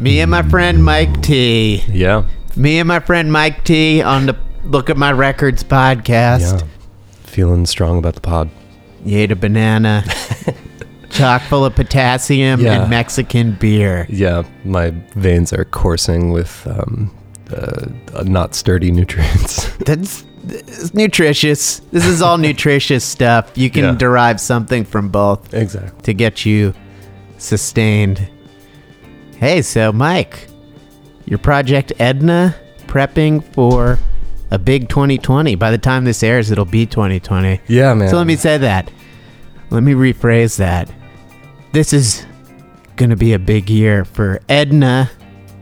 Me 0.00 0.20
and 0.20 0.30
my 0.30 0.42
friend 0.42 0.82
Mike 0.82 1.20
T. 1.22 1.82
Yeah. 1.88 2.24
Me 2.56 2.78
and 2.78 2.88
my 2.88 3.00
friend 3.00 3.30
Mike 3.30 3.64
T 3.64 4.02
on 4.02 4.26
the 4.26 4.36
Look 4.64 4.88
at 4.90 4.96
My 4.96 5.12
Records 5.12 5.62
podcast. 5.62 6.60
Yeah. 6.60 6.66
Feeling 7.24 7.66
strong 7.66 7.98
about 7.98 8.14
the 8.14 8.20
pod. 8.20 8.50
You 9.04 9.18
ate 9.18 9.30
a 9.32 9.36
banana, 9.36 10.04
chock 11.10 11.42
full 11.42 11.64
of 11.64 11.74
potassium 11.74 12.60
Yeah. 12.60 12.80
and 12.82 12.90
Mexican 12.90 13.52
beer. 13.52 14.06
Yeah, 14.08 14.42
my 14.64 14.90
veins 15.16 15.52
are 15.52 15.64
coursing 15.64 16.30
with 16.32 16.66
um, 16.66 17.14
uh, 17.54 18.22
not 18.24 18.54
sturdy 18.54 18.90
nutrients. 18.92 19.70
That's, 19.78 20.24
that's 20.44 20.92
nutritious. 20.94 21.80
This 21.92 22.06
is 22.06 22.20
all 22.22 22.36
nutritious 22.48 23.04
stuff. 23.04 23.50
You 23.54 23.70
can 23.70 23.84
Yeah. 23.84 23.94
derive 23.94 24.40
something 24.40 24.84
from 24.84 25.08
both 25.10 25.52
exactly. 25.54 26.00
to 26.02 26.14
get 26.14 26.44
you 26.46 26.74
sustained. 27.38 28.28
Hey, 29.40 29.62
so 29.62 29.90
Mike, 29.90 30.48
your 31.24 31.38
project 31.38 31.94
Edna 31.98 32.54
prepping 32.82 33.42
for 33.54 33.98
a 34.50 34.58
big 34.58 34.90
2020. 34.90 35.54
By 35.54 35.70
the 35.70 35.78
time 35.78 36.04
this 36.04 36.22
airs, 36.22 36.50
it'll 36.50 36.66
be 36.66 36.84
2020. 36.84 37.58
Yeah, 37.66 37.94
man. 37.94 38.10
So 38.10 38.18
let 38.18 38.26
me 38.26 38.36
say 38.36 38.58
that. 38.58 38.90
Let 39.70 39.82
me 39.82 39.94
rephrase 39.94 40.58
that. 40.58 40.92
This 41.72 41.94
is 41.94 42.26
going 42.96 43.08
to 43.08 43.16
be 43.16 43.32
a 43.32 43.38
big 43.38 43.70
year 43.70 44.04
for 44.04 44.42
Edna, 44.50 45.10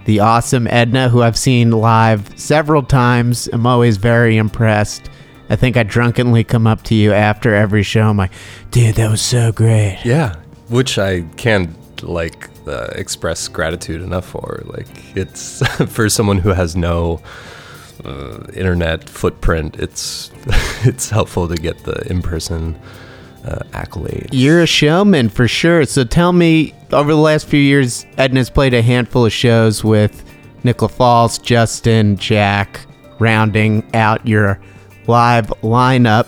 the 0.06 0.18
awesome 0.18 0.66
Edna, 0.66 1.08
who 1.08 1.22
I've 1.22 1.38
seen 1.38 1.70
live 1.70 2.36
several 2.36 2.82
times. 2.82 3.48
I'm 3.52 3.64
always 3.64 3.96
very 3.96 4.38
impressed. 4.38 5.08
I 5.50 5.54
think 5.54 5.76
I 5.76 5.84
drunkenly 5.84 6.42
come 6.42 6.66
up 6.66 6.82
to 6.82 6.96
you 6.96 7.12
after 7.12 7.54
every 7.54 7.84
show. 7.84 8.08
I'm 8.08 8.16
like, 8.16 8.32
dude, 8.72 8.96
that 8.96 9.08
was 9.08 9.22
so 9.22 9.52
great. 9.52 10.00
Yeah, 10.04 10.34
which 10.66 10.98
I 10.98 11.20
can't 11.36 12.02
like 12.02 12.50
uh, 12.68 12.92
express 12.94 13.48
gratitude 13.48 14.02
enough 14.02 14.26
for. 14.26 14.62
Like 14.66 15.16
it's 15.16 15.66
for 15.92 16.08
someone 16.08 16.38
who 16.38 16.50
has 16.50 16.76
no 16.76 17.20
uh, 18.04 18.44
internet 18.54 19.08
footprint. 19.08 19.76
It's 19.78 20.30
it's 20.84 21.10
helpful 21.10 21.48
to 21.48 21.56
get 21.56 21.84
the 21.84 22.06
in 22.08 22.22
person 22.22 22.78
uh, 23.44 23.60
accolade. 23.72 24.28
You're 24.32 24.62
a 24.62 24.66
showman 24.66 25.28
for 25.28 25.48
sure. 25.48 25.84
So 25.84 26.04
tell 26.04 26.32
me, 26.32 26.74
over 26.92 27.10
the 27.10 27.20
last 27.20 27.46
few 27.46 27.60
years, 27.60 28.04
Edna's 28.16 28.50
played 28.50 28.74
a 28.74 28.82
handful 28.82 29.26
of 29.26 29.32
shows 29.32 29.82
with 29.82 30.24
Nicola 30.64 30.88
Falls, 30.88 31.38
Justin, 31.38 32.16
Jack, 32.16 32.80
rounding 33.18 33.88
out 33.94 34.26
your 34.26 34.60
live 35.06 35.48
lineup, 35.62 36.26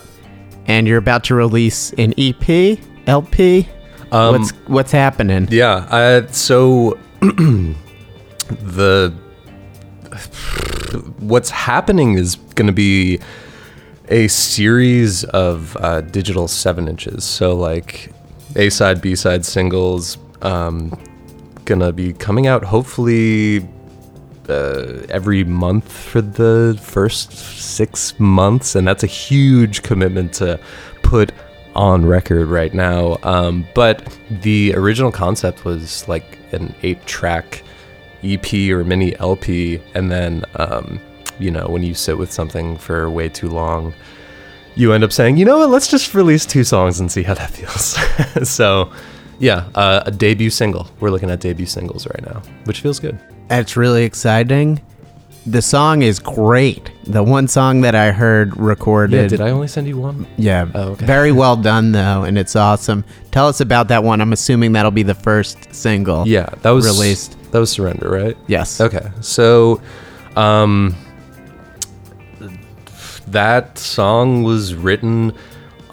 and 0.65 0.87
you're 0.87 0.97
about 0.97 1.23
to 1.25 1.35
release 1.35 1.93
an 1.93 2.13
EP, 2.17 2.79
LP. 3.07 3.67
Um, 4.11 4.33
what's 4.33 4.51
what's 4.67 4.91
happening? 4.91 5.47
Yeah. 5.49 5.87
I, 5.89 6.25
so 6.31 6.99
the 7.21 9.13
what's 11.19 11.49
happening 11.49 12.15
is 12.15 12.35
going 12.55 12.67
to 12.67 12.73
be 12.73 13.19
a 14.09 14.27
series 14.27 15.23
of 15.25 15.77
uh, 15.77 16.01
digital 16.01 16.47
seven 16.47 16.87
inches. 16.87 17.23
So 17.23 17.55
like 17.55 18.11
A 18.55 18.69
side, 18.69 19.01
B 19.01 19.15
side 19.15 19.45
singles, 19.45 20.17
um, 20.41 20.91
gonna 21.65 21.93
be 21.93 22.11
coming 22.11 22.47
out 22.47 22.63
hopefully 22.63 23.65
uh, 24.49 25.03
every 25.09 25.43
month 25.45 25.89
for 25.91 26.21
the 26.21 26.77
first 26.81 27.31
six 27.31 28.19
months, 28.19 28.75
and 28.75 28.85
that's 28.85 29.03
a 29.03 29.07
huge 29.07 29.81
commitment 29.83 30.33
to 30.33 30.59
put 31.03 31.31
on 31.75 32.05
record 32.05 32.47
right 32.47 32.73
now. 32.73 33.17
Um, 33.23 33.67
but 33.73 34.17
the 34.29 34.73
original 34.75 35.11
concept 35.11 35.65
was 35.65 36.07
like 36.07 36.37
an 36.51 36.73
eight-track 36.83 37.63
EP 38.23 38.53
or 38.69 38.83
mini 38.83 39.17
LP, 39.19 39.81
and 39.95 40.11
then 40.11 40.43
um, 40.55 40.99
you 41.39 41.51
know 41.51 41.67
when 41.67 41.83
you 41.83 41.93
sit 41.93 42.17
with 42.17 42.31
something 42.31 42.77
for 42.77 43.09
way 43.09 43.29
too 43.29 43.49
long, 43.49 43.93
you 44.75 44.93
end 44.93 45.03
up 45.03 45.11
saying, 45.11 45.37
you 45.37 45.45
know 45.45 45.59
what, 45.59 45.69
let's 45.69 45.87
just 45.87 46.13
release 46.13 46.45
two 46.45 46.63
songs 46.63 46.99
and 46.99 47.11
see 47.11 47.23
how 47.23 47.33
that 47.33 47.49
feels. 47.51 48.49
so. 48.49 48.91
Yeah, 49.39 49.71
uh, 49.73 50.03
a 50.05 50.11
debut 50.11 50.51
single. 50.51 50.87
We're 50.99 51.09
looking 51.09 51.31
at 51.31 51.39
debut 51.39 51.65
singles 51.65 52.05
right 52.05 52.21
now, 52.23 52.43
which 52.65 52.81
feels 52.81 52.99
good. 52.99 53.19
That's 53.47 53.75
really 53.75 54.03
exciting. 54.03 54.79
The 55.45 55.61
song 55.61 56.03
is 56.03 56.19
great. 56.19 56.91
The 57.05 57.23
one 57.23 57.47
song 57.47 57.81
that 57.81 57.95
I 57.95 58.11
heard 58.11 58.55
recorded. 58.57 59.15
Yeah, 59.23 59.27
did 59.27 59.41
I 59.41 59.49
only 59.49 59.67
send 59.67 59.87
you 59.87 59.97
one? 59.97 60.27
Yeah. 60.37 60.69
Oh, 60.75 60.89
okay. 60.91 61.05
Very 61.05 61.31
well 61.31 61.55
done 61.55 61.91
though, 61.91 62.23
and 62.23 62.37
it's 62.37 62.55
awesome. 62.55 63.03
Tell 63.31 63.47
us 63.47 63.59
about 63.59 63.87
that 63.87 64.03
one. 64.03 64.21
I'm 64.21 64.33
assuming 64.33 64.73
that'll 64.73 64.91
be 64.91 65.03
the 65.03 65.15
first 65.15 65.73
single. 65.73 66.27
Yeah, 66.27 66.47
that 66.61 66.69
was 66.69 66.85
Released. 66.85 67.37
That 67.51 67.59
was 67.59 67.71
Surrender, 67.71 68.09
right? 68.09 68.37
Yes. 68.47 68.79
Okay, 68.79 69.09
so 69.19 69.81
um, 70.35 70.95
that 73.27 73.77
song 73.79 74.43
was 74.43 74.75
written. 74.75 75.33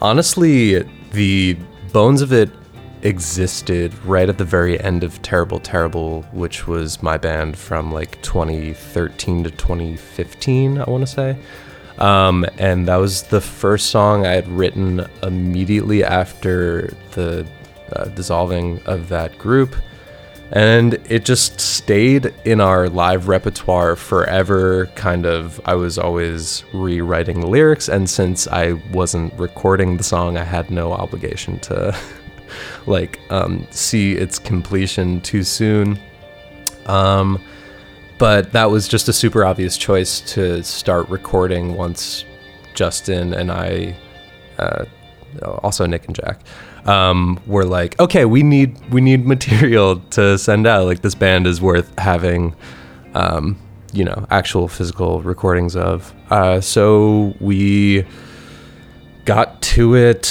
Honestly, 0.03 0.83
the 1.13 1.57
bones 1.93 2.21
of 2.21 2.33
it 2.35 2.51
existed 3.03 3.95
right 4.05 4.29
at 4.29 4.39
the 4.39 4.45
very 4.45 4.81
end 4.81 5.05
of 5.05 5.21
Terrible 5.23 5.61
Terrible, 5.61 6.23
which 6.33 6.67
was 6.67 7.03
my 7.03 7.19
band 7.19 7.57
from 7.57 7.93
like 7.93 8.21
2013 8.23 9.45
to 9.45 9.51
2015, 9.51 10.79
I 10.79 10.91
want 10.91 11.07
to 11.07 11.07
say. 11.07 11.39
Um, 11.99 12.47
and 12.59 12.87
that 12.89 12.97
was 12.97 13.25
the 13.25 13.41
first 13.41 13.91
song 13.91 14.25
I 14.25 14.33
had 14.33 14.49
written 14.49 15.07
immediately 15.23 16.05
after 16.05 16.95
the 17.13 17.47
uh, 17.93 18.05
dissolving 18.07 18.81
of 18.87 19.09
that 19.09 19.37
group 19.39 19.75
and 20.51 20.95
it 21.11 21.25
just 21.25 21.61
stayed 21.61 22.33
in 22.45 22.61
our 22.61 22.89
live 22.89 23.29
repertoire 23.29 23.97
forever 23.97 24.87
kind 24.95 25.27
of 25.27 25.61
i 25.67 25.75
was 25.75 25.99
always 25.99 26.65
rewriting 26.73 27.41
the 27.41 27.47
lyrics 27.47 27.89
and 27.89 28.09
since 28.09 28.49
i 28.49 28.73
wasn't 28.93 29.33
recording 29.35 29.97
the 29.97 30.03
song 30.03 30.39
i 30.39 30.45
had 30.45 30.71
no 30.71 30.93
obligation 30.93 31.59
to 31.59 31.97
like 32.87 33.21
um, 33.31 33.67
see 33.71 34.13
its 34.13 34.39
completion 34.39 35.21
too 35.21 35.43
soon 35.43 35.99
um, 36.87 37.43
but 38.19 38.53
that 38.53 38.71
was 38.71 38.89
just 38.89 39.09
a 39.09 39.13
super 39.13 39.45
obvious 39.45 39.77
choice 39.77 40.21
to 40.21 40.63
start 40.63 41.09
recording 41.09 41.75
once 41.75 42.25
justin 42.75 43.35
and 43.35 43.51
i 43.51 43.97
uh, 44.59 44.85
also 45.63 45.87
nick 45.87 46.07
and 46.07 46.17
jack 46.17 46.41
um, 46.89 47.39
were 47.47 47.65
like, 47.65 47.99
okay, 48.01 48.25
we 48.25 48.43
need 48.43 48.77
we 48.93 49.01
need 49.01 49.27
material 49.27 50.01
to 50.11 50.39
send 50.39 50.67
out. 50.67 50.87
Like 50.87 51.03
this 51.03 51.15
band 51.15 51.47
is 51.47 51.61
worth 51.61 51.97
having, 51.99 52.57
um, 53.15 53.59
you 53.93 54.05
know, 54.05 54.27
actual 54.31 54.69
physical 54.69 55.23
recordings 55.23 55.77
of. 55.77 56.13
Uh, 56.31 56.61
so 56.61 57.35
we 57.41 58.07
got 59.25 59.61
to 59.61 59.95
it 59.95 60.25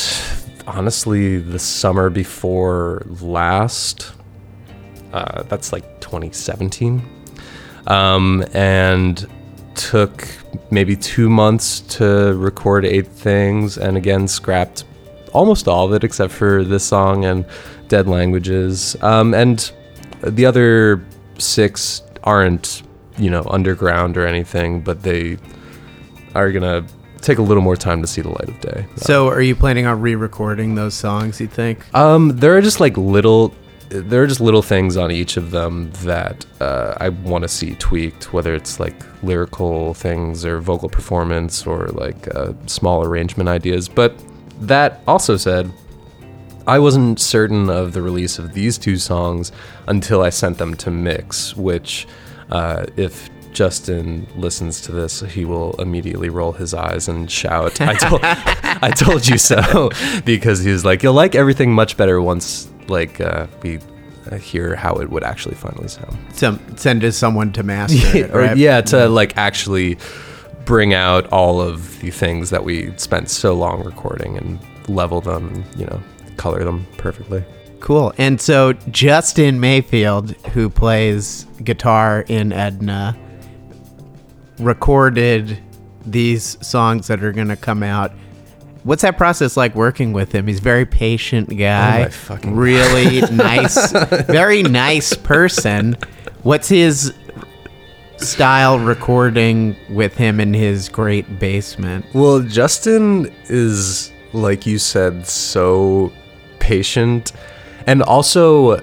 honestly 0.68 1.40
the 1.40 1.60
summer 1.60 2.10
before 2.10 3.04
last. 3.22 4.14
Uh, 5.14 5.44
that's 5.44 5.72
like 5.72 6.02
2017, 6.02 7.02
um, 7.88 8.44
and 8.54 9.28
took 9.74 10.28
maybe 10.70 10.96
two 10.96 11.30
months 11.30 11.80
to 11.82 12.36
record 12.36 12.86
eight 12.86 13.08
things, 13.08 13.78
and 13.78 13.96
again 13.96 14.28
scrapped 14.28 14.84
almost 15.34 15.68
all 15.68 15.86
of 15.86 15.94
it 15.94 16.04
except 16.04 16.34
for 16.34 16.64
this 16.64 16.84
song 16.84 17.26
and 17.26 17.46
Dead 17.88 18.08
Languages. 18.08 18.96
Um, 19.02 19.34
and 19.34 19.72
the 20.22 20.46
other 20.46 21.06
six 21.38 22.02
aren't, 22.24 22.84
you 23.18 23.30
know, 23.30 23.46
underground 23.50 24.18
or 24.18 24.26
anything, 24.26 24.82
but 24.82 25.04
they 25.04 25.38
are 26.36 26.52
gonna 26.52 26.86
take 27.22 27.38
a 27.38 27.42
little 27.42 27.64
more 27.64 27.76
time 27.76 28.02
to 28.02 28.08
see 28.08 28.22
the 28.22 28.30
light 28.30 28.50
of 28.50 28.60
day. 28.62 28.86
So, 28.96 29.28
are 29.28 29.42
you 29.42 29.56
planning 29.56 29.86
on 29.86 30.02
re-recording 30.02 30.76
those 30.76 30.94
songs? 30.94 31.40
You 31.40 31.48
think? 31.48 31.94
Um, 31.96 32.38
there 32.38 32.56
are 32.58 32.62
just 32.62 32.80
like 32.80 32.98
little, 32.98 33.54
there 33.90 34.24
are 34.24 34.28
just 34.28 34.42
little 34.42 34.62
things 34.62 34.98
on 34.98 35.12
each 35.12 35.38
of 35.38 35.52
them 35.52 35.92
that 36.04 36.46
uh, 36.60 36.96
I 37.00 37.10
want 37.10 37.44
to 37.44 37.48
see 37.48 37.76
tweaked, 37.76 38.34
whether 38.34 38.54
it's 38.54 38.80
like 38.80 38.96
lyrical 39.24 39.94
things 39.94 40.46
or 40.46 40.60
vocal 40.60 40.90
performance 40.90 41.66
or 41.66 41.88
like 41.90 42.34
uh, 42.36 42.54
small 42.66 43.04
arrangement 43.04 43.50
ideas. 43.50 43.88
But 43.90 44.16
that 44.62 45.02
also 45.08 45.38
said, 45.38 45.72
I 46.68 46.80
wasn't 46.80 47.20
certain 47.20 47.70
of 47.70 47.94
the 47.94 48.02
release 48.02 48.40
of 48.40 48.54
these 48.54 48.78
two 48.78 48.98
songs 48.98 49.54
until 49.88 50.22
I 50.22 50.30
sent 50.30 50.58
them 50.58 50.76
to 50.76 50.92
mix, 50.92 51.56
which, 51.56 52.08
uh, 52.52 52.86
if 52.98 53.30
Justin 53.54 54.28
listens 54.36 54.82
to 54.82 54.92
this, 54.92 55.22
he 55.22 55.46
will 55.46 55.74
immediately 55.80 56.30
roll 56.30 56.52
his 56.52 56.74
eyes 56.74 57.08
and 57.08 57.30
shout, 57.30 57.80
I 57.82 57.94
told, 57.96 58.22
I 58.24 58.92
told 58.92 59.28
you 59.28 59.38
so, 59.38 59.90
because 60.26 60.64
he's 60.64 60.86
like, 60.86 61.04
you'll 61.04 61.14
like 61.14 61.36
everything 61.36 61.74
much 61.74 61.98
better 61.98 62.22
once, 62.22 62.70
like, 62.88 63.20
uh, 63.20 63.48
we 63.64 63.80
uh, 64.32 64.36
hear 64.36 64.76
how 64.76 64.96
it 64.96 65.10
would 65.10 65.24
actually 65.24 65.56
finally 65.56 65.88
sound. 65.88 66.16
Some 66.34 66.60
send 66.78 67.02
to 67.02 67.12
someone 67.12 67.52
to 67.54 67.64
master 67.64 67.98
it, 68.18 68.32
Or, 68.32 68.40
right? 68.42 68.58
yeah, 68.58 68.82
to 68.82 69.08
like 69.10 69.36
actually 69.38 69.98
bring 70.66 70.94
out 70.94 71.26
all 71.28 71.62
of 71.62 72.00
the 72.02 72.12
things 72.12 72.50
that 72.50 72.64
we 72.64 72.92
spent 72.98 73.30
so 73.30 73.54
long 73.54 73.84
recording 73.84 74.38
and 74.38 74.60
level 74.90 75.22
them 75.22 75.48
and, 75.54 75.80
you 75.80 75.86
know, 75.86 76.02
color 76.36 76.64
them 76.64 76.86
perfectly. 76.98 77.44
Cool. 77.80 78.14
And 78.18 78.42
so 78.42 78.74
Justin 78.92 79.60
Mayfield, 79.60 80.32
who 80.48 80.70
plays 80.70 81.46
guitar 81.64 82.26
in 82.28 82.52
Edna, 82.52 83.18
recorded 84.60 85.60
these 86.06 86.58
songs 86.66 87.08
that 87.08 87.24
are 87.24 87.32
going 87.32 87.50
to 87.50 87.56
come 87.56 87.84
out. 87.84 88.12
What's 88.84 89.02
that 89.02 89.18
process 89.18 89.58
like 89.58 89.76
working 89.76 90.14
with 90.14 90.32
him? 90.32 90.48
He's 90.48 90.60
a 90.60 90.62
very 90.62 90.86
patient 90.86 91.50
guy. 91.58 92.00
Oh 92.00 92.04
my 92.04 92.10
fucking 92.10 92.52
God. 92.52 92.60
really 92.60 93.22
nice, 93.32 93.92
very 94.28 94.64
nice 94.64 95.14
person. 95.14 95.98
What's 96.44 96.70
his 96.70 97.14
style 98.18 98.80
recording 98.80 99.76
with 99.90 100.16
him 100.16 100.40
in 100.40 100.54
his 100.54 100.90
great 100.90 101.40
basement? 101.40 102.06
Well, 102.14 102.42
Justin 102.42 103.34
is, 103.46 104.12
like 104.34 104.66
you 104.66 104.80
said, 104.80 105.28
so 105.28 106.12
patient 106.60 107.34
and 107.86 108.02
also 108.04 108.82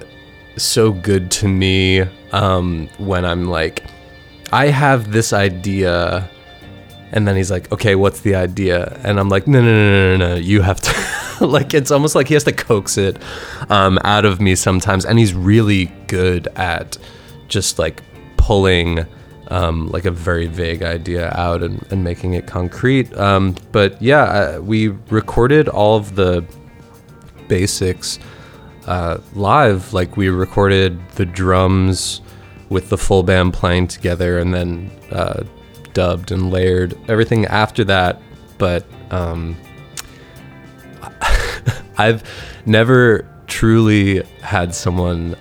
so 0.56 0.93
good 0.93 1.31
to 1.31 1.49
me 1.49 2.00
um, 2.32 2.88
when 2.99 3.25
I'm 3.25 3.47
like, 3.47 3.85
I 4.52 4.69
have 4.69 5.12
this 5.12 5.32
idea. 5.32 6.29
And 7.12 7.29
then 7.29 7.37
he's 7.37 7.50
like, 7.50 7.70
okay, 7.70 7.94
what's 7.94 8.20
the 8.20 8.35
idea? 8.35 8.99
And 9.05 9.20
I'm 9.20 9.29
like, 9.29 9.46
no, 9.46 9.61
no, 9.61 9.67
no, 9.67 9.91
no, 9.91 10.17
no, 10.17 10.35
no. 10.35 10.41
you 10.41 10.62
have 10.62 10.81
to. 10.81 11.46
like, 11.46 11.75
it's 11.75 11.91
almost 11.91 12.14
like 12.14 12.29
he 12.29 12.35
has 12.35 12.44
to 12.44 12.52
coax 12.52 12.99
it 12.99 13.19
um, 13.69 13.99
out 14.05 14.25
of 14.25 14.41
me 14.41 14.55
sometimes. 14.55 15.05
And 15.05 15.19
he's 15.19 15.35
really 15.35 15.87
good 16.08 16.49
at 16.56 16.99
just 17.49 17.79
like 17.79 18.02
pulling 18.37 19.06
um, 19.49 19.88
like 19.88 20.05
a 20.05 20.11
very 20.11 20.46
vague 20.46 20.82
idea 20.82 21.31
out 21.31 21.62
and, 21.62 21.85
and 21.91 22.02
making 22.02 22.35
it 22.35 22.46
concrete. 22.46 23.17
Um, 23.17 23.55
but 23.73 24.00
yeah, 24.00 24.23
uh, 24.25 24.61
we 24.61 24.88
recorded 24.88 25.69
all 25.69 25.96
of 25.96 26.17
the 26.17 26.44
basics 27.49 28.19
uh, 28.87 29.19
live. 29.35 29.93
Like 29.93 30.17
we 30.17 30.29
recorded 30.29 30.99
the 31.11 31.25
drums 31.25 32.20
with 32.69 32.89
the 32.89 32.99
full 32.99 33.23
band 33.23 33.55
playing 33.55 33.89
together, 33.89 34.39
and 34.39 34.53
then 34.55 34.91
uh, 35.11 35.45
dubbed 35.93 36.33
and 36.33 36.51
layered 36.51 36.99
everything 37.09 37.47
after 37.47 37.85
that. 37.85 38.21
But 38.59 38.85
um, 39.11 39.57
I've 41.99 42.23
never 42.67 43.27
truly 43.47 44.23
had 44.41 44.75
someone 44.75 45.37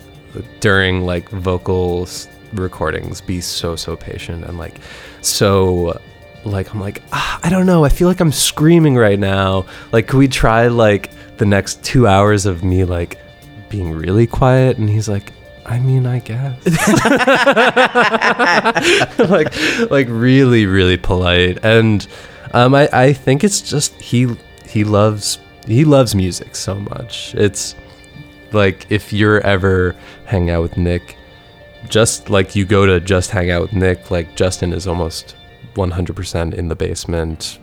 during 0.60 1.02
like 1.02 1.28
vocals 1.30 2.28
recordings 2.52 3.20
be 3.20 3.40
so 3.40 3.74
so 3.74 3.96
patient 3.96 4.44
and 4.44 4.58
like 4.58 4.80
so 5.20 6.00
like 6.44 6.72
I'm 6.72 6.80
like 6.80 7.02
ah, 7.12 7.40
I 7.42 7.50
don't 7.50 7.66
know 7.66 7.84
I 7.84 7.88
feel 7.88 8.08
like 8.08 8.20
I'm 8.20 8.32
screaming 8.32 8.96
right 8.96 9.18
now 9.18 9.66
like 9.92 10.06
could 10.06 10.18
we 10.18 10.28
try 10.28 10.68
like 10.68 11.10
the 11.36 11.46
next 11.46 11.82
two 11.82 12.06
hours 12.06 12.46
of 12.46 12.62
me 12.62 12.84
like 12.84 13.18
being 13.68 13.92
really 13.92 14.26
quiet 14.26 14.78
and 14.78 14.88
he's 14.88 15.08
like 15.08 15.32
I 15.66 15.78
mean 15.78 16.06
I 16.06 16.20
guess. 16.20 16.58
Like 19.30 19.54
like 19.90 20.06
really 20.10 20.66
really 20.66 20.96
polite. 20.96 21.64
And 21.64 22.06
um 22.52 22.74
I 22.74 22.88
I 22.92 23.12
think 23.12 23.44
it's 23.44 23.60
just 23.60 23.94
he 24.00 24.34
he 24.66 24.84
loves 24.84 25.38
he 25.66 25.84
loves 25.84 26.14
music 26.14 26.56
so 26.56 26.74
much. 26.74 27.34
It's 27.34 27.74
like 28.52 28.86
if 28.90 29.12
you're 29.12 29.40
ever 29.40 29.96
hanging 30.26 30.50
out 30.50 30.62
with 30.62 30.76
Nick 30.76 31.16
just 31.88 32.30
like 32.30 32.56
you 32.56 32.64
go 32.64 32.86
to 32.86 33.00
just 33.00 33.30
hang 33.30 33.50
out 33.50 33.62
with 33.62 33.72
Nick, 33.72 34.10
like 34.10 34.36
Justin 34.36 34.72
is 34.72 34.86
almost 34.86 35.36
100% 35.74 36.54
in 36.54 36.68
the 36.68 36.76
basement, 36.76 37.58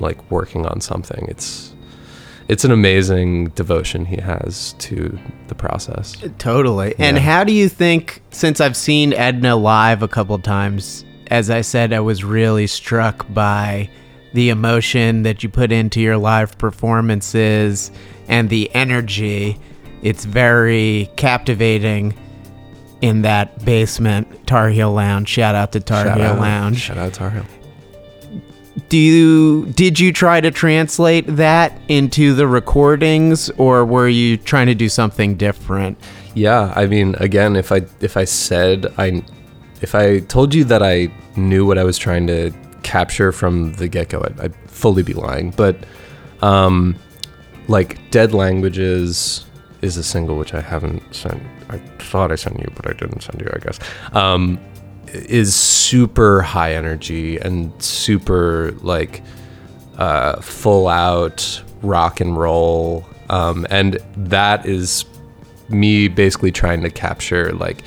like 0.00 0.30
working 0.30 0.66
on 0.66 0.80
something. 0.80 1.26
It's 1.28 1.73
it's 2.54 2.64
an 2.64 2.70
amazing 2.70 3.48
devotion 3.48 4.04
he 4.04 4.20
has 4.20 4.74
to 4.78 5.18
the 5.48 5.56
process. 5.56 6.14
Totally. 6.38 6.94
And 7.00 7.18
how 7.18 7.42
do 7.42 7.52
you 7.52 7.68
think, 7.68 8.22
since 8.30 8.60
I've 8.60 8.76
seen 8.76 9.12
Edna 9.12 9.56
live 9.56 10.04
a 10.04 10.08
couple 10.08 10.38
times, 10.38 11.04
as 11.32 11.50
I 11.50 11.62
said, 11.62 11.92
I 11.92 11.98
was 11.98 12.22
really 12.22 12.68
struck 12.68 13.26
by 13.34 13.90
the 14.34 14.50
emotion 14.50 15.24
that 15.24 15.42
you 15.42 15.48
put 15.48 15.72
into 15.72 16.00
your 16.00 16.16
live 16.16 16.56
performances 16.56 17.90
and 18.28 18.48
the 18.50 18.72
energy. 18.72 19.58
It's 20.02 20.24
very 20.24 21.10
captivating 21.16 22.14
in 23.00 23.22
that 23.22 23.64
basement 23.64 24.46
Tar 24.46 24.68
Heel 24.68 24.92
Lounge. 24.92 25.28
Shout 25.28 25.56
out 25.56 25.72
to 25.72 25.80
Tar 25.80 26.04
Shout 26.04 26.18
Heel 26.18 26.26
out- 26.26 26.38
Lounge. 26.38 26.78
Shout 26.80 26.98
out 26.98 27.14
Tar 27.14 27.30
Heel. 27.30 27.44
Do 28.88 28.98
you 28.98 29.66
did 29.66 29.98
you 29.98 30.12
try 30.12 30.40
to 30.40 30.50
translate 30.50 31.26
that 31.26 31.78
into 31.88 32.34
the 32.34 32.46
recordings 32.46 33.50
or 33.50 33.84
were 33.84 34.08
you 34.08 34.36
trying 34.36 34.66
to 34.66 34.74
do 34.74 34.88
something 34.88 35.36
different? 35.36 35.98
Yeah, 36.34 36.72
I 36.76 36.86
mean, 36.86 37.14
again, 37.16 37.56
if 37.56 37.72
I 37.72 37.82
if 38.00 38.16
I 38.16 38.24
said 38.24 38.92
I 38.98 39.22
if 39.80 39.94
I 39.94 40.20
told 40.20 40.54
you 40.54 40.64
that 40.64 40.82
I 40.82 41.08
knew 41.36 41.66
what 41.66 41.78
I 41.78 41.84
was 41.84 41.98
trying 41.98 42.26
to 42.28 42.52
capture 42.82 43.32
from 43.32 43.72
the 43.74 43.88
get 43.88 44.10
go, 44.10 44.22
I'd, 44.22 44.40
I'd 44.40 44.54
fully 44.70 45.02
be 45.02 45.14
lying. 45.14 45.50
But 45.50 45.76
um, 46.42 46.96
like 47.68 47.98
Dead 48.10 48.32
Languages 48.32 49.44
is 49.82 49.96
a 49.96 50.02
single 50.02 50.36
which 50.36 50.54
I 50.54 50.60
haven't 50.60 51.14
sent. 51.14 51.42
I 51.68 51.78
thought 51.98 52.30
I 52.30 52.36
sent 52.36 52.58
you, 52.60 52.70
but 52.76 52.88
I 52.88 52.92
didn't 52.92 53.22
send 53.22 53.40
you. 53.40 53.50
I 53.52 53.58
guess 53.58 53.78
um, 54.12 54.60
is 55.14 55.54
super 55.54 56.42
high 56.42 56.74
energy 56.74 57.38
and 57.38 57.72
super 57.82 58.72
like 58.80 59.22
uh, 59.98 60.40
full 60.40 60.88
out 60.88 61.62
rock 61.82 62.20
and 62.20 62.36
roll, 62.36 63.04
um, 63.30 63.66
and 63.70 63.98
that 64.16 64.66
is 64.66 65.04
me 65.68 66.08
basically 66.08 66.52
trying 66.52 66.82
to 66.82 66.90
capture 66.90 67.52
like 67.52 67.84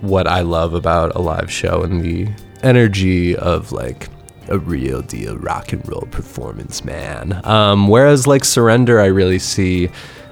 what 0.00 0.26
I 0.26 0.40
love 0.40 0.74
about 0.74 1.14
a 1.14 1.20
live 1.20 1.50
show 1.50 1.82
and 1.82 2.02
the 2.02 2.28
energy 2.62 3.36
of 3.36 3.72
like 3.72 4.08
a 4.48 4.58
real 4.58 5.02
deal 5.02 5.36
rock 5.38 5.72
and 5.72 5.86
roll 5.88 6.06
performance, 6.10 6.84
man. 6.84 7.40
Um, 7.44 7.88
whereas 7.88 8.26
like 8.26 8.44
Surrender, 8.44 9.00
I 9.00 9.06
really 9.06 9.38
see 9.38 9.88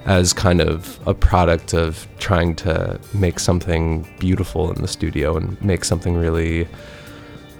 as 0.06 0.32
kind 0.32 0.61
of 0.61 0.99
a 1.06 1.14
product 1.14 1.75
of 1.75 2.06
trying 2.19 2.55
to 2.56 2.99
make 3.14 3.38
something 3.38 4.08
beautiful 4.19 4.73
in 4.73 4.81
the 4.81 4.88
studio 4.88 5.37
and 5.37 5.61
make 5.62 5.85
something 5.85 6.17
really 6.17 6.67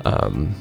um, 0.05 0.55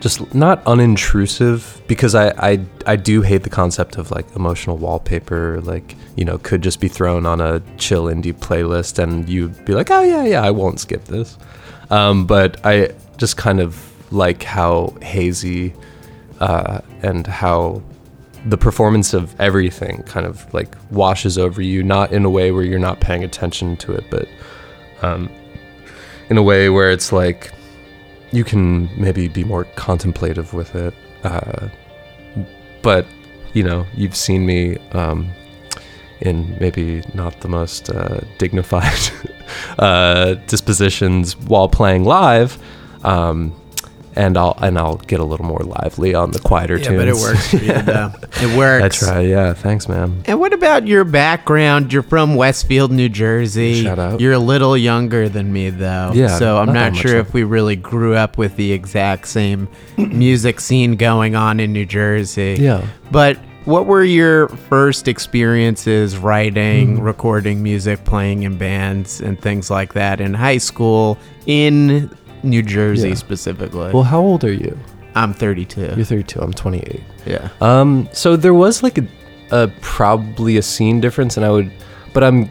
just 0.00 0.34
not 0.34 0.64
unintrusive 0.64 1.86
because 1.86 2.14
I, 2.14 2.30
I 2.38 2.60
I 2.86 2.96
do 2.96 3.22
hate 3.22 3.42
the 3.42 3.50
concept 3.50 3.96
of 3.96 4.10
like 4.10 4.26
emotional 4.34 4.76
wallpaper 4.76 5.60
like 5.60 5.94
you 6.16 6.24
know 6.24 6.38
could 6.38 6.62
just 6.62 6.80
be 6.80 6.88
thrown 6.88 7.26
on 7.26 7.40
a 7.40 7.60
chill 7.76 8.04
indie 8.04 8.32
playlist 8.32 8.98
and 8.98 9.28
you'd 9.28 9.64
be 9.64 9.74
like 9.74 9.90
oh 9.90 10.02
yeah 10.02 10.24
yeah 10.24 10.42
I 10.42 10.50
won't 10.50 10.80
skip 10.80 11.04
this. 11.04 11.38
Um, 11.90 12.26
but 12.26 12.64
I 12.64 12.92
just 13.18 13.36
kind 13.36 13.60
of 13.60 13.78
like 14.12 14.42
how 14.42 14.94
hazy 15.02 15.74
uh, 16.40 16.80
and 17.02 17.26
how 17.26 17.82
the 18.46 18.56
performance 18.56 19.12
of 19.12 19.38
everything 19.40 20.02
kind 20.04 20.26
of 20.26 20.52
like 20.54 20.74
washes 20.90 21.36
over 21.36 21.60
you 21.60 21.82
not 21.82 22.12
in 22.12 22.24
a 22.24 22.30
way 22.30 22.52
where 22.52 22.64
you're 22.64 22.78
not 22.78 23.00
paying 23.00 23.22
attention 23.22 23.76
to 23.76 23.92
it 23.92 24.04
but 24.10 24.26
um, 25.02 25.30
in 26.30 26.38
a 26.38 26.42
way 26.42 26.70
where 26.70 26.90
it's 26.90 27.12
like 27.12 27.52
you 28.32 28.44
can 28.44 28.88
maybe 29.00 29.28
be 29.28 29.44
more 29.44 29.64
contemplative 29.76 30.54
with 30.54 30.74
it. 30.74 30.94
Uh, 31.24 31.68
but 32.82 33.06
you 33.52 33.62
know, 33.62 33.84
you've 33.94 34.16
seen 34.16 34.46
me 34.46 34.78
um, 34.92 35.28
in 36.20 36.56
maybe 36.60 37.02
not 37.14 37.40
the 37.40 37.48
most 37.48 37.90
uh, 37.90 38.20
dignified 38.38 39.10
uh, 39.78 40.34
dispositions 40.46 41.36
while 41.36 41.68
playing 41.68 42.04
live. 42.04 42.58
Um, 43.04 43.59
and 44.16 44.36
I'll 44.36 44.56
and 44.60 44.78
I'll 44.78 44.96
get 44.96 45.20
a 45.20 45.24
little 45.24 45.46
more 45.46 45.60
lively 45.60 46.14
on 46.14 46.30
the 46.32 46.38
quieter 46.40 46.76
Yeah, 46.78 46.84
tunes. 46.88 46.98
but 46.98 47.08
it 47.08 47.14
works 47.14 47.50
for 47.50 47.56
you. 47.56 48.10
It 48.50 48.56
works. 48.56 49.00
That's 49.00 49.02
right. 49.02 49.28
Yeah. 49.28 49.52
Thanks, 49.52 49.86
man. 49.88 50.22
And 50.26 50.40
what 50.40 50.52
about 50.54 50.86
your 50.86 51.04
background? 51.04 51.92
You're 51.92 52.02
from 52.02 52.36
Westfield, 52.36 52.90
New 52.90 53.08
Jersey. 53.08 53.82
Shout 53.82 53.98
out. 53.98 54.20
You're 54.20 54.32
a 54.32 54.38
little 54.38 54.76
younger 54.76 55.28
than 55.28 55.52
me, 55.52 55.68
though. 55.70 56.12
Yeah, 56.14 56.38
So 56.38 56.56
I'm 56.58 56.66
not 56.72 56.92
not, 56.92 56.96
sure 56.96 57.18
if 57.18 57.34
we 57.34 57.42
really 57.44 57.76
grew 57.76 58.14
up 58.14 58.38
with 58.38 58.56
the 58.56 58.72
exact 58.72 59.28
same 59.28 59.68
music 59.98 60.60
scene 60.60 60.96
going 60.96 61.34
on 61.34 61.60
in 61.60 61.72
New 61.72 61.84
Jersey. 61.84 62.56
Yeah. 62.58 62.86
But 63.10 63.36
what 63.66 63.84
were 63.84 64.02
your 64.04 64.48
first 64.48 65.06
experiences 65.06 66.16
writing, 66.16 66.96
Hmm. 66.96 67.02
recording 67.02 67.62
music, 67.62 68.04
playing 68.04 68.44
in 68.44 68.56
bands, 68.56 69.20
and 69.20 69.38
things 69.40 69.70
like 69.70 69.92
that 69.94 70.20
in 70.20 70.32
high 70.34 70.58
school 70.58 71.18
in 71.46 72.10
New 72.42 72.62
Jersey 72.62 73.10
Yeah. 73.10 73.14
specifically? 73.14 73.92
Well, 73.92 74.02
how 74.02 74.20
old 74.20 74.44
are 74.44 74.52
you? 74.52 74.78
I'm 75.14 75.34
32. 75.34 75.94
You're 75.96 76.04
32. 76.04 76.40
I'm 76.40 76.52
28. 76.52 77.02
yeah. 77.26 77.48
Um, 77.60 78.08
so 78.12 78.36
there 78.36 78.54
was 78.54 78.82
like 78.82 78.98
a, 78.98 79.06
a 79.50 79.68
probably 79.80 80.56
a 80.56 80.62
scene 80.62 81.00
difference, 81.00 81.36
and 81.36 81.44
I 81.44 81.50
would, 81.50 81.70
but 82.12 82.22
I'm 82.22 82.50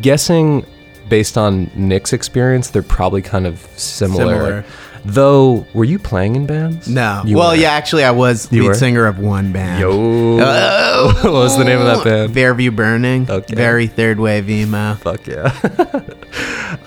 guessing 0.00 0.66
based 1.08 1.38
on 1.38 1.70
Nick's 1.74 2.12
experience, 2.12 2.70
they're 2.70 2.82
probably 2.82 3.22
kind 3.22 3.46
of 3.46 3.60
similar. 3.76 4.24
Similar. 4.24 4.64
Though, 5.06 5.66
were 5.74 5.84
you 5.84 5.98
playing 5.98 6.34
in 6.34 6.46
bands? 6.46 6.88
No. 6.88 7.22
You 7.26 7.36
well, 7.36 7.50
weren't. 7.50 7.60
yeah, 7.60 7.72
actually, 7.72 8.04
I 8.04 8.10
was 8.10 8.50
lead 8.50 8.62
were? 8.62 8.74
singer 8.74 9.06
of 9.06 9.18
one 9.18 9.52
band. 9.52 9.80
Yo. 9.80 10.38
Oh. 10.96 11.12
what 11.24 11.32
was 11.32 11.58
the 11.58 11.64
name 11.64 11.78
of 11.80 11.86
that 11.86 12.04
band? 12.04 12.32
Fairview 12.34 12.70
Burning. 12.70 13.30
Okay. 13.30 13.54
Very 13.54 13.86
third 13.88 14.18
wave 14.20 14.48
emo. 14.48 14.94
Fuck 14.94 15.26
yeah. 15.26 15.52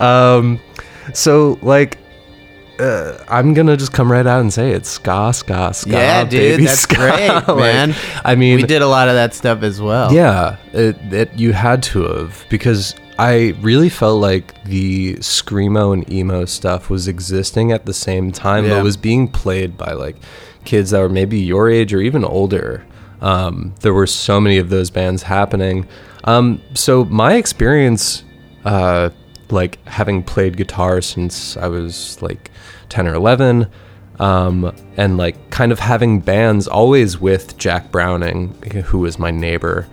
um, 0.00 0.60
so 1.12 1.58
like, 1.62 1.98
uh, 2.80 3.24
I'm 3.28 3.54
gonna 3.54 3.76
just 3.76 3.92
come 3.92 4.10
right 4.10 4.26
out 4.26 4.40
and 4.40 4.52
say 4.52 4.72
it. 4.72 4.86
Ska, 4.86 5.32
ska, 5.32 5.72
ska. 5.74 5.90
Yeah, 5.90 6.24
dude, 6.24 6.60
that's 6.66 6.80
ska. 6.80 6.94
great, 6.96 7.28
Like, 7.48 7.56
man. 7.56 7.94
I 8.24 8.34
mean, 8.34 8.56
we 8.56 8.62
did 8.62 8.82
a 8.82 8.86
lot 8.88 9.08
of 9.08 9.14
that 9.14 9.34
stuff 9.34 9.62
as 9.62 9.80
well. 9.80 10.12
Yeah, 10.12 10.56
it, 10.72 10.96
it 11.12 11.34
you 11.38 11.52
had 11.52 11.82
to 11.84 12.04
have 12.04 12.44
because 12.48 12.94
I 13.18 13.54
really 13.60 13.88
felt 13.88 14.20
like 14.20 14.62
the 14.64 15.14
screamo 15.16 15.92
and 15.92 16.10
emo 16.12 16.44
stuff 16.44 16.88
was 16.90 17.08
existing 17.08 17.72
at 17.72 17.84
the 17.86 17.94
same 17.94 18.30
time, 18.32 18.64
Yeah. 18.64 18.76
but 18.76 18.84
was 18.84 18.96
being 18.96 19.26
played 19.28 19.76
by 19.76 19.92
like 19.92 20.16
kids 20.64 20.90
that 20.90 21.00
were 21.00 21.08
maybe 21.08 21.38
your 21.38 21.68
age 21.68 21.92
or 21.92 22.00
even 22.00 22.24
older. 22.24 22.84
Um, 23.20 23.74
there 23.80 23.92
were 23.92 24.06
so 24.06 24.40
many 24.40 24.58
of 24.58 24.68
those 24.68 24.90
bands 24.90 25.24
happening. 25.24 25.88
Um, 26.24 26.60
so 26.74 27.04
my 27.06 27.34
experience, 27.34 28.22
uh, 28.64 29.10
like 29.50 29.84
having 29.86 30.22
played 30.22 30.56
guitar 30.56 31.00
since 31.00 31.56
I 31.56 31.68
was 31.68 32.20
like 32.22 32.50
ten 32.88 33.06
or 33.06 33.14
eleven, 33.14 33.68
um, 34.18 34.74
and 34.96 35.16
like 35.16 35.50
kind 35.50 35.72
of 35.72 35.78
having 35.78 36.20
bands 36.20 36.66
always 36.68 37.18
with 37.20 37.56
Jack 37.56 37.90
Browning, 37.90 38.54
who 38.84 38.98
was 38.98 39.18
my 39.18 39.30
neighbor. 39.30 39.86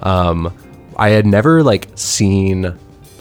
Um, 0.00 0.54
I 0.96 1.10
had 1.10 1.26
never 1.26 1.62
like 1.62 1.88
seen 1.94 2.76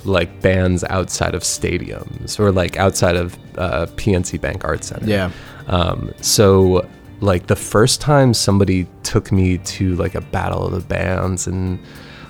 like 0.06 0.42
bands 0.42 0.84
outside 0.86 1.36
of 1.36 1.44
stadiums 1.44 2.40
or 2.40 2.52
like 2.52 2.78
outside 2.78 3.16
of 3.16 3.38
uh, 3.58 3.86
PNC 3.96 4.40
Bank 4.40 4.66
Art 4.66 4.84
Center. 4.84 5.06
Yeah. 5.08 5.32
Um, 5.68 6.14
so 6.22 6.88
like 7.22 7.48
the 7.48 7.56
first 7.56 8.02
time 8.02 8.34
somebody 8.34 8.88
took 9.04 9.32
me 9.32 9.58
to 9.60 9.96
like 9.96 10.16
a 10.16 10.22
battle 10.22 10.66
of 10.66 10.72
the 10.72 10.88
bands 10.88 11.48
and 11.48 11.80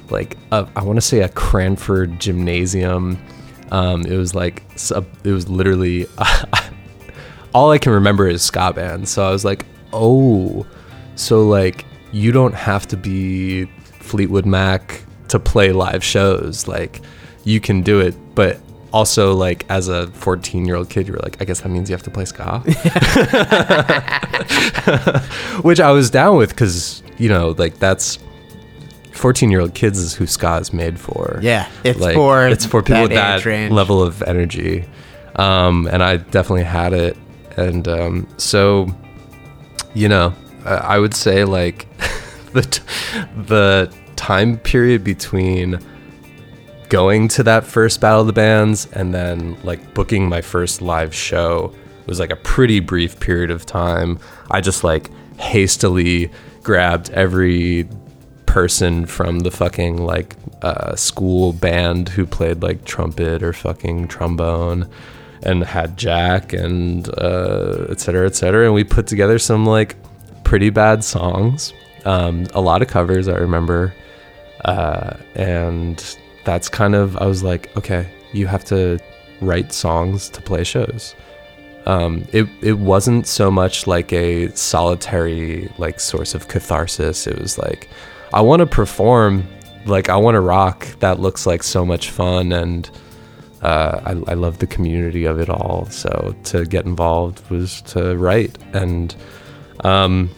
like 0.09 0.37
a, 0.51 0.67
I 0.75 0.83
want 0.83 0.97
to 0.97 1.01
say 1.01 1.21
a 1.21 1.29
Cranford 1.29 2.19
gymnasium. 2.19 3.17
Um, 3.71 4.01
it 4.05 4.17
was 4.17 4.35
like 4.35 4.63
a- 4.91 5.05
it 5.23 5.31
was 5.31 5.49
literally 5.49 6.07
all 7.53 7.71
I 7.71 7.77
can 7.77 7.93
remember 7.93 8.27
is 8.27 8.41
ska 8.41 8.73
bands. 8.73 9.09
So 9.11 9.27
I 9.27 9.31
was 9.31 9.45
like, 9.45 9.65
oh, 9.93 10.65
so 11.15 11.47
like 11.47 11.85
you 12.11 12.31
don't 12.31 12.53
have 12.55 12.88
to 12.88 12.97
be 12.97 13.65
Fleetwood 13.99 14.45
Mac 14.45 15.03
to 15.29 15.39
play 15.39 15.71
live 15.71 16.03
shows. 16.03 16.67
Like 16.67 17.01
you 17.43 17.59
can 17.59 17.81
do 17.81 17.99
it, 17.99 18.15
but 18.35 18.59
also 18.91 19.33
like 19.35 19.65
as 19.69 19.88
a 19.88 20.07
14 20.07 20.65
year 20.65 20.75
old 20.75 20.89
kid, 20.89 21.07
you 21.07 21.13
were 21.13 21.19
like, 21.19 21.41
I 21.41 21.45
guess 21.45 21.61
that 21.61 21.69
means 21.69 21.89
you 21.89 21.95
have 21.95 22.03
to 22.03 22.11
play 22.11 22.25
ska, 22.25 22.59
which 25.61 25.79
I 25.79 25.91
was 25.91 26.09
down 26.09 26.38
with 26.38 26.49
because 26.49 27.03
you 27.17 27.29
know 27.29 27.55
like 27.57 27.77
that's 27.79 28.19
14 29.19 29.51
year 29.51 29.59
old 29.59 29.73
kids 29.73 29.99
is 29.99 30.15
who 30.15 30.25
ska 30.25 30.57
is 30.57 30.71
made 30.73 30.99
for. 30.99 31.39
Yeah. 31.41 31.67
It's 31.83 31.99
Like, 31.99 32.15
for 32.15 32.47
it's 32.47 32.65
for 32.65 32.81
people 32.81 33.03
with 33.03 33.11
that 33.11 33.39
age 33.39 33.43
that 33.43 33.49
range. 33.49 33.71
level 33.73 34.01
of 34.01 34.23
energy, 34.23 34.85
um, 35.35 35.88
and 35.91 36.01
I 36.01 36.17
definitely 36.17 36.63
had 36.63 36.93
it, 36.93 37.17
and 37.57 37.88
um, 37.88 38.27
so 38.38 38.88
you 39.93 40.07
know, 40.07 40.33
I 40.65 40.75
I 40.95 40.99
would 40.99 41.13
say 41.13 41.43
like 41.43 41.88
the 42.53 42.61
t- 42.61 42.83
the 43.45 43.93
time 44.15 44.57
period 44.57 45.03
between 45.03 45.79
going 46.89 47.27
to 47.27 47.43
that 47.43 47.65
first 47.65 48.01
battle 48.01 48.21
of 48.21 48.27
the 48.27 48.33
bands 48.33 48.88
and 48.93 49.13
then 49.13 49.55
like 49.63 49.93
booking 49.93 50.27
my 50.27 50.41
first 50.41 50.81
live 50.81 51.13
show 51.13 51.71
was 52.07 52.19
like 52.19 52.31
a 52.31 52.35
pretty 52.38 52.79
brief 52.79 53.19
period 53.19 53.51
of 53.51 53.65
time. 53.65 54.17
I 54.49 54.61
just 54.61 54.83
like 54.83 55.11
hastily 55.38 56.31
grabbed 56.63 57.11
every 57.11 57.88
person 58.49 59.05
from 59.05 59.41
the 59.41 59.51
fucking 59.51 59.97
like 59.97 60.35
uh, 60.63 60.95
school 60.95 61.53
band 61.53 62.09
who 62.09 62.25
played 62.25 62.63
like 62.63 62.83
trumpet 62.83 63.43
or 63.43 63.53
fucking 63.53 64.07
trombone 64.07 64.89
and 65.43 65.63
had 65.63 65.95
Jack 65.95 66.51
and 66.51 67.07
uh, 67.19 67.85
et 67.89 67.99
cetera, 67.99 68.25
et 68.25 68.35
cetera. 68.35 68.65
And 68.65 68.73
we 68.73 68.83
put 68.83 69.05
together 69.05 69.37
some 69.37 69.67
like 69.67 69.95
pretty 70.43 70.71
bad 70.71 71.03
songs, 71.03 71.73
um, 72.05 72.47
a 72.55 72.61
lot 72.61 72.81
of 72.81 72.87
covers, 72.87 73.27
I 73.27 73.37
remember. 73.37 73.93
Uh, 74.65 75.15
and 75.35 76.17
that's 76.43 76.69
kind 76.69 76.95
of, 76.95 77.17
I 77.17 77.27
was 77.27 77.43
like, 77.43 77.69
okay, 77.77 78.09
you 78.33 78.47
have 78.47 78.65
to 78.65 78.97
write 79.41 79.71
songs 79.71 80.27
to 80.29 80.41
play 80.41 80.63
shows. 80.63 81.13
Um, 81.85 82.25
it, 82.33 82.47
it 82.61 82.79
wasn't 82.79 83.27
so 83.27 83.51
much 83.51 83.85
like 83.85 84.11
a 84.11 84.49
solitary 84.55 85.69
like 85.77 85.99
source 85.99 86.33
of 86.33 86.47
catharsis. 86.47 87.27
It 87.27 87.39
was 87.39 87.59
like, 87.59 87.87
I 88.33 88.41
want 88.41 88.59
to 88.59 88.65
perform, 88.65 89.48
like 89.86 90.09
I 90.09 90.15
want 90.17 90.36
to 90.36 90.41
rock. 90.41 90.86
That 91.00 91.19
looks 91.19 91.45
like 91.45 91.63
so 91.63 91.86
much 91.86 92.12
fun, 92.12 92.51
and 92.51 92.89
uh, 93.62 94.01
I, 94.05 94.31
I 94.31 94.33
love 94.36 94.59
the 94.59 94.67
community 94.67 95.25
of 95.25 95.39
it 95.39 95.50
all. 95.50 95.86
So 95.89 96.36
to 96.45 96.65
get 96.65 96.86
involved 96.86 97.50
was 97.50 97.81
to 97.83 98.15
write, 98.17 98.57
and 98.74 99.15
um, 99.83 100.29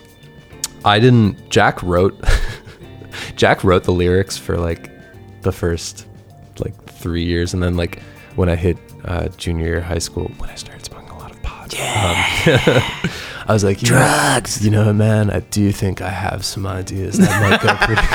I 0.86 1.00
didn't. 1.00 1.50
Jack 1.50 1.82
wrote. 1.84 2.18
Jack 3.36 3.64
wrote 3.64 3.84
the 3.84 3.92
lyrics 3.92 4.38
for 4.38 4.58
like 4.58 4.90
the 5.42 5.52
first 5.52 6.08
like 6.60 6.74
three 6.86 7.24
years, 7.24 7.54
and 7.54 7.62
then 7.62 7.76
like 7.76 8.02
when 8.36 8.50
I 8.50 8.56
hit 8.56 8.78
uh, 9.06 9.28
junior 9.30 9.66
year 9.66 9.82
high 9.82 10.00
school, 10.00 10.32
when 10.38 10.50
I 10.50 10.56
started 10.56 10.86
smoking 10.86 11.01
a 11.74 11.78
lot 11.78 12.12
of 12.12 12.16
pot, 12.16 12.46
yeah. 12.48 13.12
I 13.48 13.54
was 13.54 13.64
like, 13.64 13.82
you 13.82 13.90
know- 13.90 13.98
Drugs. 13.98 14.64
you 14.64 14.72
know, 14.72 14.94
man, 14.94 15.30
I 15.30 15.40
do 15.40 15.72
think 15.72 16.02
I 16.02 16.10
have 16.10 16.46
some 16.46 16.66
ideas 16.68 17.18
that 17.18 17.42
might 17.42 17.62
go 17.62 17.76
pretty 17.86 18.08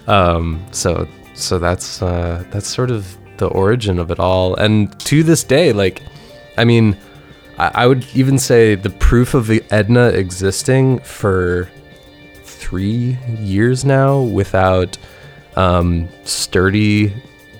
good. 0.00 0.08
um, 0.08 0.64
so, 0.72 1.06
so 1.34 1.58
that's 1.58 2.00
uh, 2.02 2.44
that's 2.50 2.66
sort 2.66 2.90
of 2.90 3.16
the 3.36 3.46
origin 3.48 3.98
of 3.98 4.10
it 4.10 4.18
all, 4.18 4.54
and 4.56 4.98
to 5.00 5.22
this 5.22 5.44
day, 5.44 5.72
like, 5.72 6.02
I 6.56 6.64
mean, 6.64 6.96
I, 7.58 7.70
I 7.74 7.86
would 7.86 8.06
even 8.14 8.38
say 8.38 8.74
the 8.76 8.90
proof 8.90 9.34
of 9.34 9.46
the 9.46 9.62
Edna 9.70 10.08
existing 10.08 11.00
for 11.00 11.68
three 12.44 13.18
years 13.40 13.84
now 13.84 14.20
without 14.20 14.96
um, 15.56 16.08
sturdy 16.24 17.12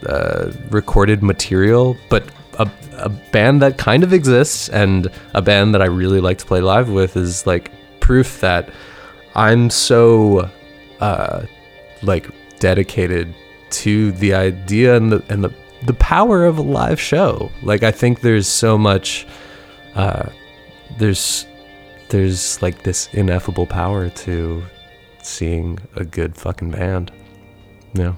uh, 0.06 0.50
recorded 0.70 1.22
material, 1.22 1.96
but 2.08 2.24
a, 2.58 2.70
a 2.98 3.08
band 3.08 3.62
that 3.62 3.78
kind 3.78 4.02
of 4.02 4.12
exists 4.12 4.68
and 4.68 5.10
a 5.34 5.42
band 5.42 5.74
that 5.74 5.82
I 5.82 5.86
really 5.86 6.20
like 6.20 6.38
to 6.38 6.46
play 6.46 6.60
live 6.60 6.88
with 6.90 7.16
is 7.16 7.46
like 7.46 7.70
proof 8.00 8.40
that 8.40 8.70
I'm 9.34 9.70
so 9.70 10.50
uh, 11.00 11.46
like 12.02 12.28
dedicated 12.58 13.34
to 13.70 14.12
the 14.12 14.34
idea 14.34 14.96
and 14.96 15.10
the 15.12 15.24
and 15.28 15.42
the 15.42 15.52
the 15.86 15.94
power 15.94 16.44
of 16.44 16.58
a 16.58 16.62
live 16.62 17.00
show. 17.00 17.50
Like 17.62 17.82
I 17.82 17.90
think 17.90 18.20
there's 18.20 18.46
so 18.46 18.78
much 18.78 19.26
uh, 19.94 20.28
there's 20.98 21.46
there's 22.08 22.62
like 22.62 22.82
this 22.82 23.08
ineffable 23.12 23.66
power 23.66 24.08
to 24.10 24.62
seeing 25.22 25.78
a 25.96 26.04
good 26.04 26.36
fucking 26.36 26.70
band. 26.70 27.10
Yeah. 27.94 28.14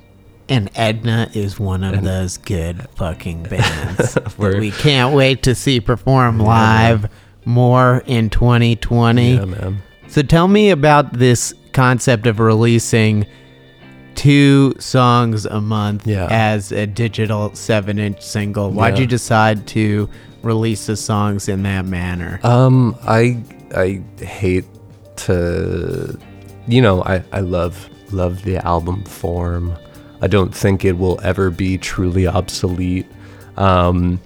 And 0.48 0.70
Edna 0.76 1.28
is 1.34 1.58
one 1.58 1.82
of 1.82 1.94
And- 1.94 2.06
those 2.06 2.36
good 2.38 2.86
fucking 2.96 3.42
bands 3.50 4.14
that 4.14 4.38
We're- 4.38 4.70
can't 4.70 5.14
wait 5.14 5.42
to 5.44 5.54
see 5.54 5.80
perform 5.80 6.38
live 6.38 7.08
more 7.44 8.02
in 8.06 8.30
2020. 8.30 9.34
Yeah, 9.34 9.44
man. 9.44 9.82
So 10.08 10.22
tell 10.22 10.46
me 10.48 10.70
about 10.70 11.12
this 11.14 11.52
concept 11.72 12.26
of 12.26 12.38
releasing 12.38 13.26
two 14.14 14.74
songs 14.78 15.44
a 15.46 15.60
month 15.60 16.06
Yeah. 16.06 16.28
as 16.30 16.72
a 16.72 16.86
digital 16.86 17.54
seven 17.54 17.98
inch 17.98 18.22
single. 18.22 18.70
Why'd 18.70 18.94
Yeah. 18.94 19.00
you 19.00 19.06
decide 19.06 19.66
to 19.68 20.08
release 20.42 20.86
the 20.86 20.96
songs 20.96 21.48
in 21.48 21.62
that 21.64 21.86
manner? 21.86 22.40
Um, 22.44 22.96
I 23.06 23.38
I 23.76 24.00
hate 24.22 24.64
to, 25.16 26.16
you 26.68 26.80
know, 26.80 27.02
I 27.02 27.22
I 27.32 27.40
love 27.40 27.88
love 28.12 28.42
the 28.44 28.58
album 28.66 29.04
form. 29.04 29.74
I 30.20 30.26
don't 30.26 30.54
think 30.54 30.84
it 30.84 30.98
will 30.98 31.20
ever 31.22 31.50
be 31.50 31.78
truly 31.78 32.26
obsolete. 32.26 33.06
Um, 33.56 34.20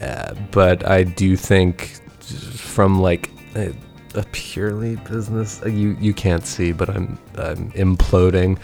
uh, 0.00 0.34
but 0.50 0.86
I 0.86 1.02
do 1.02 1.36
think 1.36 2.00
from 2.20 3.00
like 3.00 3.30
a, 3.56 3.74
a 4.14 4.24
purely 4.32 4.96
business, 4.96 5.62
uh, 5.62 5.68
you 5.68 5.96
you 6.00 6.14
can't 6.14 6.46
see, 6.46 6.72
but 6.72 6.88
I'm 6.88 7.18
I'm 7.36 7.72
imploding. 7.72 8.58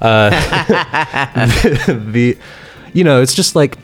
Uh, 0.00 0.30
the, 2.12 2.36
you 2.92 3.04
know, 3.04 3.22
it's 3.22 3.34
just 3.34 3.56
like 3.56 3.78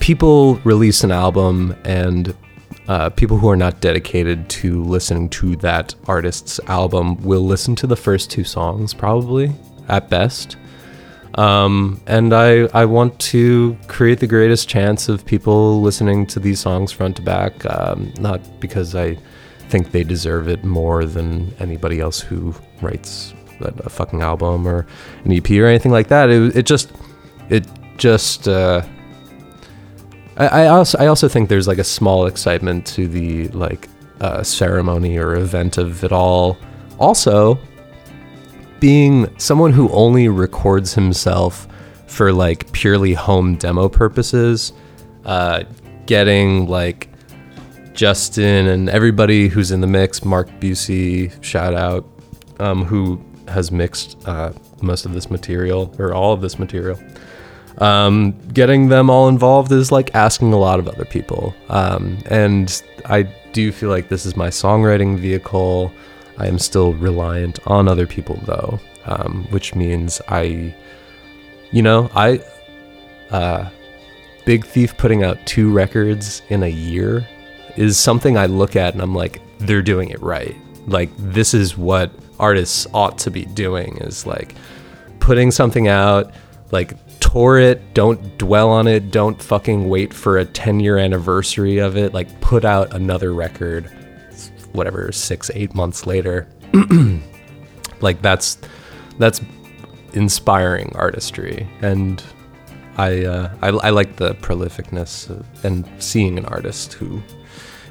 people 0.00 0.56
release 0.64 1.04
an 1.04 1.12
album 1.12 1.76
and 1.84 2.34
uh, 2.88 3.10
people 3.10 3.36
who 3.36 3.48
are 3.48 3.56
not 3.56 3.80
dedicated 3.80 4.48
to 4.48 4.82
listening 4.82 5.28
to 5.28 5.54
that 5.56 5.94
artist's 6.06 6.58
album 6.66 7.20
will 7.22 7.42
listen 7.42 7.76
to 7.76 7.86
the 7.86 7.96
first 7.96 8.30
two 8.30 8.44
songs 8.44 8.94
probably 8.94 9.52
at 9.88 10.08
best 10.08 10.56
Um, 11.34 12.00
and 12.06 12.34
I, 12.34 12.66
I 12.74 12.84
want 12.84 13.18
to 13.20 13.76
create 13.86 14.18
the 14.18 14.26
greatest 14.26 14.68
chance 14.68 15.08
of 15.08 15.24
people 15.24 15.80
listening 15.80 16.26
to 16.28 16.40
these 16.40 16.58
songs 16.58 16.90
front 16.90 17.16
to 17.16 17.22
back, 17.22 17.64
um, 17.66 18.12
not 18.18 18.40
because 18.60 18.96
I 18.96 19.16
think 19.68 19.92
they 19.92 20.02
deserve 20.02 20.48
it 20.48 20.64
more 20.64 21.04
than 21.04 21.54
anybody 21.60 22.00
else 22.00 22.18
who 22.20 22.54
writes 22.82 23.34
a, 23.60 23.72
a 23.84 23.88
fucking 23.88 24.20
album 24.20 24.66
or 24.66 24.86
an 25.24 25.32
EP 25.32 25.48
or 25.50 25.66
anything 25.66 25.92
like 25.92 26.08
that. 26.08 26.28
It, 26.28 26.56
it 26.56 26.66
just, 26.66 26.90
it 27.50 27.66
just, 27.98 28.48
uh, 28.48 28.82
I, 30.38 30.46
I 30.46 30.66
also, 30.68 30.98
I 30.98 31.06
also 31.06 31.28
think 31.28 31.48
there's 31.48 31.68
like 31.68 31.78
a 31.78 31.84
small 31.84 32.26
excitement 32.26 32.86
to 32.88 33.06
the 33.06 33.48
like 33.48 33.88
uh, 34.20 34.42
ceremony 34.42 35.18
or 35.18 35.36
event 35.36 35.78
of 35.78 36.02
it 36.02 36.10
all. 36.10 36.56
Also, 36.98 37.60
being 38.80 39.36
someone 39.38 39.72
who 39.72 39.88
only 39.90 40.28
records 40.28 40.94
himself 40.94 41.66
for 42.06 42.32
like 42.32 42.70
purely 42.72 43.14
home 43.14 43.56
demo 43.56 43.88
purposes, 43.88 44.72
uh, 45.24 45.64
getting 46.06 46.66
like 46.66 47.08
Justin 47.92 48.68
and 48.68 48.88
everybody 48.88 49.48
who's 49.48 49.70
in 49.70 49.80
the 49.80 49.86
mix, 49.86 50.24
Mark 50.24 50.48
Busey, 50.60 51.32
shout 51.42 51.74
out, 51.74 52.06
um, 52.60 52.84
who 52.84 53.20
has 53.48 53.72
mixed 53.72 54.16
uh, 54.26 54.52
most 54.82 55.04
of 55.04 55.12
this 55.12 55.30
material 55.30 55.94
or 55.98 56.14
all 56.14 56.32
of 56.32 56.40
this 56.40 56.58
material. 56.58 56.98
Um, 57.78 58.32
getting 58.48 58.88
them 58.88 59.08
all 59.10 59.28
involved 59.28 59.70
is 59.72 59.92
like 59.92 60.14
asking 60.14 60.52
a 60.52 60.58
lot 60.58 60.78
of 60.78 60.88
other 60.88 61.04
people. 61.04 61.54
Um, 61.68 62.18
and 62.26 62.82
I 63.06 63.22
do 63.52 63.72
feel 63.72 63.88
like 63.88 64.08
this 64.08 64.26
is 64.26 64.36
my 64.36 64.48
songwriting 64.48 65.18
vehicle. 65.18 65.92
I 66.38 66.46
am 66.46 66.58
still 66.58 66.94
reliant 66.94 67.58
on 67.66 67.88
other 67.88 68.06
people 68.06 68.40
though, 68.44 68.80
um, 69.04 69.46
which 69.50 69.74
means 69.74 70.20
I, 70.28 70.74
you 71.72 71.82
know, 71.82 72.10
I, 72.14 72.40
uh, 73.30 73.68
Big 74.46 74.64
Thief 74.64 74.96
putting 74.96 75.24
out 75.24 75.44
two 75.44 75.70
records 75.70 76.40
in 76.48 76.62
a 76.62 76.68
year 76.68 77.28
is 77.76 77.98
something 77.98 78.38
I 78.38 78.46
look 78.46 78.76
at 78.76 78.94
and 78.94 79.02
I'm 79.02 79.14
like, 79.14 79.42
they're 79.58 79.82
doing 79.82 80.10
it 80.10 80.22
right. 80.22 80.56
Like, 80.86 81.10
this 81.18 81.52
is 81.52 81.76
what 81.76 82.10
artists 82.38 82.86
ought 82.94 83.18
to 83.18 83.30
be 83.30 83.44
doing 83.44 83.98
is 83.98 84.26
like 84.26 84.54
putting 85.20 85.50
something 85.50 85.88
out, 85.88 86.32
like, 86.70 86.94
tour 87.20 87.58
it, 87.58 87.92
don't 87.94 88.38
dwell 88.38 88.70
on 88.70 88.86
it, 88.86 89.10
don't 89.10 89.42
fucking 89.42 89.88
wait 89.88 90.14
for 90.14 90.38
a 90.38 90.44
10 90.44 90.80
year 90.80 90.96
anniversary 90.96 91.78
of 91.78 91.96
it. 91.96 92.14
Like, 92.14 92.40
put 92.40 92.64
out 92.64 92.94
another 92.94 93.34
record, 93.34 93.90
whatever, 94.72 95.10
six, 95.12 95.50
eight 95.54 95.74
months 95.74 96.06
later. 96.06 96.46
like, 98.00 98.22
that's, 98.22 98.58
that's 99.18 99.40
inspiring 100.14 100.92
artistry. 100.94 101.66
And, 101.82 102.22
I, 102.96 103.24
uh, 103.24 103.54
I 103.62 103.68
I 103.68 103.90
like 103.90 104.16
the 104.16 104.34
prolificness 104.34 105.30
of, 105.30 105.46
and 105.64 105.88
seeing 106.02 106.36
an 106.36 106.44
artist 106.46 106.94
who 106.94 107.22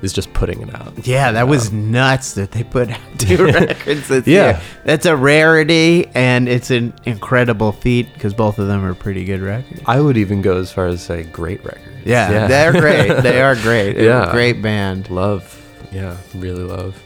is 0.01 0.11
just 0.11 0.33
putting 0.33 0.61
it 0.61 0.75
out. 0.75 1.07
Yeah, 1.07 1.31
that 1.31 1.47
was 1.47 1.71
nuts 1.71 2.33
that 2.33 2.51
they 2.51 2.63
put 2.63 2.89
out 2.91 2.99
two 3.17 3.45
records 3.45 4.09
this 4.09 4.27
Yeah. 4.27 4.45
year. 4.51 4.61
That's 4.83 5.05
a 5.05 5.15
rarity, 5.15 6.07
and 6.13 6.49
it's 6.49 6.71
an 6.71 6.93
incredible 7.05 7.71
feat 7.71 8.13
because 8.13 8.33
both 8.33 8.59
of 8.59 8.67
them 8.67 8.83
are 8.83 8.93
pretty 8.93 9.23
good 9.23 9.39
records. 9.41 9.81
I 9.85 10.01
would 10.01 10.17
even 10.17 10.41
go 10.41 10.57
as 10.57 10.73
far 10.73 10.87
as 10.87 11.01
say 11.01 11.23
great 11.23 11.63
records. 11.63 12.05
Yeah, 12.05 12.47
they're 12.47 12.73
great. 12.73 13.21
They 13.23 13.41
are 13.47 13.55
great. 13.55 13.95
Yeah. 13.97 14.29
great 14.31 14.61
band. 14.61 15.09
love. 15.09 15.53
Yeah, 15.91 16.17
really 16.35 16.63
love. 16.63 17.01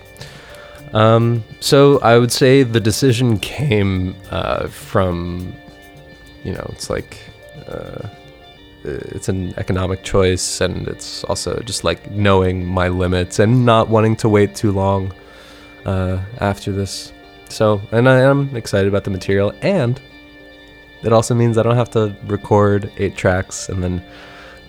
Um, 0.93 1.43
so 1.59 1.99
I 1.99 2.17
would 2.17 2.31
say 2.31 2.63
the 2.63 2.79
decision 2.79 3.39
came 3.39 4.15
uh, 4.29 4.67
from, 4.67 5.53
you 6.43 6.53
know, 6.53 6.69
it's 6.73 6.89
like. 6.89 7.17
Uh, 7.67 8.07
it's 8.83 9.29
an 9.29 9.53
economic 9.57 10.03
choice 10.03 10.61
and 10.61 10.87
it's 10.87 11.23
also 11.25 11.59
just 11.59 11.83
like 11.83 12.09
knowing 12.11 12.65
my 12.65 12.87
limits 12.87 13.39
and 13.39 13.65
not 13.65 13.89
wanting 13.89 14.15
to 14.15 14.29
wait 14.29 14.55
too 14.55 14.71
long 14.71 15.13
uh, 15.85 16.19
after 16.39 16.71
this 16.71 17.13
so 17.49 17.81
and 17.91 18.09
i 18.09 18.19
am 18.19 18.55
excited 18.55 18.87
about 18.87 19.03
the 19.03 19.09
material 19.09 19.53
and 19.61 20.01
it 21.03 21.13
also 21.13 21.35
means 21.35 21.57
i 21.57 21.63
don't 21.63 21.75
have 21.75 21.91
to 21.91 22.15
record 22.25 22.91
eight 22.97 23.15
tracks 23.15 23.69
and 23.69 23.83
then 23.83 24.03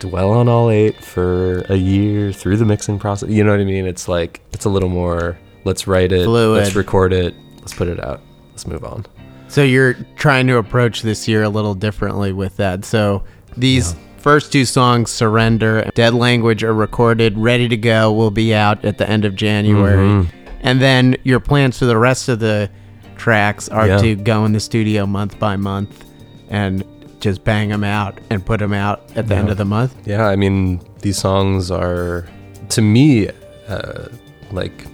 dwell 0.08 0.30
on 0.32 0.48
all 0.48 0.68
eight 0.70 0.96
for 1.02 1.60
a 1.68 1.76
year 1.76 2.32
through 2.32 2.56
the 2.56 2.64
mixing 2.64 2.98
process 2.98 3.28
you 3.30 3.42
know 3.44 3.50
what 3.52 3.60
i 3.60 3.64
mean 3.64 3.86
it's 3.86 4.08
like 4.08 4.40
it's 4.52 4.64
a 4.64 4.68
little 4.68 4.88
more 4.88 5.38
let's 5.64 5.86
write 5.86 6.12
it 6.12 6.24
Fluid. 6.24 6.62
let's 6.62 6.74
record 6.74 7.12
it 7.12 7.34
let's 7.60 7.72
put 7.74 7.88
it 7.88 8.02
out 8.04 8.20
let's 8.50 8.66
move 8.66 8.84
on 8.84 9.04
So 9.48 9.62
you're 9.62 9.94
trying 10.16 10.46
to 10.48 10.56
approach 10.56 11.02
this 11.02 11.28
year 11.28 11.42
a 11.42 11.48
little 11.48 11.74
differently 11.74 12.32
with 12.32 12.56
that. 12.56 12.86
So 12.86 13.22
these 13.54 13.94
first 14.16 14.50
two 14.50 14.64
songs, 14.64 15.10
Surrender, 15.10 15.80
and 15.80 15.92
Dead 15.92 16.14
Language, 16.14 16.64
are 16.64 16.72
recorded, 16.72 17.36
ready 17.36 17.68
to 17.68 17.76
go, 17.76 18.10
will 18.14 18.30
be 18.30 18.54
out 18.54 18.82
at 18.82 18.96
the 18.96 19.06
end 19.06 19.26
of 19.26 19.34
January. 19.36 20.08
Mm-hmm. 20.08 20.56
And 20.62 20.80
then 20.80 21.16
your 21.22 21.38
plans 21.38 21.78
for 21.78 21.84
the 21.84 21.98
rest 21.98 22.30
of 22.30 22.38
the 22.40 22.70
tracks 23.16 23.68
are 23.68 23.88
Yeah. 23.88 23.98
to 23.98 24.16
go 24.16 24.46
in 24.46 24.52
the 24.52 24.60
studio 24.60 25.04
month 25.04 25.38
by 25.38 25.56
month 25.56 26.02
and 26.48 26.82
just 27.22 27.44
bang 27.44 27.68
them 27.70 27.84
out 27.84 28.18
and 28.30 28.44
put 28.44 28.58
them 28.60 28.72
out 28.74 29.00
at 29.16 29.28
the 29.28 29.34
end 29.34 29.48
of 29.48 29.56
the 29.56 29.64
month. 29.64 29.94
Yeah, 30.06 30.26
I 30.26 30.36
mean, 30.36 30.80
these 31.00 31.16
songs 31.16 31.70
are, 31.70 32.26
to 32.70 32.82
me, 32.82 33.30
uh, 33.68 34.08
like, 34.50 34.86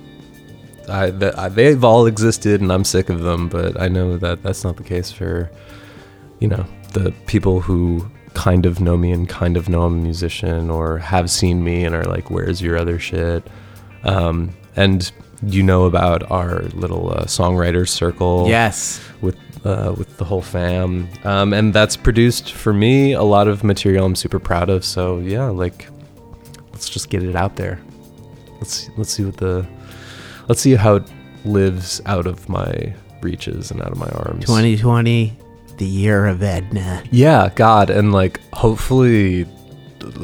I, 0.89 1.11
the, 1.11 1.35
I, 1.39 1.49
they've 1.49 1.83
all 1.83 2.07
existed 2.07 2.61
and 2.61 2.71
I'm 2.71 2.85
sick 2.85 3.09
of 3.09 3.21
them, 3.23 3.49
but 3.49 3.81
I 3.81 3.89
know 3.89 4.17
that 4.19 4.43
that's 4.43 4.63
not 4.63 4.77
the 4.77 4.85
case 4.85 5.11
for, 5.11 5.51
you 6.39 6.49
know, 6.49 6.65
the 6.93 7.13
people 7.27 7.61
who 7.61 8.09
kind 8.35 8.67
of 8.67 8.79
know 8.81 8.97
me 8.97 9.11
and 9.11 9.29
kind 9.29 9.57
of 9.57 9.69
know 9.69 9.83
I'm 9.83 9.99
a 9.99 10.03
musician 10.03 10.71
or 10.71 10.99
have 10.99 11.31
seen 11.31 11.65
me 11.65 11.85
and 11.85 11.95
are 11.95 12.05
like, 12.05 12.31
where's 12.31 12.61
your 12.63 12.79
other 12.79 12.99
shit? 12.99 13.47
Um, 14.05 14.51
and 14.77 15.11
you 15.43 15.63
know 15.63 15.85
about 15.85 16.31
our 16.31 16.63
little 16.75 17.11
uh, 17.11 17.25
songwriters 17.25 17.89
circle 17.89 18.47
Yes. 18.49 19.01
with 19.21 19.37
uh, 19.65 19.95
with 19.97 20.17
the 20.19 20.25
whole 20.25 20.43
fam, 20.43 21.09
um, 21.25 21.53
and 21.53 21.73
that's 21.73 21.97
produced 21.97 22.53
for 22.53 22.73
me 22.73 23.13
a 23.13 23.23
lot 23.23 23.49
of 23.49 23.65
material 23.65 24.07
I'm 24.07 24.17
super 24.17 24.39
proud 24.39 24.71
of. 24.71 24.85
So 24.85 25.19
yeah, 25.19 25.49
like 25.49 25.89
let's 26.73 26.89
just 26.89 27.11
get 27.11 27.23
it 27.23 27.37
out 27.37 27.57
there. 27.57 27.81
Let's 28.57 28.89
let's 28.97 29.11
see 29.11 29.25
what 29.25 29.37
the 29.37 29.67
let's 30.49 30.61
see 30.61 30.75
how 30.75 30.97
it 30.97 31.05
lives 31.45 32.01
out 32.07 32.27
of 32.27 32.49
my 32.49 32.95
reaches 33.23 33.71
and 33.71 33.83
out 33.83 33.93
of 33.93 33.99
my 33.99 34.09
arms. 34.09 34.47
2020, 34.47 35.37
the 35.77 35.87
year 35.87 36.27
of 36.27 36.43
Edna. 36.43 37.03
Yeah, 37.11 37.51
God, 37.55 37.91
and 37.91 38.13
like 38.13 38.41
hopefully, 38.53 39.47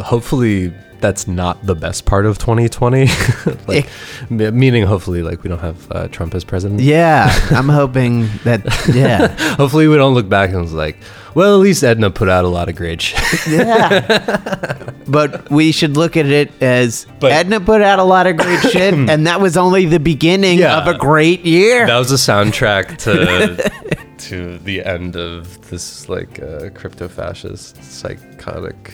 hopefully 0.02 0.72
that's 1.00 1.26
not 1.28 1.64
the 1.66 1.74
best 1.74 2.04
part 2.06 2.26
of 2.26 2.38
2020. 2.38 3.06
like, 3.68 3.88
me- 4.30 4.50
meaning 4.50 4.84
hopefully 4.86 5.22
like 5.22 5.42
we 5.42 5.48
don't 5.48 5.58
have 5.60 5.90
uh, 5.92 6.08
Trump 6.08 6.34
as 6.34 6.44
president. 6.44 6.80
Yeah, 6.80 7.28
I'm 7.50 7.68
hoping 7.68 8.28
that, 8.44 8.64
yeah. 8.94 9.28
Hopefully 9.56 9.88
we 9.88 9.96
don't 9.96 10.14
look 10.14 10.28
back 10.28 10.50
and 10.50 10.62
it's 10.64 10.72
like, 10.72 10.96
well, 11.34 11.54
at 11.54 11.60
least 11.60 11.82
Edna 11.82 12.10
put 12.10 12.28
out 12.28 12.44
a 12.44 12.48
lot 12.48 12.68
of 12.68 12.76
great 12.76 13.00
shit. 13.02 13.20
Yeah. 13.48 14.90
but 15.08 15.50
we 15.50 15.72
should 15.72 15.96
look 15.96 16.16
at 16.16 16.26
it 16.26 16.50
as 16.62 17.06
But- 17.20 17.32
Edna 17.32 17.60
put 17.60 17.82
out 17.82 17.98
a 17.98 18.04
lot 18.04 18.26
of 18.26 18.36
great 18.36 18.60
shit, 18.60 18.94
and 18.94 19.26
that 19.26 19.40
was 19.40 19.56
only 19.56 19.86
the 19.86 19.98
beginning 20.00 20.58
Yeah. 20.58 20.78
of 20.78 20.86
a 20.86 20.96
great 20.96 21.44
year. 21.44 21.86
that 21.86 21.98
was 21.98 22.12
a 22.12 22.16
soundtrack 22.16 22.98
to 22.98 23.96
to 24.16 24.58
the 24.58 24.82
end 24.84 25.16
of 25.16 25.68
this 25.70 26.08
like 26.08 26.40
uh, 26.40 26.70
crypto 26.70 27.08
fascist 27.08 27.82
psychotic 27.82 28.92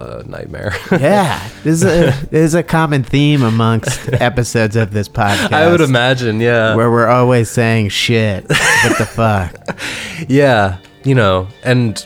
uh, 0.00 0.22
nightmare. 0.26 0.74
yeah, 0.92 1.48
this 1.62 1.82
is 1.82 1.84
a 1.84 2.26
this 2.26 2.46
is 2.46 2.54
a 2.54 2.62
common 2.62 3.02
theme 3.02 3.42
amongst 3.42 4.12
episodes 4.14 4.76
of 4.76 4.92
this 4.92 5.08
podcast. 5.08 5.52
I 5.52 5.70
would 5.70 5.80
imagine, 5.80 6.40
yeah. 6.40 6.74
where 6.74 6.90
we're 6.90 7.08
always 7.08 7.50
saying 7.50 7.90
shit. 7.90 8.48
What 8.48 8.98
the 8.98 9.06
fuck? 9.06 9.54
yeah, 10.28 10.78
you 11.04 11.14
know, 11.14 11.48
and 11.62 12.04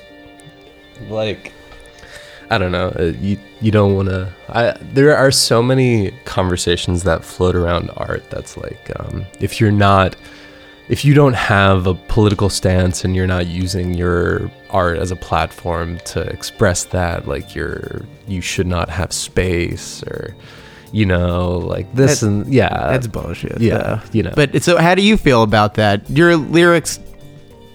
like 1.09 1.53
I 2.51 2.59
don't 2.59 2.73
know, 2.73 2.93
uh, 2.99 3.13
you 3.21 3.39
you 3.61 3.71
don't 3.71 3.95
want 3.95 4.09
to 4.09 4.31
I 4.49 4.77
there 4.81 5.17
are 5.17 5.31
so 5.31 5.63
many 5.63 6.11
conversations 6.25 7.05
that 7.05 7.25
float 7.25 7.55
around 7.55 7.91
art 7.97 8.29
that's 8.31 8.57
like 8.57 8.91
um 8.99 9.25
if 9.41 9.61
you're 9.61 9.73
not 9.73 10.17
if 10.89 11.05
you 11.05 11.15
don't 11.15 11.35
have 11.35 11.87
a 11.87 11.95
political 11.95 12.49
stance 12.51 13.05
and 13.05 13.17
you're 13.17 13.27
not 13.27 13.47
using 13.47 13.95
your 13.95 14.51
art 14.71 14.99
as 14.99 15.11
a 15.11 15.17
platform 15.17 15.99
to 16.05 16.21
express 16.21 16.85
that 16.85 17.27
like 17.27 17.55
you're 17.55 18.03
you 18.29 18.41
should 18.41 18.67
not 18.67 18.91
have 18.91 19.13
space 19.13 20.03
or 20.05 20.35
you 20.93 21.07
know 21.07 21.53
like 21.59 21.93
this 21.95 22.23
and 22.23 22.47
yeah 22.53 22.69
That's 22.93 23.07
bullshit. 23.07 23.61
yeah 23.61 23.79
though. 23.79 24.01
you 24.13 24.23
know 24.25 24.33
But 24.37 24.63
so, 24.63 24.77
how 24.77 24.95
do 24.95 25.03
you 25.03 25.17
feel 25.17 25.43
about 25.43 25.75
that? 25.75 26.09
Your 26.11 26.37
lyrics 26.37 27.01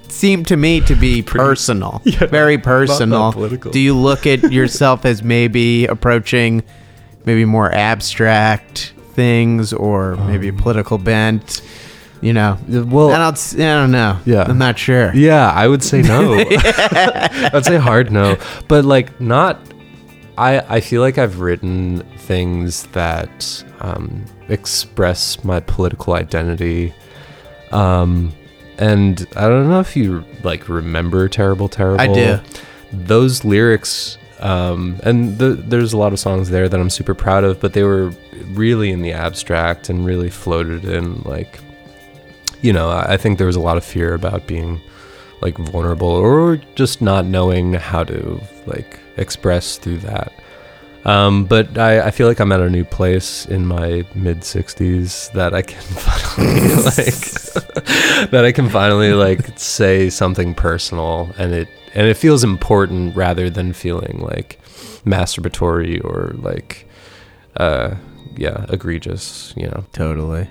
seem 0.08 0.44
to 0.46 0.56
me 0.58 0.82
to 0.82 0.96
be 0.96 1.22
personal, 1.22 2.02
Yeah, 2.06 2.26
very 2.28 2.58
personal. 2.58 3.32
political. 3.34 3.72
Do 3.72 3.80
you 3.80 3.96
look 3.96 4.26
at 4.26 4.52
yourself 4.52 5.06
as 5.06 5.22
maybe 5.24 5.86
approaching 5.86 6.64
maybe 7.26 7.46
more 7.46 7.72
abstract 7.74 8.94
things 9.14 9.74
or 9.74 10.16
maybe 10.16 10.48
a 10.48 10.52
Um, 10.52 10.58
political 10.58 10.98
bent? 10.98 11.62
You 12.22 12.34
know, 12.34 12.58
Well, 12.68 13.12
I 13.12 13.18
don't, 13.18 13.58
don't 13.58 13.92
know. 13.92 14.20
Yeah. 14.26 14.44
I'm 14.44 14.58
not 14.58 14.78
sure. 14.78 15.14
Yeah, 15.16 15.52
I 15.52 15.68
would 15.68 15.84
say 15.84 16.02
no. 16.02 16.34
I'd 16.50 17.66
say 17.66 17.78
hard 17.78 18.12
no. 18.12 18.38
But 18.68 18.84
like 18.86 19.20
not 19.22 19.58
I 20.38 20.60
I 20.78 20.80
feel 20.82 21.02
like 21.02 21.18
I've 21.18 21.40
written 21.40 22.02
things 22.18 22.84
that 22.88 23.64
um 23.80 24.26
express 24.50 25.44
my 25.46 25.62
political 25.62 26.14
identity. 26.14 26.94
Um 27.72 28.34
and 28.78 29.26
I 29.36 29.48
don't 29.48 29.70
know 29.70 29.80
if 29.80 29.96
you 29.96 30.26
like 30.44 30.68
remember 30.68 31.28
Terrible 31.30 31.70
Terrible. 31.70 32.02
I 32.02 32.08
do. 32.14 32.40
Those 32.92 33.46
lyrics 33.46 34.18
um 34.42 35.00
and 35.04 35.38
the, 35.38 35.50
there's 35.52 35.94
a 35.94 35.98
lot 35.98 36.12
of 36.12 36.20
songs 36.20 36.50
there 36.50 36.68
that 36.68 36.80
I'm 36.80 36.90
super 36.90 37.14
proud 37.16 37.46
of, 37.46 37.62
but 37.62 37.72
they 37.72 37.84
were 37.84 38.12
really 38.52 38.90
in 38.92 39.02
the 39.04 39.14
abstract 39.14 39.90
and 39.90 40.06
really 40.06 40.30
floated 40.30 40.84
in 40.84 41.22
like 41.22 41.60
you 42.62 42.74
know, 42.74 42.90
I 42.90 43.18
think 43.18 43.38
there 43.38 43.48
was 43.48 43.56
a 43.56 43.62
lot 43.62 43.78
of 43.78 43.84
fear 43.84 44.14
about 44.14 44.48
being 44.48 44.82
like 45.42 45.58
vulnerable 45.58 46.08
or 46.08 46.58
just 46.76 47.02
not 47.02 47.26
knowing 47.26 47.74
how 47.74 48.04
to 48.04 48.42
like 48.66 49.00
express 49.18 49.78
through 49.78 50.00
that. 50.00 50.34
Um, 51.06 51.46
but 51.46 51.78
I, 51.78 52.08
I 52.08 52.12
feel 52.12 52.28
like 52.28 52.42
I'm 52.42 52.52
at 52.52 52.60
a 52.60 52.70
new 52.70 52.84
place 52.84 53.46
in 53.46 53.66
my 53.66 54.06
mid 54.16 54.42
60s 54.42 55.32
that 55.32 55.54
I 55.54 55.62
can 55.62 55.82
finally 55.82 56.76
like 56.84 58.30
that 58.32 58.44
I 58.46 58.52
can 58.52 58.70
finally 58.70 59.14
like 59.14 59.58
say 59.58 60.10
something 60.10 60.54
personal 60.54 61.30
and 61.38 61.54
it 61.54 61.70
and 61.94 62.06
it 62.06 62.16
feels 62.16 62.44
important 62.44 63.16
rather 63.16 63.50
than 63.50 63.72
feeling 63.72 64.20
like 64.20 64.60
masturbatory 65.06 66.04
or 66.04 66.36
like 66.40 66.86
uh 67.56 67.96
yeah 68.36 68.66
egregious 68.70 69.54
you 69.56 69.68
know 69.68 69.86
Totally. 69.94 70.50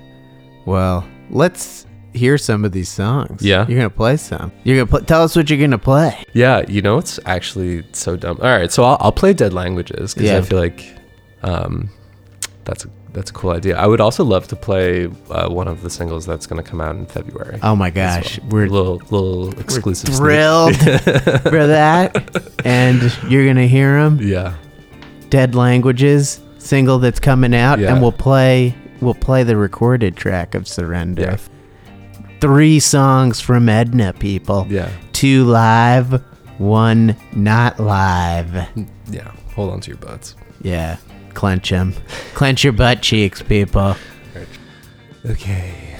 Well, 0.64 1.06
let's 1.30 1.86
hear 2.14 2.38
some 2.38 2.64
of 2.64 2.72
these 2.72 2.88
songs. 2.88 3.42
Yeah. 3.42 3.66
You're 3.68 3.78
gonna 3.78 3.90
play 3.90 4.16
some. 4.16 4.50
You're 4.64 4.76
gonna 4.84 4.98
pl- 4.98 5.06
tell 5.06 5.22
us 5.22 5.36
what 5.36 5.48
you're 5.50 5.58
gonna 5.60 5.78
play. 5.78 6.24
Yeah, 6.34 6.62
you 6.68 6.82
know 6.82 6.98
it's 6.98 7.18
actually 7.26 7.84
so 7.92 8.16
dumb. 8.16 8.38
All 8.40 8.48
right, 8.48 8.70
so 8.72 8.84
I'll, 8.84 8.96
I'll 9.00 9.12
play 9.12 9.32
Dead 9.32 9.52
Languages 9.52 10.14
because 10.14 10.28
Yeah. 10.30 10.38
I 10.38 10.42
feel 10.42 10.58
like 10.58 10.94
um, 11.42 11.90
that's 12.64 12.84
a, 12.84 12.90
that's 13.12 13.30
a 13.30 13.32
cool 13.34 13.50
idea. 13.50 13.76
I 13.78 13.86
would 13.86 14.00
also 14.00 14.24
love 14.24 14.48
to 14.48 14.56
play 14.56 15.06
uh, 15.30 15.48
one 15.48 15.68
of 15.68 15.82
the 15.82 15.90
singles 15.90 16.26
that's 16.26 16.46
going 16.46 16.62
to 16.62 16.68
come 16.68 16.80
out 16.80 16.94
in 16.96 17.06
February. 17.06 17.58
Oh 17.62 17.74
my 17.76 17.90
gosh, 17.90 18.38
well. 18.40 18.48
we're 18.50 18.66
little 18.68 18.96
little 19.10 19.58
exclusive. 19.60 20.14
thrilled 20.14 20.76
for 21.42 21.66
that, 21.66 22.56
and 22.66 23.00
you're 23.28 23.46
gonna 23.46 23.66
hear 23.66 24.02
them. 24.02 24.18
Yeah, 24.20 24.54
Dead 25.30 25.54
Languages 25.54 26.40
single 26.58 26.98
that's 26.98 27.20
coming 27.20 27.54
out, 27.54 27.78
Yeah. 27.78 27.92
and 27.92 28.02
we'll 28.02 28.12
play 28.12 28.74
we'll 29.00 29.14
play 29.14 29.42
the 29.44 29.56
recorded 29.56 30.16
track 30.16 30.54
of 30.54 30.66
Surrender. 30.68 31.22
yeah, 31.22 31.36
Three 32.40 32.78
songs 32.80 33.40
from 33.40 33.68
Edna, 33.68 34.12
people. 34.12 34.66
yeah, 34.68 34.90
Two 35.12 35.44
live, 35.44 36.22
one 36.58 37.16
not 37.34 37.80
live. 37.80 38.54
yeah. 39.10 39.32
Hold 39.54 39.72
on 39.72 39.80
to 39.80 39.90
your 39.90 39.96
butts. 39.98 40.36
Yeah, 40.62 40.98
clench 41.34 41.70
them, 41.70 41.94
clench 42.34 42.62
your 42.64 42.72
butt 42.72 43.02
cheeks, 43.02 43.42
people. 43.42 43.96
Okay, 45.26 45.96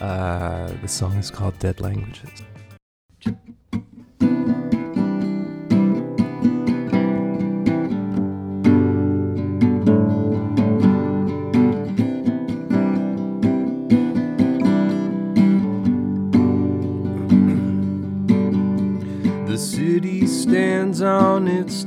uh, 0.00 0.70
the 0.80 0.88
song 0.88 1.14
is 1.18 1.30
called 1.30 1.58
Dead 1.58 1.80
Languages. 1.80 2.30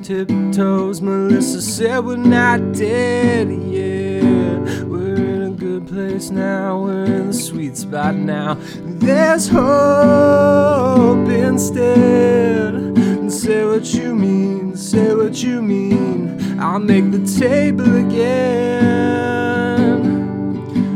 Tiptoes. 0.05 1.01
Melissa 1.01 1.61
said 1.61 2.05
we're 2.05 2.15
not 2.15 2.73
dead 2.73 3.49
yet. 3.49 4.85
We're 4.85 5.15
in 5.15 5.41
a 5.41 5.49
good 5.49 5.87
place 5.87 6.29
now. 6.29 6.83
We're 6.83 7.05
in 7.05 7.27
the 7.29 7.33
sweet 7.33 7.75
spot 7.75 8.13
now. 8.13 8.59
There's 8.83 9.47
hope 9.47 11.27
instead. 11.27 12.75
And 12.75 13.33
say 13.33 13.65
what 13.65 13.95
you 13.95 14.13
mean. 14.13 14.77
Say 14.77 15.15
what 15.15 15.41
you 15.41 15.63
mean. 15.63 16.59
I'll 16.59 16.77
make 16.77 17.09
the 17.11 17.25
table 17.39 17.95
again. 17.95 19.25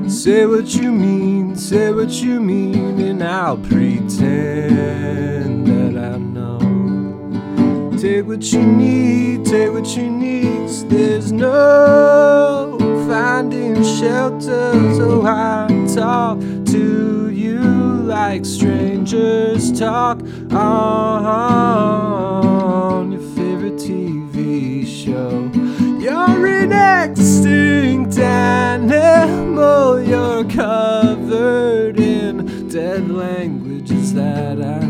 Say 0.07 0.45
what 0.45 0.75
you 0.75 0.91
mean, 0.91 1.55
say 1.55 1.91
what 1.91 2.11
you 2.21 2.39
mean, 2.39 2.99
and 2.99 3.23
I'll 3.23 3.57
pretend. 3.57 5.48
Take 7.99 8.27
what 8.27 8.43
you 8.53 8.61
need, 8.65 9.45
take 9.45 9.73
what 9.73 9.85
you 9.97 10.09
need. 10.09 10.69
there's 10.89 11.33
no 11.33 12.77
finding 13.09 13.83
shelter, 13.83 14.71
so 14.95 15.23
I 15.25 15.67
talk 15.93 16.39
to 16.39 17.29
you 17.29 17.59
like 17.59 18.45
strangers 18.45 19.77
talk 19.77 20.21
on 20.53 21.91
your 23.11 23.21
favorite 23.35 23.75
TV 23.75 24.87
show. 24.87 25.51
You're 25.99 26.47
an 26.47 26.71
extinct 26.71 28.17
animal. 28.17 30.01
You're 30.01 30.45
covered 30.45 31.99
in 31.99 32.69
dead 32.69 33.11
languages 33.11 34.13
that 34.13 34.61
I 34.61 34.88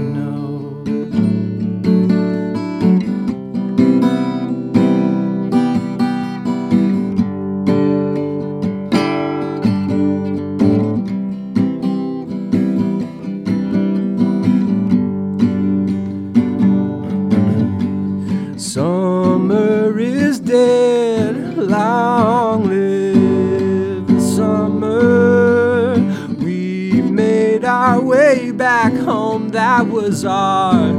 that 29.70 29.88
was 29.88 30.26
our 30.26 30.94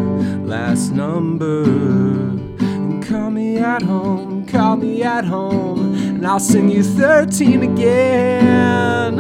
last 0.45 0.93
number. 0.93 1.65
And 1.65 3.05
call 3.05 3.33
me 3.33 3.59
at 3.59 3.83
home, 3.83 4.47
call 4.47 4.77
me 4.77 5.03
at 5.03 5.25
home, 5.25 5.95
and 5.95 6.25
I'll 6.25 6.39
sing 6.39 6.69
you 6.69 6.85
13 6.85 7.65
again. 7.65 9.19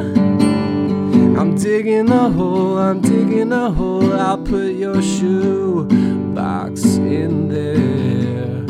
I'm 1.36 1.56
digging 1.56 2.10
a 2.10 2.30
hole, 2.30 2.78
I'm 2.78 3.00
digging 3.00 3.52
a 3.52 3.72
hole. 3.72 4.12
I'll 4.12 4.38
put 4.38 4.74
your 4.76 5.02
shoe 5.02 5.88
box 6.32 6.84
in 7.18 7.48
there 7.48 8.62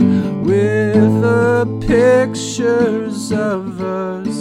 with 0.51 1.13
the 1.21 1.67
pictures 1.87 3.33
of 3.33 3.83
us 3.83 4.39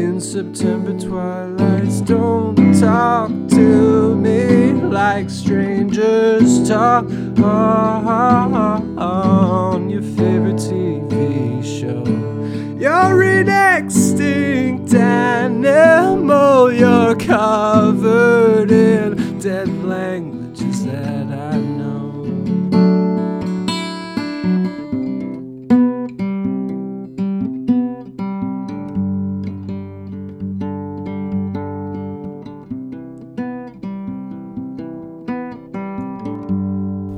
in 0.00 0.20
September 0.20 0.92
twilights. 1.00 2.02
Don't 2.02 2.53
talk 2.84 3.30
to 3.48 4.14
me 4.14 4.72
like 4.74 5.30
strangers 5.30 6.68
talk. 6.68 7.06
Ah, 7.38 8.02
ah, 8.04 8.82
ah, 8.98 9.72
on 9.72 9.88
your 9.88 10.02
favorite 10.02 10.53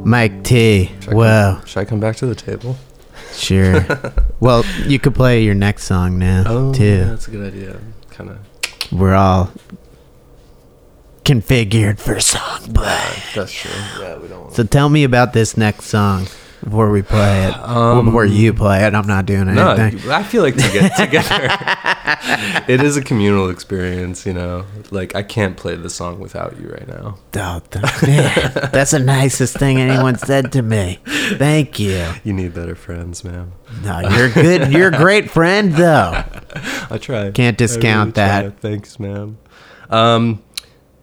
Mike 0.07 0.45
T. 0.45 0.93
Should 1.01 1.11
Come, 1.11 1.67
should 1.67 1.81
I 1.81 1.85
come 1.85 1.99
back 1.99 2.15
to 2.17 2.27
the 2.27 2.35
table? 2.37 2.77
sure. 3.33 3.85
well, 4.41 4.65
you 4.87 4.99
could 5.01 5.15
play 5.17 5.43
your 5.43 5.55
next 5.55 5.83
song 5.85 6.19
now 6.19 6.45
Oh, 6.47 6.73
too. 6.73 7.05
that's 7.07 7.27
a 7.27 7.31
good 7.33 7.53
idea. 7.53 7.81
Kind 8.11 8.31
of. 8.31 8.39
We're 8.93 9.15
all 9.15 9.51
configured 11.25 11.99
for 11.99 12.21
song 12.21 12.73
play. 12.73 13.15
That's 13.35 13.53
true. 13.53 13.71
Yeah, 14.01 14.19
we 14.19 14.29
don't. 14.29 14.55
So 14.55 14.63
tell 14.63 14.89
me 14.89 15.03
about 15.03 15.33
this 15.33 15.57
next 15.57 15.87
song. 15.87 16.29
Before 16.63 16.91
we 16.91 17.03
play 17.03 17.47
it? 17.47 17.57
Well, 17.57 18.03
before 18.03 18.25
you 18.25 18.53
play 18.53 18.85
it, 18.85 18.95
I'm 18.95 19.07
not 19.07 19.27
doing 19.27 19.49
anything. 19.49 20.07
No. 20.07 20.13
I 20.15 20.23
feel 20.23 20.43
like 20.43 20.55
to 20.55 20.73
get 20.73 20.97
together, 20.97 21.49
it 22.73 22.83
is 22.83 22.97
a 22.97 23.03
communal 23.03 23.49
experience. 23.51 24.27
You 24.27 24.33
know, 24.33 24.67
like 24.91 25.15
I 25.15 25.23
can't 25.23 25.57
play 25.57 25.77
the 25.77 25.91
song 25.91 26.19
without 26.19 26.59
you 26.61 26.69
right 26.69 26.89
now. 26.89 27.19
Oh, 27.37 27.63
man, 28.07 28.71
that's 28.73 28.91
the 28.93 28.99
nicest 28.99 29.57
thing 29.59 29.79
anyone 29.79 30.19
said 30.19 30.53
to 30.53 30.63
me. 30.63 30.99
Thank 31.05 31.79
you. 31.79 32.13
You 32.25 32.33
need 32.33 32.55
better 32.55 32.75
friends, 32.75 33.23
man. 33.25 33.53
No, 33.83 34.01
you're 34.01 34.31
good. 34.31 34.73
You're 34.73 34.89
a 34.89 34.97
great 34.97 35.31
friend, 35.31 35.73
though. 35.73 36.25
I 36.91 36.99
try. 36.99 37.31
Can't 37.31 37.59
discount 37.59 38.15
that. 38.15 38.43
try. 38.43 38.51
Thanks, 38.51 38.99
man. 38.99 39.39
Um, 39.91 40.43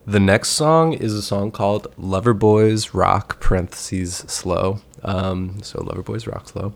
the 0.05 0.19
next 0.19 0.49
song 0.49 0.93
is 0.93 1.13
a 1.13 1.21
song 1.21 1.51
called 1.51 1.87
"Lover 1.97 2.33
Boys 2.33 2.93
Rock" 2.93 3.39
(parentheses 3.39 4.25
slow). 4.27 4.81
Um, 5.03 5.61
so 5.61 5.81
"Lover 5.83 6.01
Boys 6.03 6.25
Rock" 6.27 6.49
slow. 6.49 6.73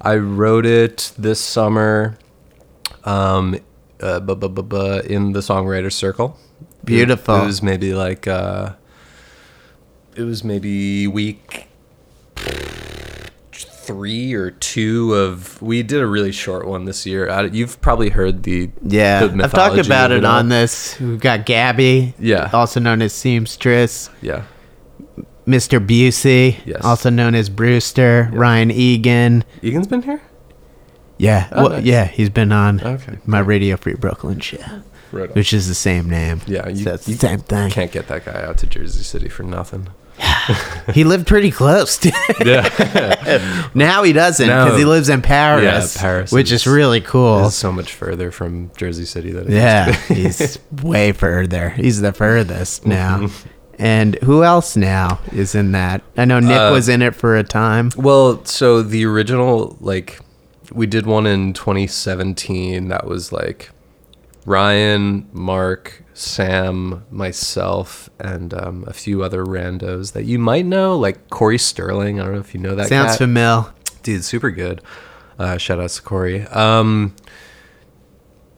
I 0.00 0.16
wrote 0.16 0.66
it 0.66 1.12
this 1.18 1.40
summer. 1.40 2.16
Um, 3.04 3.58
uh, 4.00 4.20
bu- 4.20 4.36
bu- 4.36 4.48
bu- 4.62 5.00
in 5.00 5.32
the 5.32 5.40
songwriter 5.40 5.92
circle. 5.92 6.38
Beautiful. 6.84 7.42
It, 7.42 7.46
was 7.46 7.62
maybe 7.62 7.92
like 7.94 8.26
uh, 8.28 8.74
it 10.14 10.22
was 10.22 10.44
maybe 10.44 11.06
week 11.06 11.66
three 13.52 14.34
or 14.34 14.50
two 14.50 15.14
of. 15.14 15.60
We 15.62 15.82
did 15.82 16.00
a 16.00 16.06
really 16.06 16.32
short 16.32 16.66
one 16.66 16.84
this 16.84 17.06
year. 17.06 17.28
I, 17.28 17.44
you've 17.46 17.80
probably 17.80 18.10
heard 18.10 18.42
the 18.42 18.70
Yeah, 18.82 19.26
the 19.26 19.44
I've 19.44 19.52
talked 19.52 19.78
about 19.84 20.12
of 20.12 20.18
it 20.18 20.24
on 20.24 20.48
this. 20.48 20.98
We've 21.00 21.20
got 21.20 21.46
Gabby, 21.46 22.14
Yeah. 22.18 22.50
also 22.52 22.80
known 22.80 23.02
as 23.02 23.12
Seamstress, 23.12 24.10
Yeah, 24.22 24.44
Mr. 25.48 25.84
Busey, 25.84 26.58
Yes. 26.66 26.84
also 26.84 27.08
known 27.10 27.34
as 27.34 27.48
Brewster, 27.48 28.28
Ryan 28.32 28.70
Egan. 28.70 29.44
Egan's 29.62 29.86
been 29.86 30.02
here. 30.02 30.20
Yeah, 31.16 31.48
Oh, 31.52 31.62
well, 31.62 31.70
nice. 31.72 31.84
yeah, 31.84 32.04
he's 32.04 32.28
been 32.30 32.52
on 32.52 32.80
Okay. 32.80 33.18
my 33.26 33.40
Radio 33.40 33.76
Free 33.76 33.94
Brooklyn 33.94 34.38
show, 34.40 34.58
Right. 35.10 35.34
which 35.34 35.52
is 35.52 35.66
the 35.66 35.74
same 35.74 36.08
name. 36.08 36.42
Yeah, 36.46 36.68
you, 36.68 36.84
so 36.84 36.94
it's 36.94 37.06
the 37.06 37.12
you 37.12 37.16
same 37.18 37.40
thing. 37.40 37.70
Can't 37.70 37.90
get 37.90 38.06
that 38.08 38.24
guy 38.24 38.44
out 38.44 38.58
to 38.58 38.66
Jersey 38.66 39.02
City 39.02 39.28
for 39.28 39.42
nothing. 39.42 39.88
He 40.94 41.04
lived 41.04 41.26
pretty 41.26 41.50
close. 41.50 41.98
Yeah, 42.44 43.68
now 43.74 44.02
he 44.04 44.12
doesn't 44.14 44.46
because 44.46 44.72
No. 44.72 44.78
he 44.78 44.84
lives 44.86 45.08
in 45.10 45.20
Paris. 45.20 45.94
Yeah, 45.96 46.00
Paris 46.00 46.32
which 46.32 46.46
is, 46.52 46.62
is- 46.62 46.66
really 46.66 47.00
cool. 47.02 47.50
so 47.50 47.70
much 47.70 47.92
further 47.92 48.30
from 48.30 48.70
Jersey 48.76 49.04
City 49.04 49.30
than 49.30 49.50
Yeah, 49.52 49.88
used 49.88 50.00
to 50.08 50.14
be. 50.14 50.20
he's 50.22 50.58
way 50.82 51.12
further. 51.12 51.70
He's 51.70 52.00
the 52.00 52.12
furthest 52.14 52.86
now. 52.86 53.18
Mm-hmm. 53.18 53.48
And 53.78 54.16
who 54.24 54.42
else 54.42 54.76
now 54.76 55.20
is 55.32 55.54
in 55.54 55.72
that? 55.72 56.02
I 56.16 56.24
know 56.24 56.40
Nick 56.40 56.58
Uh, 56.58 56.70
was 56.72 56.88
in 56.88 57.00
it 57.00 57.14
for 57.14 57.36
a 57.36 57.44
time. 57.44 57.90
Well, 57.96 58.44
so 58.44 58.82
the 58.82 59.04
original, 59.06 59.76
like, 59.80 60.18
we 60.72 60.86
did 60.86 61.06
one 61.06 61.26
in 61.26 61.52
2017 61.52 62.88
that 62.88 63.06
was 63.06 63.30
like 63.32 63.70
Ryan, 64.44 65.28
Mark, 65.32 66.02
Sam, 66.14 67.04
myself, 67.10 68.10
and 68.18 68.52
um, 68.52 68.84
a 68.88 68.92
few 68.92 69.22
other 69.22 69.44
randos 69.44 70.12
that 70.12 70.24
you 70.24 70.38
might 70.38 70.66
know, 70.66 70.96
like 70.98 71.30
Corey 71.30 71.58
Sterling. 71.58 72.18
I 72.20 72.24
don't 72.24 72.32
know 72.34 72.40
if 72.40 72.54
you 72.54 72.60
know 72.60 72.74
that. 72.74 72.88
Sounds 72.88 73.12
cat. 73.12 73.18
familiar. 73.18 73.66
Dude, 74.02 74.24
super 74.24 74.50
good. 74.50 74.80
Uh, 75.38 75.56
shout 75.56 75.78
out 75.78 75.90
to 75.90 76.02
Corey. 76.02 76.42
Um, 76.48 77.14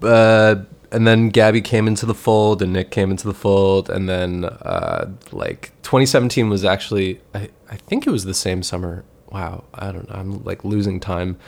uh, 0.03 0.57
and 0.92 1.07
then 1.07 1.29
Gabby 1.29 1.61
came 1.61 1.87
into 1.87 2.07
the 2.07 2.14
fold, 2.14 2.62
and 2.62 2.72
Nick 2.72 2.90
came 2.90 3.11
into 3.11 3.26
the 3.26 3.35
fold, 3.35 3.88
and 3.90 4.09
then 4.09 4.44
uh, 4.44 5.11
like 5.33 5.72
2017 5.83 6.48
was 6.48 6.64
actually, 6.64 7.20
I, 7.35 7.48
I 7.70 7.76
think 7.76 8.07
it 8.07 8.11
was 8.11 8.24
the 8.24 8.35
same 8.35 8.62
summer. 8.62 9.05
Wow, 9.31 9.64
I 9.74 9.92
don't 9.92 10.09
know. 10.09 10.16
I'm 10.16 10.44
like 10.44 10.64
losing 10.64 10.98
time, 10.98 11.38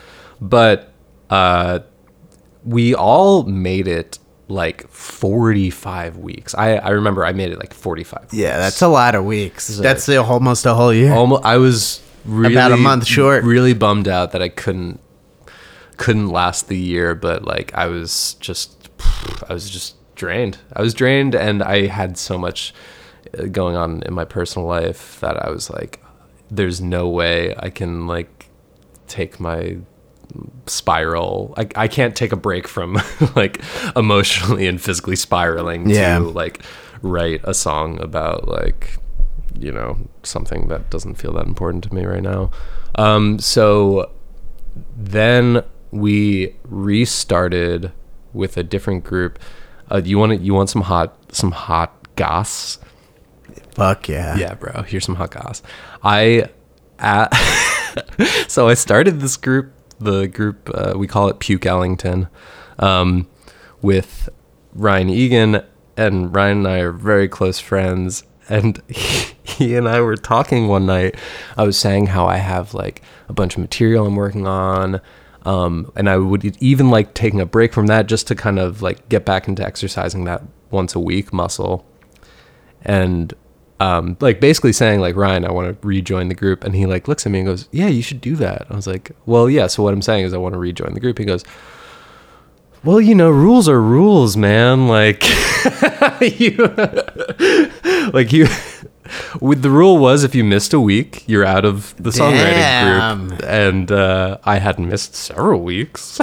but 0.41 0.93
uh, 1.31 1.81
we 2.65 2.95
all 2.95 3.43
made 3.45 3.89
it 3.89 4.19
like 4.49 4.87
45 4.89 6.19
weeks. 6.19 6.55
I 6.55 6.77
I 6.77 6.91
remember 6.91 7.25
I 7.25 7.33
made 7.33 7.51
it 7.51 7.59
like 7.59 7.75
45. 7.75 8.29
Yeah, 8.33 8.59
that's 8.59 8.83
a 8.83 8.89
lot 8.89 9.15
of 9.15 9.25
weeks. 9.25 9.69
That's 9.69 10.07
the, 10.07 10.23
almost 10.23 10.67
a 10.67 10.75
whole 10.75 10.93
year. 10.93 11.13
almost 11.13 11.45
I 11.45 11.57
was 11.57 12.03
really 12.25 12.55
About 12.55 12.73
a 12.73 12.77
month 12.77 13.07
short. 13.07 13.45
Really 13.45 13.75
bummed 13.75 14.09
out 14.09 14.33
that 14.33 14.43
I 14.43 14.49
couldn't 14.49 15.01
couldn't 15.97 16.29
last 16.29 16.69
the 16.69 16.79
year, 16.79 17.15
but 17.15 17.45
like 17.45 17.73
I 17.75 17.87
was 17.87 18.35
just 18.41 18.82
I 19.49 19.53
was 19.53 19.69
just 19.71 19.97
drained. 20.15 20.59
I 20.75 20.83
was 20.83 20.95
drained 20.95 21.35
and 21.35 21.63
I 21.63 21.87
had 21.87 22.17
so 22.19 22.37
much 22.39 22.73
uh, 23.39 23.45
going 23.47 23.77
on 23.77 24.03
in 24.05 24.15
my 24.15 24.25
personal 24.25 24.67
life 24.69 25.19
that 25.21 25.37
I 25.45 25.51
was 25.51 25.71
like 25.71 26.03
there's 26.51 26.81
no 26.83 27.09
way 27.09 27.55
I 27.59 27.71
can 27.71 28.07
like 28.07 28.51
take 29.07 29.41
my 29.41 29.79
spiral. 30.67 31.55
I, 31.57 31.67
I 31.77 31.89
can't 31.89 32.15
take 32.17 32.33
a 32.33 32.37
break 32.37 32.69
from 32.69 32.99
like 33.37 33.63
emotionally 33.97 34.67
and 34.67 34.81
physically 34.81 35.17
spiraling 35.17 35.89
Yeah. 35.89 36.19
to 36.19 36.25
like 36.25 36.63
write 37.03 37.41
a 37.45 37.55
song 37.55 38.01
about 38.01 38.49
like 38.49 38.99
you 39.59 39.73
know 39.73 39.99
something 40.23 40.69
that 40.69 40.89
doesn't 40.91 41.15
feel 41.17 41.33
that 41.35 41.47
important 41.47 41.85
to 41.85 41.95
me 41.95 42.05
right 42.05 42.23
now. 42.23 42.51
Um, 42.97 43.39
so 43.39 44.11
then 44.97 45.63
we 45.91 46.57
restarted 46.65 47.93
with 48.33 48.57
a 48.57 48.63
different 48.63 49.05
group. 49.05 49.39
Uh, 49.91 50.01
you 50.05 50.19
want 50.19 50.33
it, 50.33 50.41
you 50.41 50.55
want 50.55 50.71
some 50.71 50.83
hot 50.83 51.17
some 51.35 51.53
hot 51.53 51.93
goss? 52.17 52.79
Fuck 53.75 54.09
yeah. 54.09 54.37
Yeah, 54.37 54.55
bro. 54.55 54.83
Here's 54.83 55.05
some 55.05 55.17
hot 55.17 55.31
goss. 55.31 55.63
I, 56.03 56.49
uh, 56.99 57.29
so 58.49 58.69
I 58.69 58.75
started 58.75 59.21
this 59.21 59.37
group. 59.37 59.73
The 59.99 60.27
group 60.27 60.69
uh, 60.75 60.95
we 60.97 61.07
call 61.07 61.29
it 61.29 61.39
Puke 61.39 61.65
Ellington, 61.65 62.29
um, 62.79 63.29
with 63.83 64.29
Ryan 64.75 65.11
Egan, 65.11 65.63
and 65.97 66.35
Ryan 66.35 66.59
and 66.59 66.69
I 66.69 66.79
are 66.79 66.93
very 66.93 67.29
close 67.29 67.61
friends. 67.61 68.25
And 68.49 68.83
he, 68.89 69.35
he 69.43 69.77
and 69.77 69.89
I 69.89 70.01
were 70.01 70.17
talking 70.17 70.69
one 70.69 70.87
night. 70.87 71.17
I 71.57 71.65
was 71.65 71.79
saying 71.79 72.09
how 72.09 72.27
I 72.27 72.37
have 72.37 72.75
like 72.75 73.03
a 73.29 73.33
bunch 73.33 73.55
of 73.55 73.61
material 73.61 74.07
I'm 74.07 74.17
working 74.17 74.47
on. 74.47 75.01
Um, 75.45 75.91
and 75.97 76.09
I 76.09 76.19
would 76.19 76.45
even 76.63 76.91
like 76.91 77.15
taking 77.15 77.41
a 77.41 77.47
break 77.47 77.73
from 77.73 77.87
that 77.89 78.07
just 78.07 78.29
to 78.29 78.35
kind 78.35 78.59
of 78.59 78.81
like 78.81 79.09
get 79.09 79.25
back 79.25 79.49
into 79.49 79.65
exercising 79.65 80.25
that 80.25 80.43
once 80.71 80.95
a 80.95 81.01
week 81.01 81.33
muscle 81.33 81.85
and 82.83 83.35
um, 83.83 84.17
like 84.21 84.41
basically 84.41 84.73
saying 84.73 85.01
like 85.01 85.17
Ryan, 85.17 85.45
I 85.45 85.51
want 85.51 85.81
to 85.81 85.87
rejoin 85.87 86.29
the 86.29 86.35
group, 86.35 86.63
and 86.63 86.75
he 86.75 86.87
like 86.87 87.09
looks 87.09 87.27
at 87.27 87.33
me 87.33 87.41
and 87.41 87.49
goes, 87.49 87.69
"Yeah, 87.73 87.89
you 87.89 88.01
should 88.03 88.21
do 88.21 88.37
that." 88.37 88.67
I 88.71 88.77
was 88.77 88.87
like, 88.87 89.11
"Well, 89.27 89.51
yeah." 89.51 89.67
So 89.67 89.83
what 89.83 89.93
I'm 89.93 90.03
saying 90.03 90.25
is 90.25 90.33
I 90.33 90.37
want 90.37 90.53
to 90.53 90.59
rejoin 90.59 90.95
the 90.95 91.01
group. 91.01 91.19
He 91.19 91.25
goes, 91.25 91.45
"Well, 92.85 93.01
you 93.01 93.15
know, 93.17 93.29
rules 93.31 93.69
are 93.69 93.81
rules, 93.81 94.37
man. 94.37 94.87
Like 94.87 95.25
you, 96.21 96.57
like 98.13 98.33
you." 98.33 98.47
With 99.41 99.63
the 99.63 99.71
rule 99.71 99.99
was 99.99 100.25
if 100.25 100.35
you 100.35 100.45
missed 100.45 100.73
a 100.73 100.81
week, 100.81 101.25
you're 101.27 101.45
out 101.45 101.65
of 101.65 101.95
the 102.03 102.11
songwriting 102.11 102.55
Damn. 102.55 103.29
group, 103.29 103.43
and 103.45 103.91
uh, 103.91 104.39
I 104.45 104.59
had 104.59 104.79
missed 104.79 105.15
several 105.15 105.61
weeks. 105.63 106.21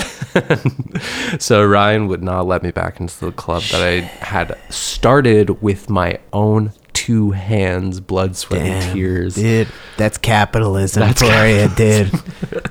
so 1.39 1.65
Ryan 1.65 2.07
would 2.07 2.23
not 2.23 2.45
let 2.45 2.63
me 2.63 2.71
back 2.71 2.99
into 2.99 3.25
the 3.25 3.31
club 3.31 3.63
that 3.71 3.81
I 3.81 4.01
had 4.01 4.57
started 4.69 5.61
with 5.61 5.89
my 5.89 6.19
own 6.31 6.71
two 6.93 7.31
hands, 7.31 7.99
blood, 7.99 8.35
sweat, 8.35 8.61
and 8.61 8.81
Damn, 8.81 8.93
tears. 8.93 9.35
Dude, 9.35 9.67
that's 9.97 10.17
capitalism 10.17 11.01
That's 11.01 11.21
for 11.21 11.47
you, 11.47 11.67
dude. 11.69 12.11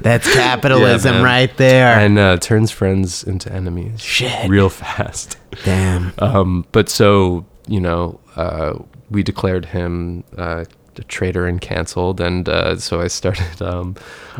That's 0.00 0.32
capitalism 0.34 1.16
man. 1.16 1.24
right 1.24 1.56
there. 1.56 1.98
And 1.98 2.18
uh, 2.18 2.36
turns 2.36 2.70
friends 2.70 3.24
into 3.24 3.52
enemies. 3.52 4.00
Shit. 4.00 4.48
Real 4.48 4.68
fast. 4.68 5.38
Damn. 5.64 6.12
Um, 6.18 6.66
but 6.72 6.88
so, 6.88 7.46
you 7.66 7.80
know, 7.80 8.20
uh, 8.38 8.78
we 9.10 9.22
declared 9.22 9.66
him 9.66 10.24
uh, 10.36 10.64
a 10.96 11.04
traitor 11.04 11.46
and 11.46 11.60
canceled. 11.60 12.20
And 12.20 12.48
uh, 12.48 12.76
so 12.78 13.00
I 13.00 13.08
started 13.08 13.60
um, 13.70 13.94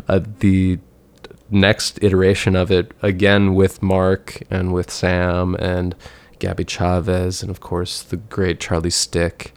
uh, 0.07 0.19
the 0.39 0.79
next 1.51 2.01
iteration 2.03 2.55
of 2.55 2.71
it 2.71 2.91
again 3.01 3.55
with 3.55 3.81
Mark 3.81 4.41
and 4.51 4.73
with 4.73 4.91
Sam 4.91 5.55
and 5.55 5.95
Gabby 6.39 6.63
Chavez 6.63 7.41
and, 7.41 7.49
of 7.51 7.59
course, 7.59 8.01
the 8.03 8.17
great 8.17 8.59
Charlie 8.59 8.89
Stick. 8.89 9.53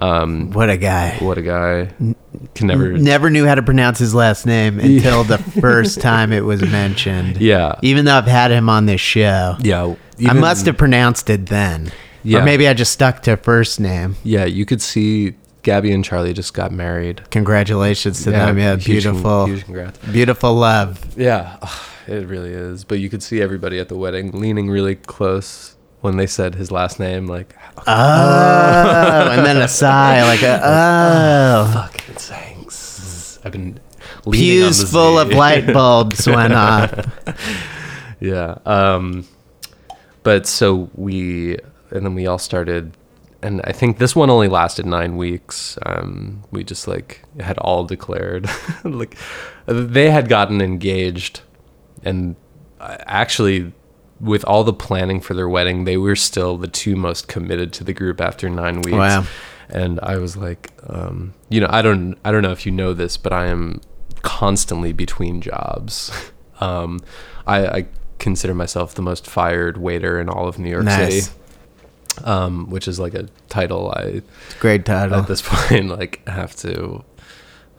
Um, 0.00 0.50
What 0.52 0.70
a 0.70 0.76
guy. 0.76 1.16
what 1.18 1.38
a 1.38 1.42
guy. 1.42 1.86
Can 2.54 2.66
never. 2.68 2.92
Never 2.92 3.30
knew 3.30 3.46
how 3.46 3.56
to 3.56 3.62
pronounce 3.62 3.98
his 3.98 4.14
last 4.14 4.46
name 4.46 4.78
until 4.88 5.24
the 5.24 5.38
first 5.60 6.00
time 6.00 6.32
it 6.32 6.44
was 6.44 6.62
mentioned. 6.62 7.40
Yeah. 7.40 7.74
Even 7.82 8.04
though 8.04 8.16
I've 8.16 8.26
had 8.26 8.50
him 8.52 8.68
on 8.68 8.86
this 8.86 9.00
show. 9.00 9.56
Yeah. 9.60 9.96
I 10.26 10.32
must 10.34 10.66
have 10.66 10.76
pronounced 10.76 11.30
it 11.30 11.46
then. 11.46 11.90
Yeah. 12.22 12.40
Or 12.40 12.44
maybe 12.44 12.66
I 12.68 12.74
just 12.74 12.92
stuck 12.92 13.22
to 13.22 13.36
first 13.36 13.80
name. 13.80 14.16
Yeah, 14.24 14.44
you 14.44 14.66
could 14.66 14.82
see 14.82 15.34
Gabby 15.62 15.92
and 15.92 16.04
Charlie 16.04 16.32
just 16.32 16.54
got 16.54 16.72
married. 16.72 17.28
Congratulations 17.30 18.22
to 18.24 18.30
them. 18.30 18.58
Yeah, 18.58 18.72
huge 18.76 18.84
beautiful. 18.84 19.46
huge 19.46 19.64
congrats. 19.64 19.98
Beautiful 20.10 20.54
love. 20.54 21.16
Yeah, 21.16 21.58
it 22.06 22.26
really 22.26 22.50
is. 22.50 22.84
But 22.84 22.98
you 22.98 23.08
could 23.08 23.22
see 23.22 23.40
everybody 23.40 23.78
at 23.78 23.88
the 23.88 23.96
wedding 23.96 24.32
leaning 24.32 24.68
really 24.70 24.96
close 24.96 25.76
when 26.00 26.16
they 26.16 26.26
said 26.26 26.54
his 26.54 26.70
last 26.70 27.00
name, 27.00 27.26
like, 27.26 27.56
Oh, 27.86 29.30
and 29.32 29.44
then 29.44 29.56
a 29.56 29.68
sigh, 29.68 30.22
like 30.22 30.42
a, 30.42 30.60
oh. 30.64 31.70
fuck, 31.72 32.08
it's 32.08 32.24
saying. 32.24 32.66
zzz. 32.70 33.38
I've 33.44 33.52
been 33.52 33.80
Pews 34.30 34.90
full 34.90 35.18
of 35.18 35.30
light 35.30 35.72
bulbs 35.72 36.26
went 36.26 36.52
off. 36.52 36.92
yeah. 38.20 38.58
Um, 38.66 39.26
but 40.22 40.46
so 40.46 40.90
we, 40.94 41.56
and 41.90 42.04
then 42.04 42.14
we 42.14 42.26
all 42.26 42.38
started, 42.38 42.96
and 43.42 43.60
I 43.64 43.72
think 43.72 43.98
this 43.98 44.16
one 44.16 44.30
only 44.30 44.48
lasted 44.48 44.86
nine 44.86 45.16
weeks. 45.16 45.78
Um, 45.84 46.44
we 46.50 46.64
just 46.64 46.88
like 46.88 47.22
had 47.40 47.58
all 47.58 47.84
declared, 47.84 48.48
like 48.84 49.16
they 49.66 50.10
had 50.10 50.28
gotten 50.28 50.60
engaged, 50.60 51.40
and 52.02 52.36
actually, 52.80 53.72
with 54.20 54.44
all 54.44 54.64
the 54.64 54.72
planning 54.72 55.20
for 55.20 55.34
their 55.34 55.48
wedding, 55.48 55.84
they 55.84 55.96
were 55.96 56.16
still 56.16 56.56
the 56.56 56.68
two 56.68 56.96
most 56.96 57.28
committed 57.28 57.72
to 57.74 57.84
the 57.84 57.92
group 57.92 58.20
after 58.20 58.48
nine 58.48 58.82
weeks. 58.82 58.96
Wow. 58.96 59.24
And 59.70 60.00
I 60.02 60.16
was 60.16 60.36
like, 60.36 60.72
um, 60.86 61.34
you 61.50 61.60
know, 61.60 61.68
I 61.68 61.82
don't, 61.82 62.16
I 62.24 62.32
don't 62.32 62.42
know 62.42 62.52
if 62.52 62.64
you 62.64 62.72
know 62.72 62.94
this, 62.94 63.16
but 63.18 63.32
I 63.34 63.46
am 63.46 63.80
constantly 64.22 64.92
between 64.92 65.40
jobs. 65.40 66.10
Um, 66.60 66.98
I, 67.46 67.66
I 67.68 67.86
consider 68.18 68.52
myself 68.52 68.92
the 68.96 69.00
most 69.02 69.28
fired 69.28 69.76
waiter 69.76 70.20
in 70.20 70.28
all 70.28 70.48
of 70.48 70.58
New 70.58 70.70
York 70.70 70.86
Nice. 70.86 71.26
City, 71.26 71.37
um, 72.24 72.70
which 72.70 72.88
is 72.88 72.98
like 72.98 73.14
a 73.14 73.28
title 73.48 73.90
I 73.90 74.22
Great 74.60 74.84
title. 74.84 75.18
at 75.18 75.26
this 75.26 75.42
point 75.44 75.88
like 75.88 76.26
have 76.28 76.54
to 76.56 77.04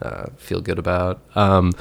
uh, 0.01 0.27
feel 0.37 0.61
good 0.61 0.79
about. 0.79 1.21
Um, 1.35 1.73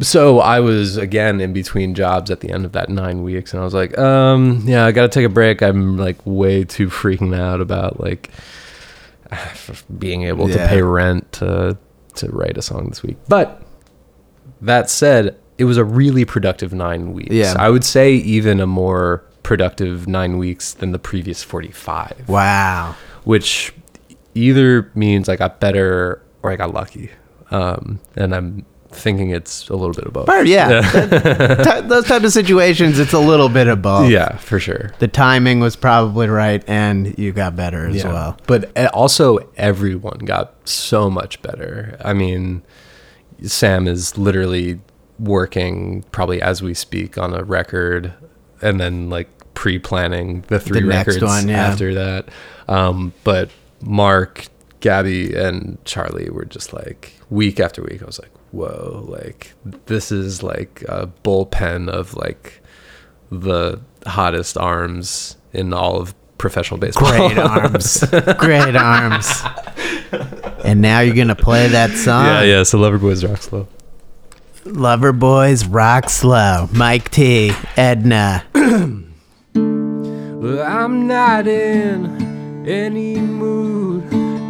so 0.00 0.38
I 0.40 0.60
was 0.60 0.96
again 0.96 1.40
in 1.40 1.52
between 1.52 1.94
jobs 1.94 2.30
at 2.30 2.40
the 2.40 2.50
end 2.50 2.64
of 2.64 2.72
that 2.72 2.88
nine 2.88 3.22
weeks, 3.22 3.52
and 3.52 3.60
I 3.60 3.64
was 3.64 3.74
like, 3.74 3.98
um, 3.98 4.62
yeah, 4.64 4.86
I 4.86 4.92
got 4.92 5.02
to 5.02 5.08
take 5.08 5.26
a 5.26 5.28
break. 5.28 5.62
I'm 5.62 5.96
like 5.96 6.18
way 6.24 6.64
too 6.64 6.88
freaking 6.88 7.36
out 7.36 7.60
about 7.60 8.00
like 8.00 8.30
being 9.98 10.22
able 10.24 10.48
to 10.48 10.58
pay 10.68 10.82
rent 10.82 11.30
to 11.32 11.76
to 12.16 12.28
write 12.30 12.56
a 12.56 12.62
song 12.62 12.88
this 12.88 13.02
week. 13.02 13.16
But 13.28 13.62
that 14.60 14.90
said, 14.90 15.36
it 15.56 15.64
was 15.64 15.76
a 15.76 15.84
really 15.84 16.24
productive 16.24 16.72
nine 16.72 17.12
weeks. 17.12 17.34
Yeah. 17.34 17.54
I 17.58 17.68
would 17.68 17.84
say 17.84 18.14
even 18.14 18.60
a 18.60 18.66
more 18.66 19.24
productive 19.48 20.06
nine 20.06 20.36
weeks 20.36 20.74
than 20.74 20.92
the 20.92 20.98
previous 20.98 21.42
45 21.42 22.28
Wow. 22.28 22.94
which 23.24 23.72
either 24.34 24.90
means 24.94 25.26
I 25.26 25.36
got 25.36 25.58
better 25.58 26.22
or 26.42 26.52
I 26.52 26.56
got 26.56 26.74
lucky. 26.74 27.08
Um, 27.50 27.98
and 28.14 28.34
I'm 28.34 28.66
thinking 28.90 29.30
it's 29.30 29.70
a 29.70 29.74
little 29.74 29.94
bit 29.94 30.04
of 30.04 30.12
both. 30.12 30.26
But 30.26 30.46
yeah, 30.46 30.82
those 31.80 32.04
type 32.06 32.24
of 32.24 32.30
situations, 32.32 32.98
it's 32.98 33.14
a 33.14 33.18
little 33.18 33.48
bit 33.48 33.68
of 33.68 33.80
both. 33.80 34.10
Yeah, 34.10 34.36
for 34.36 34.60
sure. 34.60 34.92
The 34.98 35.08
timing 35.08 35.60
was 35.60 35.76
probably 35.76 36.28
right, 36.28 36.62
and 36.68 37.18
you 37.18 37.32
got 37.32 37.56
better 37.56 37.86
as 37.88 37.96
Yeah. 37.96 38.12
well. 38.12 38.36
But 38.46 38.70
uh, 38.76 38.90
also, 38.92 39.38
everyone 39.56 40.18
got 40.26 40.54
so 40.68 41.08
much 41.08 41.40
better. 41.40 41.96
I 42.04 42.12
mean, 42.12 42.62
Sam 43.42 43.88
is 43.88 44.18
literally 44.18 44.80
working 45.18 46.04
probably 46.12 46.42
as 46.42 46.62
we 46.62 46.74
speak 46.74 47.16
on 47.16 47.32
a 47.34 47.42
record 47.42 48.12
and 48.60 48.78
then 48.80 49.08
like 49.08 49.28
pre-planning 49.58 50.42
the 50.46 50.60
three 50.60 50.82
The 50.82 50.86
records 50.86 51.20
one, 51.20 51.48
yeah. 51.48 51.66
after 51.66 51.92
that. 51.94 52.28
Um, 52.68 53.12
but 53.24 53.50
Mark, 53.82 54.46
Gabby, 54.78 55.34
and 55.34 55.84
Charlie 55.84 56.30
were 56.30 56.44
just 56.44 56.72
like 56.72 57.12
week 57.28 57.58
after 57.58 57.82
week. 57.82 58.00
I 58.00 58.06
was 58.06 58.20
like, 58.20 58.30
whoa, 58.52 59.04
like 59.08 59.52
this 59.86 60.12
is 60.12 60.44
like 60.44 60.84
a 60.88 61.08
bullpen 61.24 61.88
of 61.88 62.14
like 62.14 62.62
the 63.32 63.80
hottest 64.06 64.56
arms 64.56 65.36
in 65.52 65.72
all 65.72 66.00
of 66.00 66.14
professional 66.38 66.78
baseball. 66.78 67.10
Great 67.10 67.36
arms. 67.38 68.04
Great 68.38 68.76
arms. 68.76 69.42
And 70.64 70.80
now 70.80 71.00
you're 71.00 71.16
going 71.16 71.28
to 71.28 71.34
play 71.34 71.66
that 71.66 71.90
song. 71.90 72.26
yeah, 72.26 72.42
yeah. 72.42 72.62
So 72.62 72.78
Loverboys 72.78 73.28
Rock 73.28 73.42
Slow. 73.42 73.66
Lover 74.64 75.12
Boys 75.12 75.64
Rock 75.66 76.10
Slow. 76.10 76.68
Mike 76.72 77.10
T. 77.10 77.50
Edna. 77.76 78.44
Well, 80.40 80.62
I'm 80.62 81.08
not 81.08 81.48
in 81.48 82.64
any 82.64 83.16
mood 83.16 84.08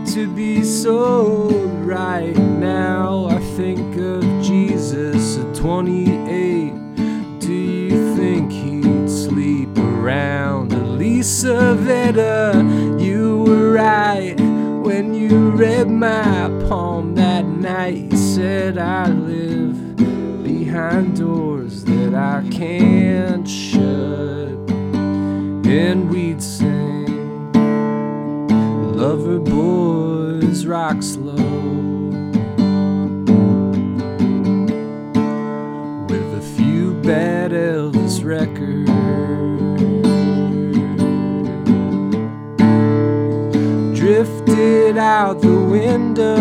to 0.08 0.28
be 0.34 0.62
sold 0.62 1.54
right 1.86 2.36
now. 2.36 3.28
I 3.30 3.38
think 3.56 3.96
of 3.96 4.22
Jesus 4.44 5.38
at 5.38 5.54
28. 5.54 7.38
Do 7.38 7.54
you 7.54 8.14
think 8.16 8.52
he'd 8.52 9.08
sleep 9.08 9.78
around? 9.78 10.98
Lisa 10.98 11.74
Veda, 11.76 12.52
you 13.00 13.44
were 13.44 13.72
right 13.72 14.38
when 14.84 15.14
you 15.14 15.52
read 15.52 15.88
my 15.88 16.50
palm 16.68 17.14
that 17.14 17.46
night. 17.46 18.12
You 18.12 18.16
said 18.18 18.76
I 18.76 19.08
live 19.08 19.96
behind 20.44 21.16
doors 21.16 21.82
that 21.84 22.14
I 22.14 22.46
can't 22.50 23.48
shut 23.48 24.67
and 25.68 26.08
we'd 26.08 26.42
sing. 26.42 27.52
Lover 28.96 29.38
Boys 29.38 30.64
Rock 30.64 31.02
Slow. 31.02 31.34
With 36.08 36.38
a 36.38 36.54
few 36.56 36.94
bad 37.02 37.50
Elvis 37.52 38.24
records. 38.24 38.88
Drifted 43.98 44.96
out 44.96 45.42
the 45.42 45.60
window. 45.60 46.38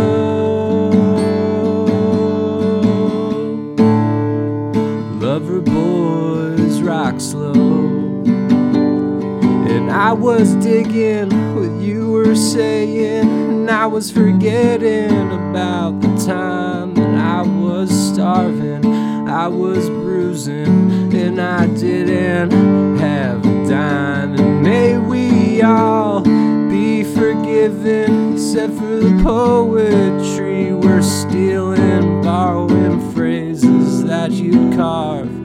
Lover 5.20 5.60
Boys 5.60 6.82
Rock 6.82 7.20
Slow 7.20 7.87
I 9.98 10.14
was 10.14 10.54
digging 10.58 11.56
what 11.56 11.82
you 11.82 12.12
were 12.12 12.36
saying, 12.36 13.28
and 13.28 13.72
I 13.72 13.88
was 13.88 14.12
forgetting 14.12 15.32
about 15.32 16.00
the 16.02 16.16
time 16.24 16.94
that 16.94 17.16
I 17.16 17.42
was 17.42 17.90
starving. 18.14 18.86
I 19.28 19.48
was 19.48 19.90
bruising, 19.90 21.12
and 21.16 21.42
I 21.42 21.66
didn't 21.66 23.00
have 23.00 23.44
a 23.44 23.68
dime. 23.68 24.36
And 24.36 24.62
may 24.62 25.00
we 25.00 25.64
all 25.64 26.22
be 26.22 27.04
forgiven, 27.04 28.34
except 28.34 28.74
for 28.74 28.98
the 28.98 29.20
poetry 29.24 30.74
we're 30.74 31.02
stealing, 31.02 32.22
borrowing 32.22 33.14
phrases 33.14 34.04
that 34.04 34.30
you'd 34.30 34.76
carve 34.76 35.37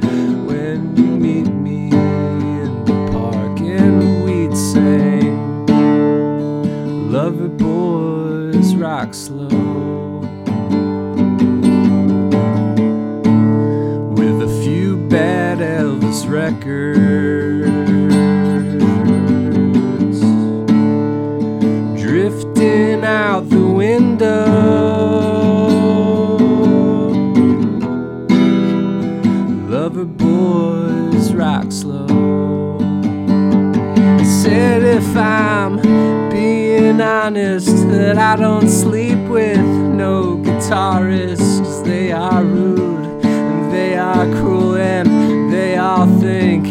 Boys 7.58 8.74
Rock 8.74 9.14
Slow. 9.14 9.48
With 14.16 14.42
a 14.42 14.62
few 14.62 14.96
bad 15.08 15.58
Elvis 15.58 16.28
records. 16.28 17.72
Drifting 22.02 23.04
out 23.04 23.48
the 23.48 23.66
window. 23.66 24.62
Lover 29.68 30.04
boys 30.04 31.32
rock 31.32 31.72
slow. 31.72 32.06
He 34.18 34.24
said 34.24 34.82
if 34.82 35.16
I'm 35.16 35.51
being 36.92 37.00
honest 37.00 37.88
that 37.88 38.18
I 38.18 38.36
don't 38.36 38.68
sleep 38.68 39.18
with 39.28 39.58
no 39.58 40.36
guitarists. 40.36 41.84
they 41.84 42.12
are 42.12 42.44
rude 42.44 43.24
and 43.24 43.72
they 43.72 43.96
are 43.96 44.26
cruel 44.36 44.76
and 44.76 45.50
they 45.52 45.78
all 45.78 46.06
think 46.20 46.66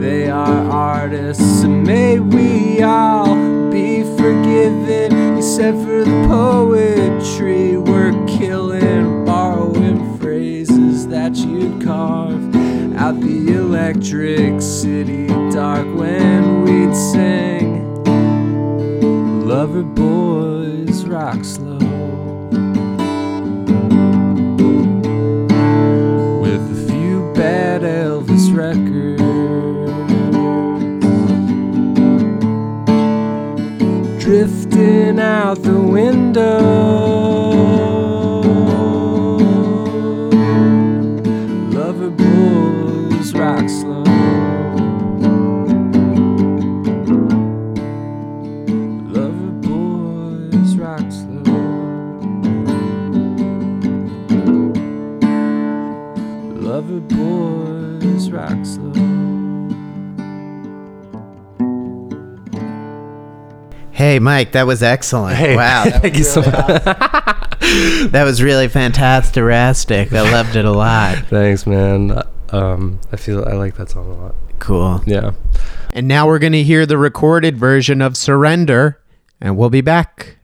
they 0.00 0.30
are 0.30 0.70
artists. 0.70 1.62
And 1.64 1.84
may 1.84 2.20
we 2.20 2.82
all 2.82 3.34
be 3.70 4.02
forgiven 4.16 5.38
except 5.38 5.78
for 5.78 6.04
the 6.04 6.24
poetry 6.28 7.76
we're 7.76 8.12
killing, 8.26 9.24
borrowing 9.24 10.18
phrases 10.18 11.08
that 11.08 11.34
you'd 11.36 11.82
carve 11.82 12.54
out 12.96 13.20
the 13.20 13.54
electric 13.54 14.60
city 14.62 15.26
dark 15.50 15.86
when 15.96 16.62
we'd 16.62 16.94
sing 16.94 17.57
Lover 19.58 19.82
Boys 19.82 21.04
Rock 21.04 21.44
Slow. 21.44 21.78
With 26.40 26.62
a 26.70 26.86
few 26.88 27.32
bad 27.34 27.82
Elvis 27.82 28.54
records. 28.54 29.20
Drifting 34.22 35.18
out 35.18 35.60
the 35.64 35.80
window 35.80 37.07
Hey, 64.08 64.20
Mike, 64.20 64.52
that 64.52 64.66
was 64.66 64.82
excellent. 64.82 65.36
Hey, 65.36 65.54
wow. 65.54 65.84
Thank 65.86 66.16
you 66.16 66.24
so 66.24 66.40
much. 66.40 66.54
That 68.12 68.24
was 68.24 68.42
really 68.42 68.68
fantastic. 68.68 70.10
I 70.14 70.22
loved 70.32 70.56
it 70.56 70.64
a 70.64 70.70
lot. 70.70 71.18
Thanks, 71.26 71.66
man. 71.66 72.22
Um, 72.48 72.98
I 73.12 73.16
feel 73.16 73.44
I 73.46 73.52
like 73.52 73.76
that 73.76 73.90
song 73.90 74.10
a 74.10 74.14
lot. 74.14 74.34
Cool. 74.60 75.02
Yeah. 75.04 75.32
And 75.92 76.08
now 76.08 76.26
we're 76.26 76.38
going 76.38 76.54
to 76.54 76.62
hear 76.62 76.86
the 76.86 76.96
recorded 76.96 77.58
version 77.58 78.00
of 78.00 78.16
Surrender, 78.16 78.98
and 79.42 79.58
we'll 79.58 79.68
be 79.68 79.82
back. 79.82 80.37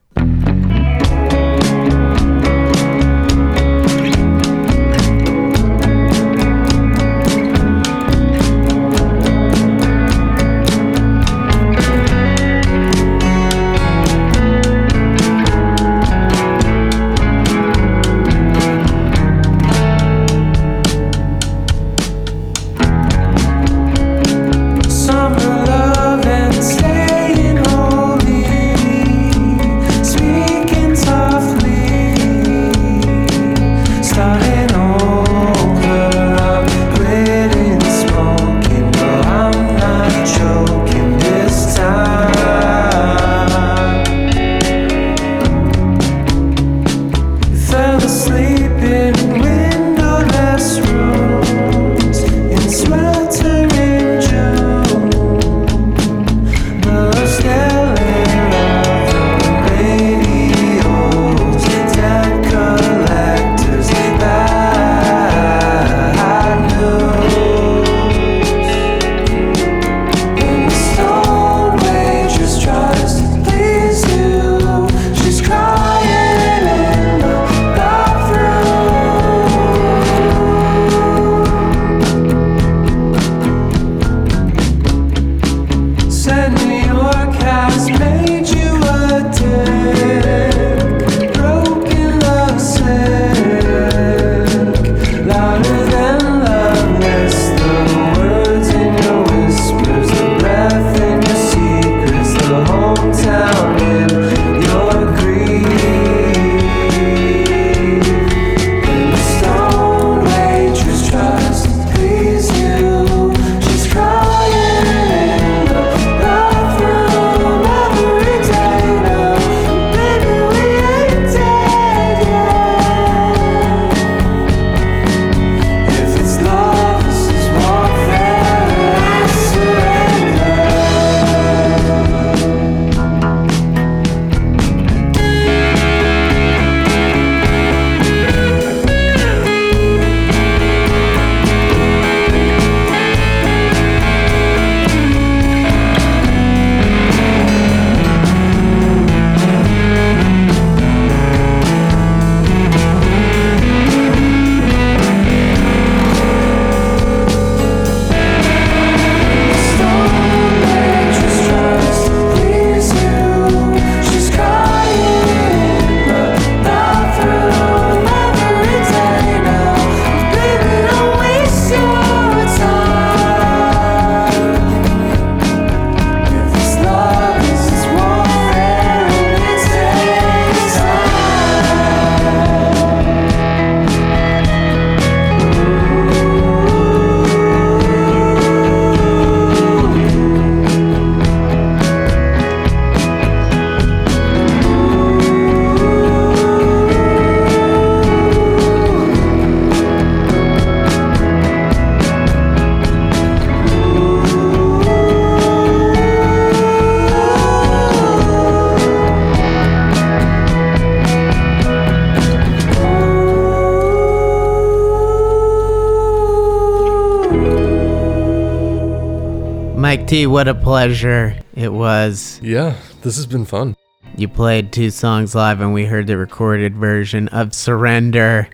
T, 220.15 220.29
what 220.29 220.47
a 220.47 220.55
pleasure 220.55 221.37
it 221.57 221.73
was. 221.73 222.39
Yeah, 222.41 222.77
this 223.03 223.17
has 223.17 223.27
been 223.27 223.45
fun. 223.45 223.75
You 224.17 224.29
played 224.29 224.73
two 224.73 224.91
songs 224.91 225.35
live, 225.35 225.61
and 225.61 225.75
we 225.75 225.87
heard 225.87 226.07
the 226.07 226.17
recorded 226.17 226.77
version 226.77 227.27
of 227.31 227.53
Surrender. 227.53 228.49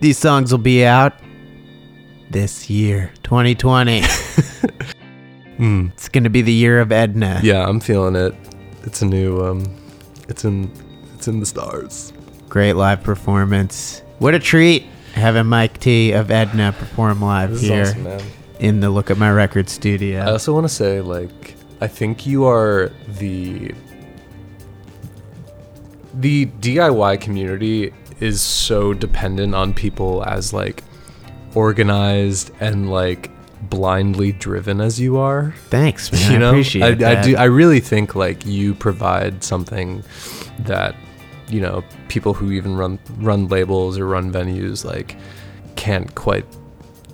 These 0.00 0.16
songs 0.16 0.50
will 0.50 0.56
be 0.56 0.82
out 0.86 1.12
this 2.30 2.70
year, 2.70 3.12
2020. 3.22 4.00
Mm. 5.60 5.92
it's 5.92 6.08
going 6.08 6.24
to 6.24 6.30
be 6.30 6.40
the 6.40 6.54
year 6.54 6.80
of 6.80 6.90
Edna. 6.90 7.38
Yeah, 7.42 7.68
I'm 7.68 7.80
feeling 7.80 8.16
it. 8.16 8.34
It's 8.84 9.02
a 9.02 9.04
new 9.04 9.44
um 9.44 9.62
it's 10.26 10.46
in 10.46 10.72
it's 11.14 11.28
in 11.28 11.38
the 11.40 11.44
stars. 11.44 12.14
Great 12.48 12.76
live 12.76 13.02
performance. 13.02 14.00
What 14.20 14.34
a 14.34 14.38
treat 14.38 14.86
having 15.12 15.48
Mike 15.48 15.78
T 15.78 16.12
of 16.12 16.30
Edna 16.30 16.72
perform 16.72 17.20
live 17.20 17.50
This 17.50 17.62
is 17.64 17.68
here 17.68 17.82
awesome, 17.82 18.04
man. 18.04 18.22
In 18.60 18.80
the 18.80 18.90
Look 18.90 19.10
at 19.10 19.16
My 19.16 19.30
Record 19.30 19.68
studio. 19.68 20.20
I 20.20 20.30
also 20.30 20.52
want 20.54 20.64
to 20.64 20.68
say 20.72 21.00
like 21.00 21.56
I 21.80 21.88
think 21.88 22.26
you 22.26 22.44
are 22.44 22.92
the 23.08 23.74
the 26.14 26.46
DIY 26.46 27.20
community 27.20 27.92
is 28.20 28.42
so 28.42 28.92
dependent 28.92 29.54
on 29.54 29.72
people 29.72 30.22
as 30.24 30.52
like 30.52 30.84
organized 31.54 32.50
and 32.60 32.90
like 32.90 33.30
blindly 33.62 34.32
driven 34.32 34.80
as 34.80 35.00
you 35.00 35.16
are. 35.16 35.54
Thanks, 35.68 36.12
man. 36.12 36.32
you 36.32 36.38
know, 36.38 36.48
I 36.48 36.50
appreciate 36.50 36.84
I, 36.84 36.94
that. 36.96 37.18
I 37.18 37.22
do. 37.22 37.36
I 37.36 37.44
really 37.44 37.80
think 37.80 38.14
like 38.14 38.44
you 38.44 38.74
provide 38.74 39.42
something 39.42 40.04
that 40.60 40.94
you 41.48 41.62
know 41.62 41.82
people 42.08 42.34
who 42.34 42.52
even 42.52 42.76
run 42.76 42.98
run 43.16 43.48
labels 43.48 43.98
or 43.98 44.06
run 44.06 44.30
venues 44.30 44.84
like 44.84 45.16
can't 45.76 46.14
quite 46.14 46.44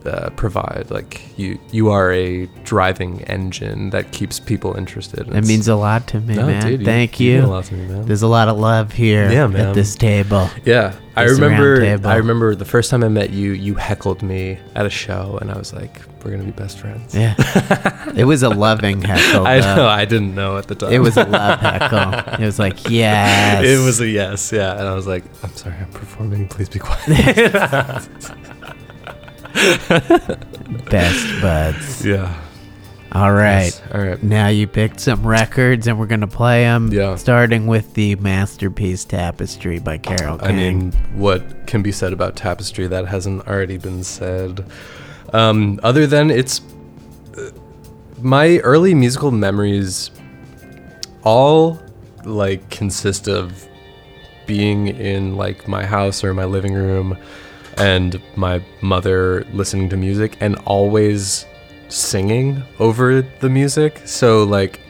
uh, 0.06 0.30
provide. 0.30 0.86
Like 0.90 1.20
you, 1.38 1.58
you 1.72 1.90
are 1.90 2.12
a 2.12 2.46
driving 2.64 3.22
engine 3.24 3.90
that 3.90 4.12
keeps 4.12 4.38
people 4.40 4.74
interested. 4.76 5.26
That 5.26 5.44
means 5.46 5.68
a 5.68 5.76
lot 5.76 6.06
to 6.08 6.20
me, 6.20 6.34
No, 6.36 6.46
man. 6.46 6.62
dude, 6.62 6.80
you- 6.80 6.86
Thank 6.86 7.20
you 7.20 7.32
you. 7.32 7.52
a 7.52 7.62
me, 7.72 7.86
man. 7.86 8.06
There's 8.06 8.22
a 8.22 8.28
lot 8.28 8.48
of 8.48 8.58
love 8.58 8.92
here 8.92 9.30
Yeah, 9.30 9.50
at 9.68 9.74
this 9.74 9.94
table. 9.96 10.48
Yeah, 10.64 10.94
I 11.16 11.24
This 11.24 11.38
round 11.40 11.58
remember. 11.60 12.08
I 12.08 12.16
remember 12.16 12.54
the 12.54 12.64
first 12.64 12.90
time 12.90 13.02
I 13.02 13.08
met 13.08 13.30
you. 13.30 13.52
You 13.52 13.74
heckled 13.74 14.22
me 14.22 14.58
at 14.74 14.86
a 14.86 14.90
show, 14.90 15.38
and 15.40 15.50
I 15.50 15.56
was 15.58 15.72
like, 15.72 16.00
"We're 16.22 16.30
gonna 16.30 16.44
be 16.44 16.50
best 16.50 16.78
friends." 16.78 17.14
Yeah. 17.14 17.34
it 18.16 18.24
was 18.24 18.42
a 18.42 18.50
loving 18.50 19.00
heckle. 19.02 19.46
I 19.46 19.60
know. 19.60 19.86
I 19.86 20.04
didn't 20.04 20.34
know 20.34 20.58
at 20.58 20.66
the 20.68 20.74
time. 20.74 20.92
It 20.92 20.98
was 20.98 21.16
a 21.16 21.24
love 21.24 21.58
heckle. 21.60 22.34
It 22.42 22.44
was 22.46 22.58
like, 22.58 22.88
yes. 22.90 23.64
It 23.64 23.82
was 23.84 24.00
a 24.00 24.06
yes, 24.08 24.52
yeah. 24.52 24.72
And 24.78 24.86
I 24.86 24.94
was 24.94 25.06
like, 25.06 25.24
"I'm 25.42 25.54
sorry, 25.56 25.76
I'm 25.76 25.90
performing. 25.90 26.48
Please 26.48 26.68
be 26.68 26.78
quiet." 26.78 28.08
best 30.90 31.40
buds. 31.40 32.04
yeah. 32.04 32.42
All 33.12 33.32
right. 33.32 33.66
Yes. 33.66 33.82
All 33.94 34.00
right. 34.02 34.22
Now 34.22 34.48
you 34.48 34.66
picked 34.66 35.00
some 35.00 35.26
records 35.26 35.86
and 35.86 35.98
we're 35.98 36.06
going 36.06 36.20
to 36.20 36.26
play 36.26 36.64
them. 36.64 36.92
Yeah. 36.92 37.16
Starting 37.16 37.66
with 37.66 37.94
the 37.94 38.14
Masterpiece 38.16 39.04
Tapestry 39.06 39.78
by 39.78 39.96
Carole 39.98 40.38
King. 40.38 40.48
I 40.48 40.52
mean, 40.52 40.92
what 41.14 41.66
can 41.66 41.82
be 41.82 41.92
said 41.92 42.12
about 42.12 42.36
Tapestry 42.36 42.86
that 42.88 43.06
hasn't 43.06 43.46
already 43.46 43.78
been 43.78 44.04
said? 44.04 44.66
Um, 45.32 45.80
other 45.82 46.06
than 46.06 46.30
it's 46.30 46.60
uh, 47.38 47.50
my 48.20 48.58
early 48.58 48.94
musical 48.94 49.30
memories, 49.30 50.10
all 51.22 51.80
like 52.24 52.68
consist 52.68 53.28
of 53.28 53.66
being 54.46 54.88
in 54.88 55.36
like 55.36 55.66
my 55.66 55.86
house 55.86 56.22
or 56.22 56.34
my 56.34 56.44
living 56.44 56.74
room, 56.74 57.16
and 57.76 58.20
my 58.36 58.62
mother 58.80 59.44
listening 59.52 59.88
to 59.90 59.96
music 59.96 60.36
and 60.40 60.56
always 60.64 61.46
singing 61.88 62.62
over 62.78 63.22
the 63.22 63.48
music. 63.48 64.00
So 64.06 64.44
like, 64.44 64.80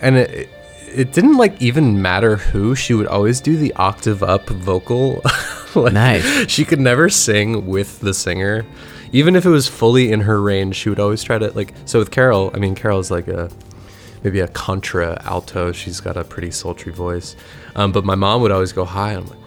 and 0.00 0.16
it 0.16 0.48
it 0.88 1.12
didn't 1.12 1.36
like 1.36 1.60
even 1.60 2.00
matter 2.00 2.36
who 2.36 2.74
she 2.74 2.94
would 2.94 3.06
always 3.06 3.40
do 3.40 3.56
the 3.56 3.72
octave 3.74 4.22
up 4.22 4.48
vocal. 4.48 5.22
Like, 5.76 5.92
Nice. 5.92 6.48
she 6.50 6.64
could 6.64 6.80
never 6.80 7.10
sing 7.10 7.66
with 7.66 8.00
the 8.00 8.14
singer. 8.14 8.64
Even 9.12 9.36
if 9.36 9.44
it 9.44 9.50
was 9.50 9.68
fully 9.68 10.10
in 10.10 10.20
her 10.22 10.40
range 10.40 10.74
she 10.76 10.88
would 10.88 10.98
always 10.98 11.22
try 11.22 11.36
to 11.36 11.50
like 11.52 11.74
so 11.84 11.98
with 11.98 12.10
carol 12.10 12.50
i 12.54 12.58
mean 12.58 12.74
carol's 12.74 13.10
like 13.10 13.28
a 13.28 13.50
maybe 14.24 14.40
a 14.40 14.48
contralto. 14.48 15.72
She's 15.72 16.00
got 16.00 16.16
a 16.16 16.24
pretty 16.24 16.50
sultry 16.50 16.92
voice. 16.92 17.36
Um, 17.76 17.92
but 17.92 18.04
my 18.04 18.14
mom 18.14 18.40
would 18.42 18.50
always 18.50 18.72
go 18.72 18.84
high. 18.86 19.12
I'm 19.12 19.26
like 19.26 19.38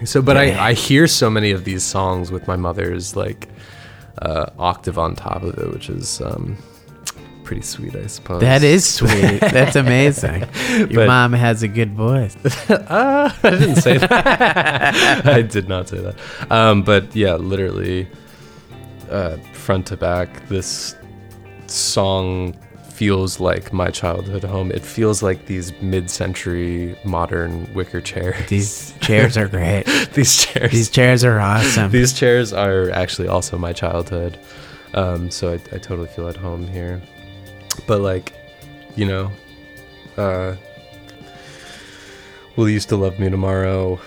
what 0.00 0.06
are 0.06 0.06
you 0.06 0.06
doing 0.06 0.06
so 0.06 0.22
but 0.22 0.36
Yeah. 0.36 0.62
I, 0.62 0.68
I 0.68 0.72
hear 0.74 1.06
so 1.06 1.28
many 1.30 1.50
of 1.50 1.64
these 1.64 1.82
songs 1.84 2.30
with 2.30 2.46
my 2.48 2.56
mother's 2.56 3.16
like 3.16 3.48
uh, 4.22 4.46
octave 4.58 4.98
on 4.98 5.14
top 5.14 5.42
of 5.42 5.56
it 5.58 5.70
which 5.72 5.88
is 5.90 6.20
um, 6.20 6.56
pretty 7.44 7.62
sweet 7.62 7.94
i 7.96 8.06
suppose 8.06 8.40
that 8.40 8.62
is 8.62 8.84
sweet. 8.86 9.40
That's 9.40 9.74
amazing. 9.76 10.40
Your 10.76 10.88
But- 10.88 11.06
mom 11.06 11.32
has 11.32 11.62
a 11.62 11.68
good 11.68 11.94
voice. 11.94 12.36
Uh, 12.68 13.32
I 13.42 13.50
didn't 13.50 13.76
say 13.76 13.96
that. 13.98 15.26
I 15.26 15.40
did 15.42 15.66
not 15.68 15.88
say 15.88 15.98
that. 16.00 16.16
Um, 16.50 16.82
but 16.82 17.14
yeah, 17.16 17.36
literally, 17.36 18.06
uh, 19.10 19.38
front 19.54 19.86
to 19.86 19.96
back, 19.96 20.46
this 20.48 20.94
song 21.68 22.54
feels 22.98 23.38
like 23.38 23.72
my 23.72 23.90
childhood 23.90 24.42
home. 24.42 24.72
It 24.72 24.82
feels 24.82 25.22
like 25.22 25.46
these 25.46 25.72
mid-century 25.80 26.98
modern 27.04 27.72
wicker 27.72 28.00
chairs. 28.00 28.48
These 28.48 28.92
chairs 28.98 29.36
are 29.36 29.46
great. 29.46 29.84
these 30.14 30.44
chairs. 30.44 30.72
These 30.72 30.90
chairs 30.90 31.22
are 31.22 31.38
awesome. 31.38 31.92
These 31.92 32.12
chairs 32.12 32.52
are 32.52 32.90
actually 32.90 33.28
also 33.28 33.56
my 33.56 33.72
childhood. 33.72 34.36
Um, 34.94 35.30
so 35.30 35.52
I, 35.52 35.54
I 35.72 35.78
totally 35.78 36.08
feel 36.08 36.26
at 36.26 36.36
home 36.36 36.66
here. 36.66 37.00
But 37.86 38.00
like, 38.00 38.32
you 38.96 39.06
know, 39.06 39.30
uh, 40.16 40.56
will 42.56 42.68
you 42.68 42.80
still 42.80 42.98
love 42.98 43.20
me 43.20 43.30
tomorrow? 43.30 44.00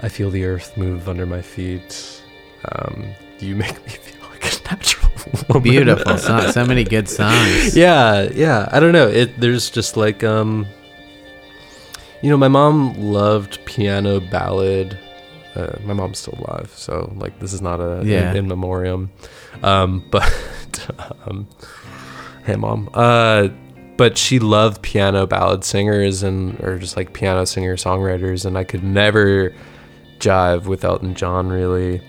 I 0.00 0.08
feel 0.08 0.30
the 0.30 0.46
earth 0.46 0.74
move 0.78 1.06
under 1.06 1.26
my 1.26 1.42
feet. 1.42 2.22
Um, 2.64 3.08
you 3.40 3.56
make 3.56 3.84
me 3.84 3.92
feel 3.92 4.26
like 4.30 4.46
a 4.46 4.64
natural 4.70 5.01
woman. 5.48 5.62
Beautiful 5.70 6.18
song. 6.18 6.52
So 6.52 6.64
many 6.64 6.84
good 6.84 7.08
songs. 7.08 7.76
yeah, 7.76 8.28
yeah. 8.34 8.68
I 8.72 8.80
don't 8.80 8.92
know. 8.92 9.08
It 9.08 9.38
there's 9.40 9.70
just 9.70 9.96
like 9.96 10.22
um 10.24 10.66
you 12.22 12.30
know, 12.30 12.36
my 12.36 12.48
mom 12.48 12.94
loved 13.00 13.64
piano 13.64 14.20
ballad. 14.20 14.98
Uh, 15.56 15.76
my 15.84 15.92
mom's 15.92 16.18
still 16.20 16.38
alive, 16.38 16.72
so 16.74 17.12
like 17.16 17.38
this 17.40 17.52
is 17.52 17.60
not 17.60 17.80
a 17.80 18.02
Yeah. 18.04 18.30
in, 18.30 18.36
in 18.38 18.48
memoriam. 18.48 19.10
Um, 19.62 20.04
but 20.10 20.88
um, 21.26 21.46
hey, 22.44 22.56
mom. 22.56 22.88
Uh, 22.94 23.48
but 23.98 24.16
she 24.16 24.38
loved 24.38 24.80
piano 24.82 25.26
ballad 25.26 25.64
singers 25.64 26.22
and 26.22 26.58
or 26.60 26.78
just 26.78 26.96
like 26.96 27.12
piano 27.12 27.44
singer 27.44 27.76
songwriters, 27.76 28.46
and 28.46 28.56
I 28.56 28.64
could 28.64 28.82
never 28.82 29.52
jive 30.18 30.64
with 30.66 30.84
Elton 30.84 31.14
John 31.14 31.48
really. 31.48 32.00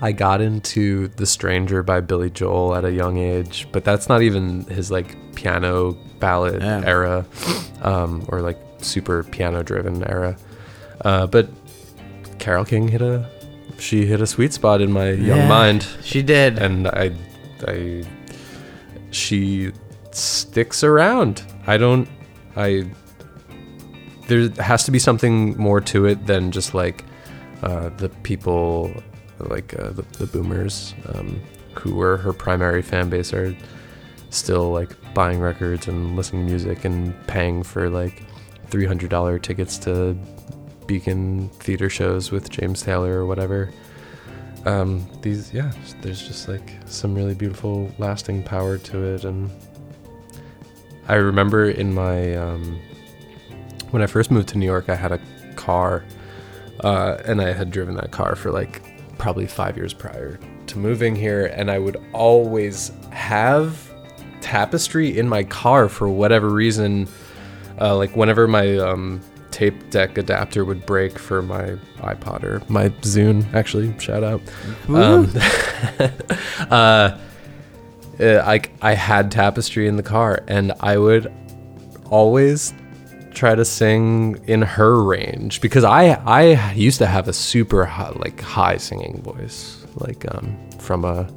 I 0.00 0.12
got 0.12 0.40
into 0.40 1.08
The 1.08 1.24
Stranger 1.26 1.82
by 1.82 2.00
Billy 2.00 2.28
Joel 2.30 2.74
at 2.74 2.84
a 2.84 2.92
young 2.92 3.16
age, 3.18 3.66
but 3.72 3.84
that's 3.84 4.08
not 4.08 4.20
even 4.22 4.64
his 4.66 4.90
like 4.90 5.16
piano 5.34 5.92
ballad 6.20 6.62
Yeah. 6.62 6.82
era, 6.84 7.24
um, 7.82 8.24
or 8.28 8.40
like 8.42 8.58
super 8.78 9.22
piano 9.24 9.62
driven 9.62 10.04
era. 10.04 10.36
Uh, 11.02 11.26
but 11.26 11.48
Carole 12.38 12.64
King 12.64 12.88
hit 12.88 13.00
a 13.02 13.28
she 13.78 14.06
hit 14.06 14.20
a 14.22 14.26
sweet 14.26 14.52
spot 14.54 14.80
in 14.80 14.90
my 14.92 15.10
young 15.10 15.38
Yeah. 15.38 15.48
mind, 15.48 15.86
She 16.02 16.22
did. 16.22 16.58
and 16.58 16.88
I, 16.88 17.12
I, 17.66 18.04
she 19.10 19.72
sticks 20.12 20.82
around. 20.84 21.42
I 21.66 21.76
don't, 21.76 22.08
I. 22.56 22.86
There 24.28 24.48
has 24.58 24.84
to 24.84 24.90
be 24.90 24.98
something 24.98 25.56
more 25.56 25.80
to 25.82 26.06
it 26.06 26.26
than 26.26 26.50
just 26.52 26.74
like 26.74 27.04
uh, 27.62 27.90
the 27.98 28.08
people, 28.24 28.90
like 29.38 29.78
uh, 29.78 29.90
the, 29.90 30.02
the 30.18 30.26
boomers, 30.26 30.94
um, 31.14 31.40
who 31.74 31.94
were 31.94 32.16
her 32.16 32.32
primary 32.32 32.82
fan 32.82 33.08
base, 33.10 33.32
are 33.32 33.54
still 34.30 34.72
like 34.72 34.90
buying 35.14 35.40
records 35.40 35.88
and 35.88 36.16
listening 36.16 36.46
to 36.46 36.50
music 36.50 36.84
and 36.84 37.14
paying 37.26 37.62
for 37.62 37.88
like 37.88 38.22
three 38.68 38.86
hundred 38.86 39.10
dollar 39.10 39.38
tickets 39.38 39.78
to 39.78 40.16
Beacon 40.86 41.48
theater 41.60 41.88
shows 41.88 42.30
with 42.30 42.50
James 42.50 42.82
Taylor 42.82 43.18
or 43.20 43.26
whatever. 43.26 43.72
Um, 44.64 45.06
these, 45.22 45.52
yeah, 45.54 45.72
there's 46.02 46.26
just 46.26 46.48
like 46.48 46.72
some 46.86 47.14
really 47.14 47.34
beautiful, 47.34 47.90
lasting 47.98 48.42
power 48.42 48.78
to 48.78 49.04
it, 49.04 49.24
and 49.24 49.50
I 51.08 51.14
remember 51.14 51.70
in 51.70 51.94
my 51.94 52.34
um, 52.34 52.80
when 53.90 54.02
I 54.02 54.06
first 54.06 54.30
moved 54.30 54.48
to 54.48 54.58
New 54.58 54.66
York, 54.66 54.88
I 54.88 54.96
had 54.96 55.12
a 55.12 55.20
car, 55.54 56.04
uh, 56.80 57.18
and 57.24 57.40
I 57.40 57.52
had 57.52 57.70
driven 57.70 57.94
that 57.94 58.10
car 58.10 58.34
for 58.34 58.50
like 58.50 58.82
probably 59.18 59.46
five 59.46 59.76
years 59.76 59.92
prior 59.92 60.38
to 60.66 60.78
moving 60.78 61.16
here, 61.16 61.46
and 61.46 61.70
I 61.70 61.78
would 61.78 61.96
always 62.12 62.92
have 63.10 63.92
tapestry 64.40 65.18
in 65.18 65.28
my 65.28 65.44
car 65.44 65.88
for 65.88 66.08
whatever 66.08 66.48
reason. 66.48 67.08
Uh, 67.80 67.96
like 67.96 68.16
whenever 68.16 68.48
my 68.48 68.78
um, 68.78 69.20
tape 69.50 69.90
deck 69.90 70.18
adapter 70.18 70.64
would 70.64 70.84
break 70.86 71.18
for 71.18 71.42
my 71.42 71.76
iPod 71.98 72.42
or 72.42 72.62
my 72.68 72.88
Zune, 73.00 73.52
actually, 73.54 73.98
shout 73.98 74.22
out. 74.24 74.40
Um, 74.88 75.32
uh, 76.70 77.18
uh, 78.20 78.42
I 78.44 78.60
I 78.82 78.94
had 78.94 79.30
tapestry 79.30 79.88
in 79.88 79.96
the 79.96 80.02
car, 80.02 80.42
and 80.48 80.72
I 80.80 80.98
would 80.98 81.32
always 82.10 82.72
try 83.36 83.54
to 83.54 83.64
sing 83.64 84.42
in 84.46 84.62
her 84.62 85.02
range 85.02 85.60
because 85.60 85.84
I 85.84 86.14
I 86.26 86.72
used 86.72 86.98
to 86.98 87.06
have 87.06 87.28
a 87.28 87.32
super 87.32 87.84
high, 87.84 88.10
like 88.16 88.40
high 88.40 88.78
singing 88.78 89.22
voice, 89.22 89.84
like 89.96 90.24
um 90.34 90.56
from 90.78 91.04
a, 91.04 91.28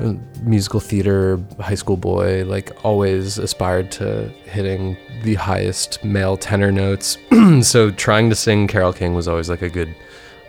a 0.00 0.16
musical 0.42 0.78
theater 0.78 1.42
high 1.58 1.74
school 1.74 1.96
boy, 1.96 2.44
like 2.44 2.70
always 2.84 3.38
aspired 3.38 3.90
to 3.92 4.28
hitting 4.44 4.96
the 5.22 5.34
highest 5.34 6.04
male 6.04 6.36
tenor 6.36 6.70
notes. 6.70 7.16
so 7.62 7.90
trying 7.90 8.28
to 8.28 8.36
sing 8.36 8.68
Carole 8.68 8.92
King 8.92 9.14
was 9.14 9.26
always 9.26 9.48
like 9.48 9.62
a 9.62 9.70
good 9.70 9.94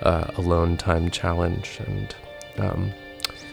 uh, 0.01 0.30
alone 0.36 0.76
time 0.76 1.09
challenge, 1.09 1.80
and 1.88 2.15
um, 2.57 2.91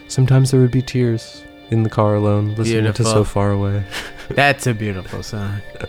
sometimes 0.09 0.51
there 0.51 0.59
would 0.59 0.71
be 0.71 0.81
tears 0.81 1.43
in 1.71 1.83
the 1.83 1.89
car 1.89 2.15
alone, 2.15 2.55
listening 2.55 2.91
to 2.91 3.03
"So 3.05 3.23
Far 3.23 3.51
Away." 3.51 3.83
That's 4.29 4.67
a 4.67 4.73
beautiful 4.73 5.23
song. 5.23 5.61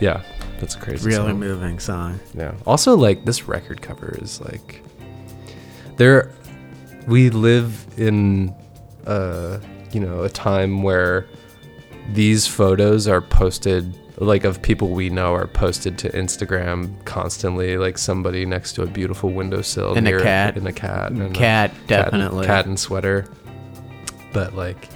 Yeah, 0.00 0.22
that's 0.58 0.74
a 0.74 0.78
crazy. 0.78 1.06
Really 1.08 1.30
song. 1.30 1.38
moving 1.40 1.78
song. 1.78 2.18
Yeah. 2.34 2.54
Also, 2.66 2.96
like 2.96 3.24
this 3.26 3.46
record 3.46 3.82
cover 3.82 4.16
is 4.20 4.40
like 4.40 4.82
there. 5.96 6.32
We 7.06 7.28
live 7.30 7.86
in, 7.98 8.54
uh, 9.06 9.58
you 9.92 10.00
know, 10.00 10.22
a 10.22 10.30
time 10.30 10.82
where 10.82 11.26
these 12.14 12.46
photos 12.46 13.06
are 13.06 13.20
posted 13.20 13.94
like 14.18 14.44
of 14.44 14.62
people 14.62 14.88
we 14.88 15.10
know 15.10 15.34
are 15.34 15.46
posted 15.46 15.98
to 15.98 16.08
Instagram 16.10 17.04
constantly 17.04 17.76
like 17.76 17.98
somebody 17.98 18.46
next 18.46 18.72
to 18.74 18.82
a 18.82 18.86
beautiful 18.86 19.30
windowsill 19.30 19.94
And 19.94 20.06
a 20.08 20.22
cat. 20.22 20.56
and 20.56 20.66
a 20.68 20.72
cat 20.72 21.10
and 21.12 21.22
a- 21.22 21.30
Cat, 21.30 21.70
cat- 21.72 21.86
definitely. 21.88 22.46
cat 22.46 22.64
and 22.66 22.78
sweater 22.78 23.26
but 24.32 24.54
like 24.54 24.88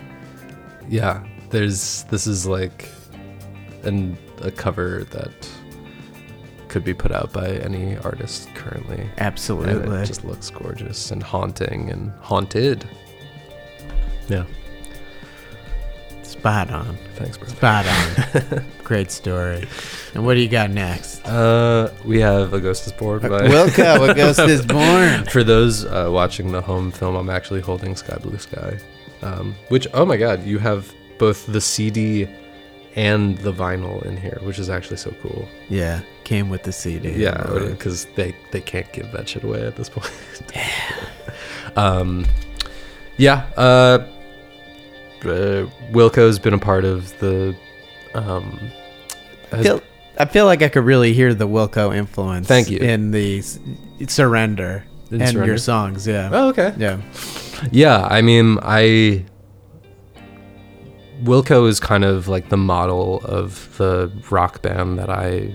yeah 0.89 1.27
there's 1.51 2.05
this 2.05 2.27
is 2.27 2.47
like 2.47 2.89
an 3.85 4.17
a 4.43 4.51
cover 4.51 5.05
that 5.11 5.33
could 6.69 6.85
be 6.85 6.93
put 6.95 7.11
out 7.11 7.33
by 7.33 7.49
any 7.57 7.97
artist 7.99 8.49
currently 8.55 9.01
and 9.01 9.11
Absolutely. 9.19 9.99
it 10.03 10.07
just 10.07 10.25
looks 10.25 10.51
gorgeous 10.51 11.11
and 11.11 11.23
haunting 11.23 11.91
and 11.91 12.11
haunted 12.21 12.87
yeah 14.29 14.45
Spot 16.23 16.71
on. 16.71 16.97
thanks 17.17 17.37
bro 17.39 17.49
Spot 17.49 17.87
on. 17.87 18.65
Great 18.85 19.11
story. 19.11 19.67
And 20.15 20.25
what 20.25 20.35
do 20.35 20.41
you 20.41 20.49
got 20.49 20.71
next? 20.71 21.27
uh 21.27 21.91
we 22.05 22.21
have 22.21 22.53
a 22.53 22.61
ghost 22.61 22.87
is 22.87 22.93
born 22.93 23.21
by 23.23 23.29
Wilco, 23.49 24.09
a 24.11 24.15
ghost 24.15 24.39
is 24.41 24.65
born. 24.77 25.25
For 25.25 25.43
those 25.43 25.85
uh, 25.87 26.09
watching 26.13 26.53
the 26.53 26.61
home 26.61 26.93
film, 26.93 27.17
I'm 27.17 27.31
actually 27.31 27.61
holding 27.61 27.97
Sky 27.97 28.19
Blue 28.19 28.39
Sky, 28.39 28.79
um, 29.23 29.55
which 29.69 29.89
oh 29.95 30.05
my 30.05 30.17
god, 30.19 30.45
you 30.45 30.59
have 30.59 30.93
both 31.19 31.47
the 31.47 31.61
CD 31.61 32.29
and 32.97 33.39
the 33.39 33.53
vinyl 33.53 34.05
in 34.05 34.17
here, 34.17 34.39
which 34.43 34.59
is 34.59 34.69
actually 34.69 34.97
so 34.97 35.13
cool. 35.23 35.49
Yeah, 35.69 36.01
came 36.25 36.49
with 36.49 36.63
the 36.63 36.73
CD. 36.73 37.11
Yeah, 37.11 37.47
because 37.69 38.07
they 38.17 38.35
they 38.51 38.61
can't 38.61 38.91
give 38.93 39.13
that 39.13 39.29
shit 39.29 39.45
away 39.45 39.67
at 39.67 39.77
this 39.77 39.89
point. 39.89 40.11
yeah. 40.55 41.31
um, 41.77 42.27
yeah. 43.17 43.47
Uh, 43.57 44.07
uh, 45.23 45.67
Wilco's 45.93 46.39
been 46.39 46.55
a 46.55 46.59
part 46.59 46.85
of 46.85 47.17
the. 47.19 47.57
Um, 48.15 48.59
I 49.53 49.63
feel, 49.63 49.83
I 50.19 50.25
feel 50.25 50.47
like 50.47 50.63
I 50.63 50.69
could 50.69 50.85
really 50.85 51.13
hear 51.13 51.35
the 51.35 51.47
Wilco 51.49 51.95
influence. 51.95 52.47
Thank 52.49 52.71
you. 52.71 52.79
In 52.79 53.11
the 53.11 53.39
s- 53.39 53.59
surrender 54.09 54.85
In 55.11 55.21
and 55.23 55.31
Surrender? 55.31 55.47
your 55.47 55.59
songs. 55.59 56.07
Yeah. 56.07 56.31
oh, 56.33 56.49
okay. 56.49 56.75
Yeah. 56.77 57.01
Yeah, 57.73 58.03
I 58.03 58.23
mean, 58.23 58.59
I 58.63 59.25
Wilco 61.23 61.69
is 61.69 61.81
kind 61.81 62.05
of 62.05 62.29
like 62.29 62.49
the 62.49 62.57
model 62.57 63.21
of 63.25 63.77
the 63.77 64.11
rock 64.31 64.63
band 64.63 64.99
that 64.99 65.11
I 65.11 65.55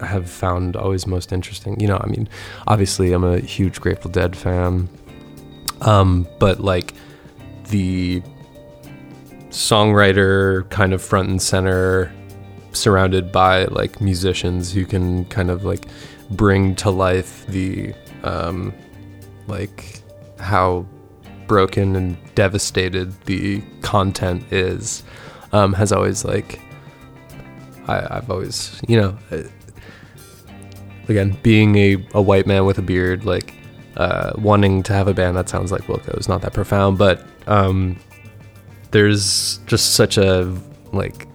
have 0.00 0.28
found 0.28 0.76
always 0.76 1.06
most 1.06 1.32
interesting. 1.32 1.78
You 1.80 1.88
know, 1.88 2.00
I 2.02 2.06
mean, 2.06 2.28
obviously 2.66 3.12
I'm 3.12 3.24
a 3.24 3.38
huge 3.38 3.80
Grateful 3.80 4.10
Dead 4.10 4.36
fan. 4.36 4.88
Um, 5.82 6.26
but 6.38 6.60
like 6.60 6.94
the 7.68 8.22
songwriter 9.50 10.68
kind 10.70 10.92
of 10.92 11.02
front 11.02 11.28
and 11.28 11.40
center 11.40 12.12
surrounded 12.72 13.32
by 13.32 13.64
like 13.66 14.00
musicians 14.00 14.72
who 14.72 14.84
can 14.84 15.24
kind 15.26 15.50
of 15.50 15.64
like 15.64 15.86
bring 16.30 16.74
to 16.76 16.90
life 16.90 17.46
the 17.46 17.94
um 18.24 18.74
like 19.46 20.02
how 20.38 20.84
broken 21.48 21.96
and 21.96 22.16
devastated 22.36 23.20
the 23.22 23.60
content 23.82 24.44
is 24.52 25.02
um, 25.52 25.72
has 25.72 25.90
always 25.90 26.24
like 26.24 26.60
I, 27.88 28.18
I've 28.18 28.30
always 28.30 28.80
you 28.86 29.00
know 29.00 29.18
uh, 29.32 29.42
again 31.08 31.36
being 31.42 31.76
a, 31.76 32.06
a 32.14 32.22
white 32.22 32.46
man 32.46 32.66
with 32.66 32.78
a 32.78 32.82
beard 32.82 33.24
like 33.24 33.54
uh, 33.96 34.32
wanting 34.36 34.84
to 34.84 34.92
have 34.92 35.08
a 35.08 35.14
band 35.14 35.36
that 35.36 35.48
sounds 35.48 35.72
like 35.72 35.82
Wilco 35.82 36.16
is 36.16 36.28
not 36.28 36.42
that 36.42 36.52
profound 36.52 36.98
but 36.98 37.26
um, 37.48 37.98
there's 38.92 39.58
just 39.66 39.94
such 39.94 40.16
a 40.16 40.56
like 40.92 41.26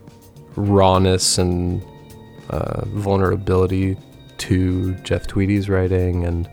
rawness 0.55 1.37
and 1.37 1.83
uh, 2.49 2.85
vulnerability 2.85 3.97
to 4.37 4.93
Jeff 4.95 5.27
Tweedy's 5.27 5.69
writing 5.69 6.23
and 6.25 6.49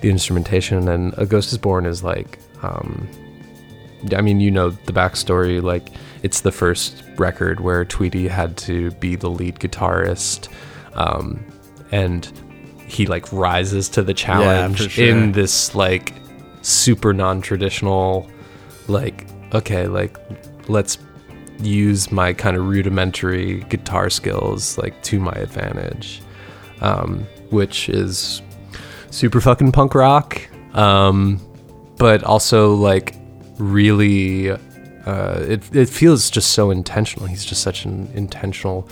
the 0.00 0.10
instrumentation 0.10 0.88
and 0.88 1.14
A 1.16 1.26
Ghost 1.26 1.52
is 1.52 1.58
Born 1.58 1.86
is 1.86 2.04
like 2.04 2.38
um 2.62 3.08
I 4.14 4.20
mean 4.20 4.40
you 4.40 4.50
know 4.50 4.70
the 4.70 4.92
backstory 4.92 5.62
like 5.62 5.88
it's 6.22 6.42
the 6.42 6.52
first 6.52 7.02
record 7.16 7.60
where 7.60 7.84
Tweedy 7.84 8.28
had 8.28 8.56
to 8.58 8.90
be 8.92 9.16
the 9.16 9.30
lead 9.30 9.56
guitarist 9.56 10.48
um 10.94 11.44
and 11.90 12.30
he 12.86 13.06
like 13.06 13.30
rises 13.32 13.88
to 13.90 14.02
the 14.02 14.14
challenge 14.14 14.82
for 14.82 14.88
sure. 14.88 15.08
in 15.08 15.32
this 15.32 15.74
like 15.74 16.14
super 16.62 17.12
non-traditional 17.12 18.28
like 18.88 19.26
okay 19.54 19.86
like 19.86 20.16
let's 20.68 20.98
use 21.60 22.12
my 22.12 22.32
kind 22.32 22.56
of 22.56 22.66
rudimentary 22.66 23.60
guitar 23.64 24.08
skills 24.10 24.78
like 24.78 25.00
to 25.02 25.18
my 25.18 25.32
advantage 25.32 26.22
um, 26.80 27.26
which 27.50 27.88
is 27.88 28.40
super 29.10 29.40
fucking 29.40 29.72
punk 29.72 29.94
rock 29.94 30.40
um, 30.74 31.40
but 31.98 32.22
also 32.24 32.74
like 32.74 33.14
really 33.58 34.50
uh, 34.50 35.40
it, 35.40 35.74
it 35.74 35.88
feels 35.88 36.30
just 36.30 36.52
so 36.52 36.70
intentional 36.70 37.26
he's 37.26 37.44
just 37.44 37.62
such 37.62 37.84
an 37.84 38.08
intentional 38.14 38.88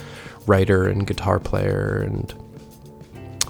writer 0.46 0.86
and 0.86 1.06
guitar 1.06 1.38
player 1.38 2.02
and 2.02 2.34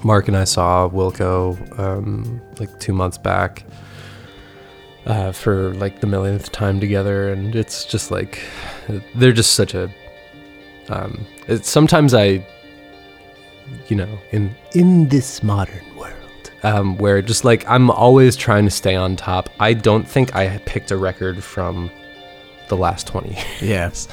mark 0.05 0.29
and 0.29 0.37
i 0.37 0.45
saw 0.45 0.89
wilco 0.89 1.79
um, 1.79 2.41
like 2.59 2.79
two 2.81 2.93
months 2.93 3.19
back 3.19 3.65
uh, 5.07 5.31
for 5.33 5.73
like 5.75 6.01
the 6.01 6.07
millionth 6.07 6.51
time 6.53 6.81
together, 6.81 7.33
and 7.33 7.55
it's 7.55 7.85
just 7.85 8.11
like 8.11 8.41
they're 9.15 9.33
just 9.33 9.53
such 9.53 9.75
a. 9.75 9.91
Um, 10.89 11.25
it's, 11.49 11.69
sometimes 11.69 12.13
I, 12.13 12.45
you 13.89 13.97
know, 13.97 14.19
in 14.33 14.55
in 14.73 15.09
this 15.09 15.43
modern 15.43 15.85
world, 15.97 16.16
um, 16.67 16.99
where 16.99 17.23
just 17.23 17.45
like 17.45 17.69
I'm 17.69 17.91
always 17.91 18.35
trying 18.35 18.65
to 18.65 18.71
stay 18.71 18.97
on 18.97 19.15
top. 19.15 19.49
I 19.61 19.73
don't 19.73 20.07
think 20.07 20.35
I 20.35 20.59
picked 20.59 20.91
a 20.91 20.97
record 20.97 21.43
from 21.43 21.91
the 22.69 22.77
last 22.77 23.07
twenty 23.07 23.35
years 23.35 23.63
Yes. 23.63 24.09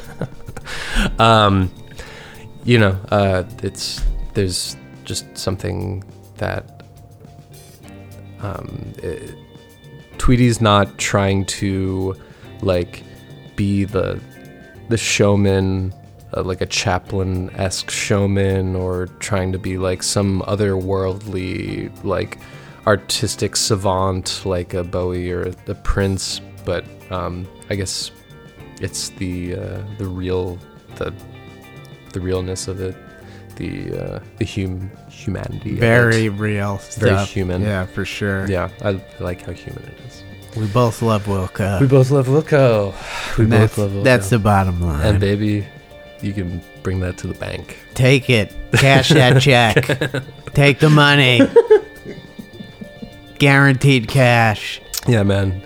um, 1.19 1.73
you 2.63 2.77
know, 2.77 2.97
uh, 3.11 3.43
it's 3.63 4.03
there's 4.35 4.77
just 5.03 5.35
something 5.35 6.03
that 6.37 6.83
um, 8.39 8.93
it, 8.97 9.35
Tweedy's 10.19 10.61
not 10.61 10.97
trying 10.99 11.45
to 11.45 12.15
like 12.61 13.03
be 13.55 13.83
the 13.83 14.21
the 14.89 14.97
showman, 14.97 15.91
uh, 16.35 16.43
like 16.43 16.61
a 16.61 16.65
Chaplin 16.65 17.49
esque 17.55 17.89
showman, 17.89 18.75
or 18.75 19.07
trying 19.19 19.51
to 19.51 19.59
be 19.59 19.77
like 19.77 20.03
some 20.03 20.41
otherworldly 20.43 21.91
like 22.03 22.39
artistic 22.85 23.55
savant 23.55 24.45
like 24.45 24.73
a 24.73 24.83
Bowie 24.83 25.31
or 25.31 25.53
a, 25.67 25.75
Prince. 25.75 26.41
But 26.65 26.85
um, 27.11 27.47
I 27.69 27.75
guess 27.75 28.11
it's 28.81 29.09
the 29.09 29.55
uh, 29.55 29.83
the 29.97 30.07
real 30.07 30.57
the 30.95 31.13
the 32.13 32.21
realness 32.21 32.67
of 32.67 32.79
it, 32.79 32.95
the 33.55 33.97
uh, 33.97 34.19
the 34.37 34.45
hum 34.45 34.91
humanity. 35.09 35.75
Very 35.75 36.29
real 36.29 36.77
Very 36.77 37.11
stuff. 37.11 37.29
human. 37.29 37.61
Yeah, 37.61 37.85
for 37.85 38.05
sure. 38.05 38.47
Yeah, 38.49 38.69
I 38.81 39.01
like 39.19 39.41
how 39.41 39.51
human 39.53 39.83
it 39.83 39.97
is. 40.07 40.23
We 40.55 40.67
both 40.67 41.01
love 41.01 41.25
Wilco. 41.25 41.81
We 41.81 41.87
both 41.87 42.11
love 42.11 42.27
Wilco. 42.27 42.93
We 43.37 43.45
both 43.45 43.77
love 43.77 43.91
Wilco. 43.91 44.03
that's 44.03 44.29
the 44.29 44.37
bottom 44.37 44.81
line. 44.81 45.05
and 45.05 45.19
baby, 45.19 45.65
you 46.23 46.33
can 46.33 46.61
bring 46.83 46.99
that 47.01 47.17
to 47.19 47.27
the 47.27 47.33
bank. 47.35 47.77
Take 47.93 48.29
it. 48.29 48.53
Cash 48.73 49.09
that 49.09 49.41
check. 49.41 49.85
Take 50.53 50.79
the 50.79 50.89
money. 50.89 51.41
Guaranteed 53.39 54.07
cash. 54.07 54.81
Yeah, 55.07 55.23
man. 55.23 55.61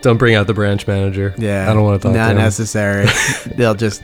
Don't 0.00 0.16
bring 0.18 0.34
out 0.34 0.46
the 0.46 0.54
branch 0.54 0.86
manager. 0.86 1.34
Yeah. 1.38 1.70
I 1.70 1.74
don't 1.74 1.82
want 1.82 2.00
to 2.00 2.08
talk 2.08 2.16
Not 2.16 2.26
to 2.26 2.32
him. 2.32 2.38
necessary. 2.38 3.06
They'll 3.56 3.74
just 3.74 4.02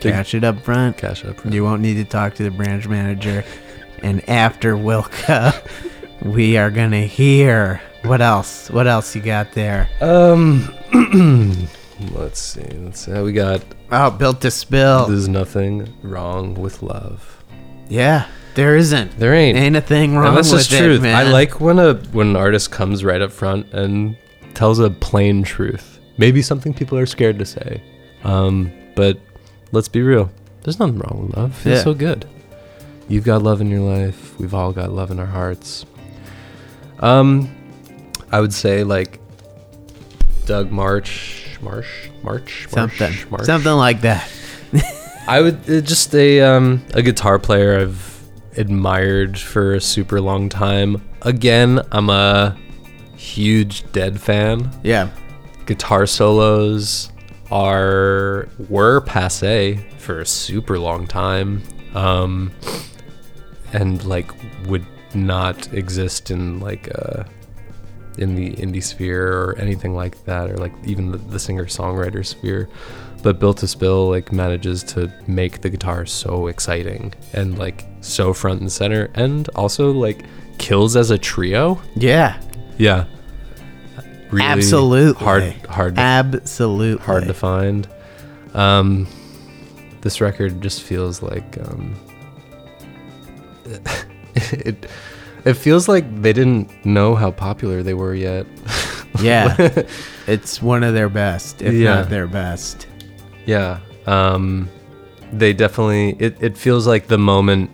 cash 0.00 0.34
it 0.34 0.44
up 0.44 0.60
front. 0.60 0.96
Cash 0.96 1.24
up. 1.24 1.36
Front. 1.40 1.54
You 1.54 1.64
won't 1.64 1.82
need 1.82 1.94
to 1.94 2.04
talk 2.04 2.34
to 2.34 2.42
the 2.42 2.50
branch 2.50 2.86
manager. 2.88 3.44
And 4.02 4.26
after 4.28 4.74
Wilco, 4.74 5.54
we 6.22 6.56
are 6.56 6.70
going 6.70 6.90
to 6.92 7.06
hear. 7.06 7.80
What 8.02 8.20
else? 8.20 8.70
What 8.70 8.86
else 8.86 9.14
you 9.16 9.22
got 9.22 9.52
there? 9.52 9.88
Um, 10.02 10.68
let's 12.12 12.40
see. 12.40 12.62
Let's 12.62 13.00
see. 13.04 13.12
We 13.20 13.32
got. 13.32 13.62
Oh, 13.90 14.10
built 14.10 14.40
to 14.42 14.50
spill. 14.50 15.06
There's 15.06 15.28
nothing 15.28 15.92
wrong 16.02 16.54
with 16.54 16.82
love. 16.82 17.42
Yeah, 17.88 18.26
there 18.54 18.76
isn't. 18.76 19.18
There 19.18 19.34
ain't. 19.34 19.58
Ain't 19.58 19.76
a 19.76 19.80
thing 19.80 20.16
wrong 20.16 20.28
and 20.28 20.36
that's 20.38 20.50
with 20.52 20.66
just 20.68 20.80
truth. 20.80 21.02
man. 21.02 21.14
I 21.14 21.22
like 21.30 21.60
when 21.60 21.78
a 21.78 21.94
when 22.12 22.28
an 22.28 22.36
artist 22.36 22.70
comes 22.70 23.04
right 23.04 23.20
up 23.20 23.30
front 23.32 23.72
and 23.72 24.16
tells 24.54 24.78
a 24.78 24.90
plain 24.90 25.42
truth. 25.42 25.98
Maybe 26.16 26.42
something 26.42 26.72
people 26.72 26.96
are 26.98 27.06
scared 27.06 27.38
to 27.40 27.44
say. 27.46 27.82
Um, 28.22 28.72
but 28.94 29.18
let's 29.72 29.88
be 29.88 30.00
real. 30.00 30.30
There's 30.62 30.78
nothing 30.78 30.98
wrong 30.98 31.26
with 31.26 31.36
love. 31.36 31.50
It's 31.66 31.78
Yeah. 31.78 31.82
so 31.82 31.92
good. 31.94 32.26
You've 33.08 33.24
got 33.24 33.42
love 33.42 33.60
in 33.60 33.68
your 33.70 33.80
life. 33.80 34.38
We've 34.38 34.54
all 34.54 34.72
got 34.72 34.90
love 34.92 35.10
in 35.10 35.18
our 35.18 35.26
hearts. 35.26 35.84
Um, 37.00 37.54
I 38.32 38.40
would 38.40 38.54
say 38.54 38.82
like 38.84 39.20
Doug 40.46 40.70
Martsch 40.70 41.43
Marsh, 41.64 42.08
March, 42.22 42.66
Something, 42.68 43.14
Marsh, 43.30 43.46
something 43.46 43.72
like 43.72 44.02
that. 44.02 44.30
I 45.26 45.40
would 45.40 45.64
just 45.64 46.14
a 46.14 46.42
um 46.42 46.84
a 46.92 47.02
guitar 47.02 47.38
player 47.38 47.80
I've 47.80 48.22
admired 48.56 49.38
for 49.38 49.74
a 49.74 49.80
super 49.80 50.20
long 50.20 50.48
time. 50.48 51.02
Again, 51.22 51.80
I'm 51.90 52.10
a 52.10 52.56
huge 53.16 53.90
Dead 53.92 54.20
fan. 54.20 54.70
Yeah, 54.82 55.08
Guitar 55.66 56.06
solos 56.06 57.10
are 57.50 58.48
were 58.68 59.00
passe 59.00 59.76
for 59.98 60.20
a 60.20 60.26
super 60.26 60.78
long 60.78 61.06
time. 61.06 61.62
Um 61.94 62.52
and 63.72 64.04
like 64.04 64.30
would 64.66 64.84
not 65.14 65.72
exist 65.72 66.30
in 66.30 66.60
like 66.60 66.88
uh 66.94 67.24
in 68.18 68.34
the 68.34 68.52
indie 68.52 68.82
sphere 68.82 69.32
or 69.32 69.58
anything 69.58 69.94
like 69.94 70.24
that 70.24 70.50
or 70.50 70.56
like 70.56 70.72
even 70.84 71.10
the, 71.10 71.18
the 71.18 71.38
singer 71.38 71.66
songwriter 71.66 72.24
sphere. 72.24 72.68
But 73.22 73.40
built 73.40 73.58
to 73.58 73.68
spill 73.68 74.10
like 74.10 74.32
manages 74.32 74.82
to 74.84 75.10
make 75.26 75.62
the 75.62 75.70
guitar 75.70 76.04
so 76.04 76.48
exciting 76.48 77.14
and 77.32 77.58
like 77.58 77.86
so 78.02 78.34
front 78.34 78.60
and 78.60 78.70
center 78.70 79.10
and 79.14 79.48
also 79.50 79.92
like 79.92 80.24
kills 80.58 80.94
as 80.94 81.10
a 81.10 81.18
trio. 81.18 81.80
Yeah, 81.96 82.40
yeah. 82.76 83.06
Really 84.30 84.46
absolutely. 84.46 85.24
hard 85.24 85.52
hard 85.68 85.98
absolutely. 85.98 87.04
hard 87.04 87.26
to 87.26 87.34
find. 87.34 87.88
Um 88.52 89.06
this 90.02 90.20
record 90.20 90.60
just 90.60 90.82
feels 90.82 91.22
like 91.22 91.56
um 91.66 91.96
it 94.34 94.86
it 95.44 95.54
feels 95.54 95.88
like 95.88 96.04
they 96.22 96.32
didn't 96.32 96.70
know 96.86 97.14
how 97.14 97.30
popular 97.30 97.82
they 97.82 97.94
were 97.94 98.14
yet 98.14 98.46
Yeah, 99.20 99.54
it's 100.26 100.60
one 100.60 100.82
of 100.82 100.92
their 100.94 101.08
best, 101.08 101.62
if 101.62 101.72
Yeah. 101.74 101.94
not 101.96 102.08
their 102.10 102.26
best. 102.26 102.86
Yeah. 103.46 103.78
Um 104.06 104.68
they 105.32 105.52
definitely 105.52 106.16
it, 106.18 106.36
it 106.42 106.56
feels 106.58 106.86
like 106.86 107.06
the 107.08 107.18
moment 107.18 107.70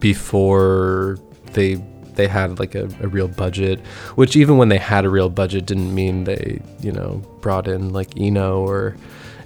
before 0.00 1.18
they 1.52 1.74
they 2.14 2.26
had 2.26 2.58
like 2.58 2.74
a, 2.74 2.84
a 3.00 3.08
real 3.08 3.28
budget, 3.28 3.78
which 4.16 4.34
even 4.36 4.56
when 4.56 4.68
they 4.68 4.78
had 4.78 5.04
a 5.04 5.10
real 5.10 5.28
budget 5.30 5.66
didn't 5.66 5.94
mean 5.94 6.24
they, 6.24 6.60
you 6.80 6.90
know, 6.90 7.22
brought 7.40 7.68
in 7.68 7.92
like 7.92 8.10
Eno 8.18 8.60
or 8.66 8.96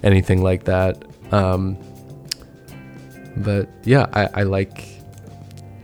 anything 0.03 0.41
like 0.43 0.63
that. 0.65 1.03
Um 1.31 1.77
but 3.37 3.67
yeah, 3.83 4.05
I, 4.13 4.41
I 4.41 4.43
like 4.43 4.92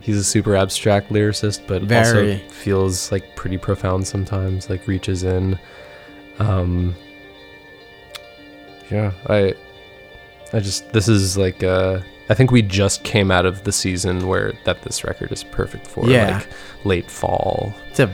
he's 0.02 0.18
a 0.18 0.24
super 0.24 0.56
abstract 0.56 1.10
lyricist, 1.10 1.62
but 1.68 1.82
Very. 1.84 2.34
also 2.34 2.48
feels 2.50 3.12
like 3.12 3.36
pretty 3.36 3.58
profound 3.58 4.08
sometimes, 4.08 4.70
like 4.70 4.88
reaches 4.88 5.24
in. 5.24 5.58
Um 6.40 6.96
yeah, 8.90 9.12
I 9.28 9.54
I 10.54 10.60
just 10.60 10.92
this 10.94 11.08
is 11.08 11.38
like 11.38 11.64
uh 11.64 12.00
I 12.30 12.34
think 12.34 12.52
we 12.52 12.62
just 12.62 13.04
came 13.04 13.32
out 13.32 13.46
of 13.46 13.64
the 13.64 13.72
season 13.72 14.28
where 14.28 14.54
that 14.66 14.82
this 14.84 15.04
record 15.04 15.32
is 15.32 15.44
perfect 15.44 15.88
for 15.88 16.08
Yeah. 16.10 16.38
like 16.38 16.48
late 16.86 17.12
fall. 17.12 17.74
It's 17.90 18.00
a 18.00 18.10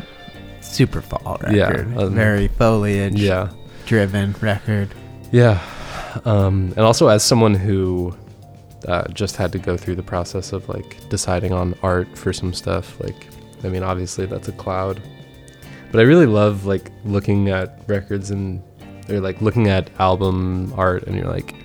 super 0.61 1.01
fall 1.01 1.39
Yeah, 1.51 1.69
record. 1.69 1.97
um, 1.97 2.15
Very 2.15 2.47
foliage 2.47 3.19
Yeah. 3.21 3.49
driven 3.85 4.35
record. 4.41 4.89
Yeah. 5.31 5.59
Um 6.25 6.73
and 6.75 6.79
also 6.85 7.07
as 7.09 7.23
someone 7.23 7.53
who 7.53 8.15
uh, 8.87 9.07
just 9.09 9.35
had 9.35 9.51
to 9.51 9.59
go 9.59 9.77
through 9.77 9.95
the 9.95 10.03
process 10.03 10.53
of 10.53 10.67
like 10.69 10.97
deciding 11.09 11.53
on 11.53 11.75
art 11.81 12.07
for 12.17 12.31
some 12.33 12.53
stuff 12.53 12.99
like 13.01 13.27
I 13.63 13.69
mean 13.69 13.83
obviously 13.83 14.25
that's 14.25 14.47
a 14.47 14.51
cloud. 14.53 15.01
But 15.91 15.99
I 15.99 16.03
really 16.03 16.25
love 16.25 16.65
like 16.65 16.91
looking 17.03 17.49
at 17.49 17.79
records 17.87 18.31
and 18.31 18.61
or 19.09 19.19
like 19.19 19.41
looking 19.41 19.67
at 19.67 19.89
album 19.99 20.73
art 20.75 21.03
and 21.03 21.15
you're 21.15 21.27
like 21.27 21.55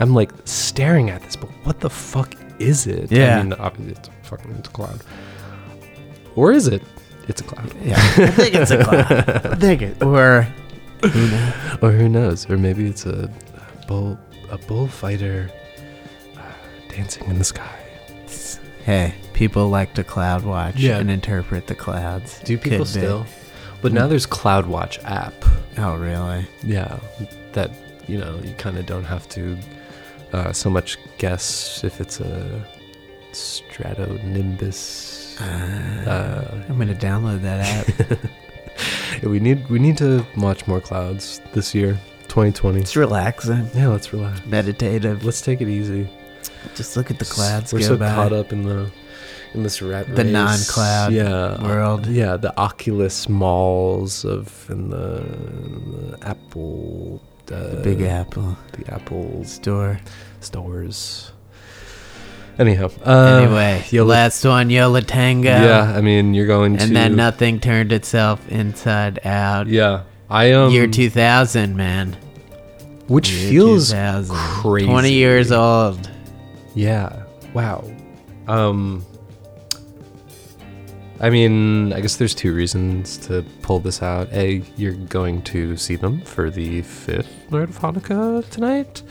I'm 0.00 0.14
like 0.14 0.32
staring 0.44 1.10
at 1.10 1.22
this, 1.22 1.36
but 1.36 1.50
what 1.64 1.80
the 1.80 1.90
fuck 1.90 2.34
is 2.58 2.86
it? 2.86 3.12
Yeah. 3.12 3.38
I 3.38 3.42
mean, 3.42 3.52
obviously 3.54 3.92
it's 3.92 4.08
a 4.08 4.12
fucking 4.22 4.52
it's 4.52 4.68
a 4.68 4.72
cloud. 4.72 5.02
Or 6.34 6.52
is 6.52 6.66
it? 6.66 6.82
It's 7.28 7.40
a 7.40 7.44
cloud. 7.44 7.72
Yeah, 7.82 7.94
I 7.98 8.30
think 8.30 8.54
it's 8.54 8.70
a 8.70 8.82
cloud. 8.82 9.12
I 9.46 9.54
think 9.54 9.82
it, 9.82 10.02
or 10.02 10.42
who 11.02 11.28
knows? 11.28 11.82
Or 11.82 11.90
who 11.92 12.08
knows? 12.08 12.50
Or 12.50 12.56
maybe 12.56 12.86
it's 12.86 13.06
a 13.06 13.30
bull 13.86 14.18
a 14.50 14.58
bullfighter 14.58 15.50
dancing 16.92 17.24
in 17.28 17.38
the 17.38 17.44
sky. 17.44 17.78
Hey, 18.84 19.14
people 19.32 19.68
like 19.68 19.94
to 19.94 20.04
cloud 20.04 20.44
watch 20.44 20.76
Yeah. 20.76 20.98
and 20.98 21.10
interpret 21.10 21.66
the 21.68 21.74
clouds. 21.74 22.40
Do 22.44 22.58
people 22.58 22.78
Could 22.78 22.94
be. 22.94 23.00
still? 23.00 23.26
But 23.80 23.92
now 23.92 24.06
there's 24.06 24.26
CloudWatch 24.26 25.02
app. 25.04 25.34
Oh, 25.78 25.94
really? 25.96 26.46
Yeah, 26.62 26.98
that 27.52 27.70
you 28.08 28.18
know 28.18 28.38
you 28.44 28.52
kind 28.54 28.76
of 28.78 28.86
don't 28.86 29.04
have 29.04 29.28
to 29.30 29.56
uh, 30.32 30.52
so 30.52 30.68
much 30.70 30.98
guess 31.18 31.82
if 31.84 32.00
it's 32.00 32.20
a 32.20 32.64
Strato 33.32 34.18
Nimbus. 34.24 35.36
Uh, 35.40 35.44
Uh, 36.10 36.64
I'm 36.68 36.78
gonna 36.78 36.94
download 36.94 37.42
that 37.42 37.60
app. 37.60 38.20
yeah, 39.22 39.28
we 39.28 39.40
need 39.40 39.68
we 39.70 39.78
need 39.78 39.96
to 39.98 40.24
watch 40.36 40.66
more 40.66 40.80
clouds 40.80 41.40
this 41.52 41.74
year, 41.74 41.98
2020. 42.28 42.80
it's 42.80 42.96
relaxing, 42.96 43.68
Yeah, 43.74 43.88
let's 43.88 44.12
relax. 44.12 44.44
meditative. 44.46 45.24
Let's 45.24 45.40
take 45.40 45.60
it 45.60 45.68
easy. 45.68 46.08
Just 46.74 46.96
look 46.96 47.10
at 47.10 47.18
the 47.18 47.24
clouds 47.24 47.72
We're 47.72 47.80
go 47.80 47.86
so 47.86 47.96
by. 47.96 48.14
caught 48.14 48.32
up 48.32 48.52
in 48.52 48.62
the 48.62 48.90
in 49.54 49.62
this 49.62 49.82
rat 49.82 50.14
The 50.16 50.24
non-cloud 50.24 51.12
yeah, 51.12 51.62
world. 51.62 52.06
Yeah, 52.06 52.36
the 52.38 52.58
Oculus 52.58 53.28
malls 53.28 54.24
of 54.24 54.64
and 54.70 54.90
the, 54.90 55.22
the 56.16 56.18
Apple, 56.26 57.22
uh, 57.52 57.68
The 57.74 57.80
Big 57.84 58.00
Apple 58.02 58.56
the 58.72 58.92
Apple 58.92 59.44
store. 59.44 60.00
stores. 60.40 61.32
Anyhow, 62.58 62.90
uh, 63.04 63.40
anyway, 63.42 63.84
Yola- 63.90 64.08
last 64.08 64.44
one, 64.44 64.68
Yo 64.70 64.90
La 64.90 65.00
Tengo. 65.00 65.48
yeah, 65.48 65.94
I 65.96 66.00
mean 66.02 66.34
you're 66.34 66.46
going 66.46 66.76
to 66.76 66.82
And 66.82 66.94
then 66.94 67.16
nothing 67.16 67.60
turned 67.60 67.92
itself 67.92 68.46
inside 68.48 69.20
out. 69.24 69.66
Yeah, 69.68 70.02
I 70.30 70.52
um 70.52 70.70
Year 70.72 70.86
2000, 70.86 71.76
man. 71.76 72.16
which 73.08 73.30
Year 73.30 73.50
feels 73.50 73.88
2000. 73.90 74.36
crazy. 74.36 74.86
20 74.86 75.12
years 75.12 75.50
old. 75.52 76.10
Yeah. 76.74 77.24
Wow. 77.54 77.84
Um 78.48 79.04
I 81.20 81.30
mean, 81.30 81.92
I 81.92 82.00
guess 82.00 82.16
there's 82.16 82.34
two 82.34 82.52
reasons 82.52 83.16
to 83.28 83.44
pull 83.62 83.78
this 83.78 84.02
out. 84.02 84.28
A, 84.32 84.60
you're 84.76 84.94
going 84.94 85.40
to 85.42 85.76
see 85.76 85.94
them 85.94 86.20
for 86.22 86.50
the 86.50 86.82
fifth 86.82 87.48
Night 87.52 87.68
of 87.68 87.78
Hanukkah 87.78 88.48
tonight, 88.50 89.02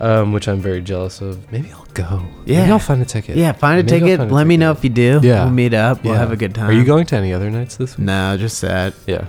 um, 0.00 0.32
which 0.32 0.48
I'm 0.48 0.58
very 0.58 0.80
jealous 0.80 1.20
of. 1.20 1.52
Maybe 1.52 1.70
I'll 1.70 1.84
go. 1.92 2.20
Maybe 2.46 2.52
Yeah. 2.54 2.72
I'll 2.72 2.78
find 2.78 3.02
a 3.02 3.04
ticket. 3.04 3.36
Yeah, 3.36 3.52
find 3.52 3.78
a 3.78 3.82
Maybe 3.82 4.06
ticket. 4.06 4.18
find 4.20 4.30
a 4.30 4.34
Let 4.34 4.46
me 4.46 4.54
ticket. 4.54 4.60
know 4.60 4.70
if 4.70 4.82
you 4.84 4.88
do. 4.90 5.20
Yeah. 5.22 5.44
We'll 5.44 5.52
meet 5.52 5.74
up. 5.74 6.02
We'll 6.02 6.14
Yeah. 6.14 6.20
have 6.20 6.32
a 6.32 6.36
good 6.36 6.54
time. 6.54 6.70
Are 6.70 6.72
you 6.72 6.84
going 6.84 7.04
to 7.06 7.16
any 7.16 7.34
other 7.34 7.50
nights 7.50 7.76
this 7.76 7.98
week? 7.98 8.06
No, 8.06 8.38
just 8.38 8.62
that. 8.62 8.94
Yeah. 9.06 9.26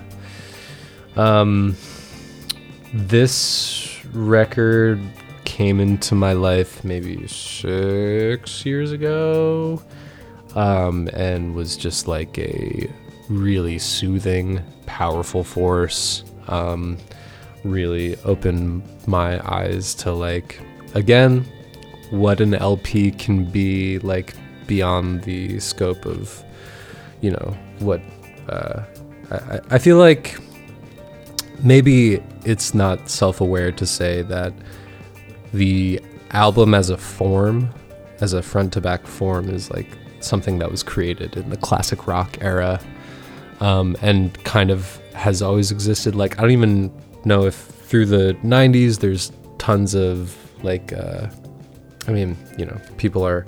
Um, 1.18 1.76
this 2.94 3.98
record 4.14 5.02
came 5.46 5.80
into 5.80 6.16
my 6.16 6.34
life 6.34 6.84
maybe 6.84 7.28
six 7.28 8.66
years 8.66 8.92
ago, 8.92 9.82
um, 10.56 11.10
and 11.14 11.56
was 11.56 11.76
just 11.78 12.08
like 12.08 12.38
a 12.38 12.90
really 13.30 13.78
soothing, 13.80 14.62
powerful 14.86 15.44
force. 15.44 16.24
Um, 16.48 16.98
really 17.66 18.16
opened 18.24 18.82
my 19.06 19.38
eyes 19.46 19.94
to 19.94 20.12
like 20.14 20.60
again 20.96 21.46
what 22.10 22.40
an 22.40 22.54
LP 22.56 23.12
can 23.12 23.44
be 23.44 24.00
like 24.00 24.34
beyond 24.66 25.22
the 25.24 25.60
scope 25.60 26.06
of 26.06 26.42
you 27.20 27.32
know 27.32 27.58
what 27.80 28.00
uh, 28.48 28.82
I, 29.30 29.60
I- 29.72 29.78
feel 29.78 29.98
like 29.98 30.40
maybe 31.62 32.24
it's 32.46 32.74
not 32.74 33.10
self-aware 33.10 33.74
to 33.74 33.86
say 33.86 34.22
that 34.24 34.54
the 35.54 36.02
album 36.32 36.74
as 36.74 36.90
a 36.90 36.98
form 36.98 37.74
as 38.22 38.34
a 38.34 38.42
front 38.42 38.74
to 38.74 38.82
back 38.82 39.08
form 39.08 39.50
is 39.50 39.72
like 39.72 39.88
something 40.20 40.60
that 40.60 40.70
was 40.70 40.84
created 40.84 41.38
in 41.38 41.50
the 41.50 41.58
classic 41.58 42.06
rock 42.06 42.38
era 42.42 42.80
um, 43.62 43.96
and 44.02 44.42
kind 44.44 44.70
of 44.72 45.02
has 45.14 45.42
always 45.42 45.72
existed. 45.72 46.16
Like 46.16 46.38
i 46.38 46.42
don't 46.42 46.52
even 46.52 46.92
know 47.26 47.46
if 47.46 47.56
through 47.56 48.06
the 48.06 48.34
90s 48.44 49.00
there's 49.00 49.32
tons 49.58 49.94
of 49.94 50.38
like 50.64 50.94
uh, 50.94 51.28
i 52.08 52.12
mean 52.12 52.38
you 52.58 52.66
know 52.66 52.80
people 52.98 53.26
are 53.26 53.46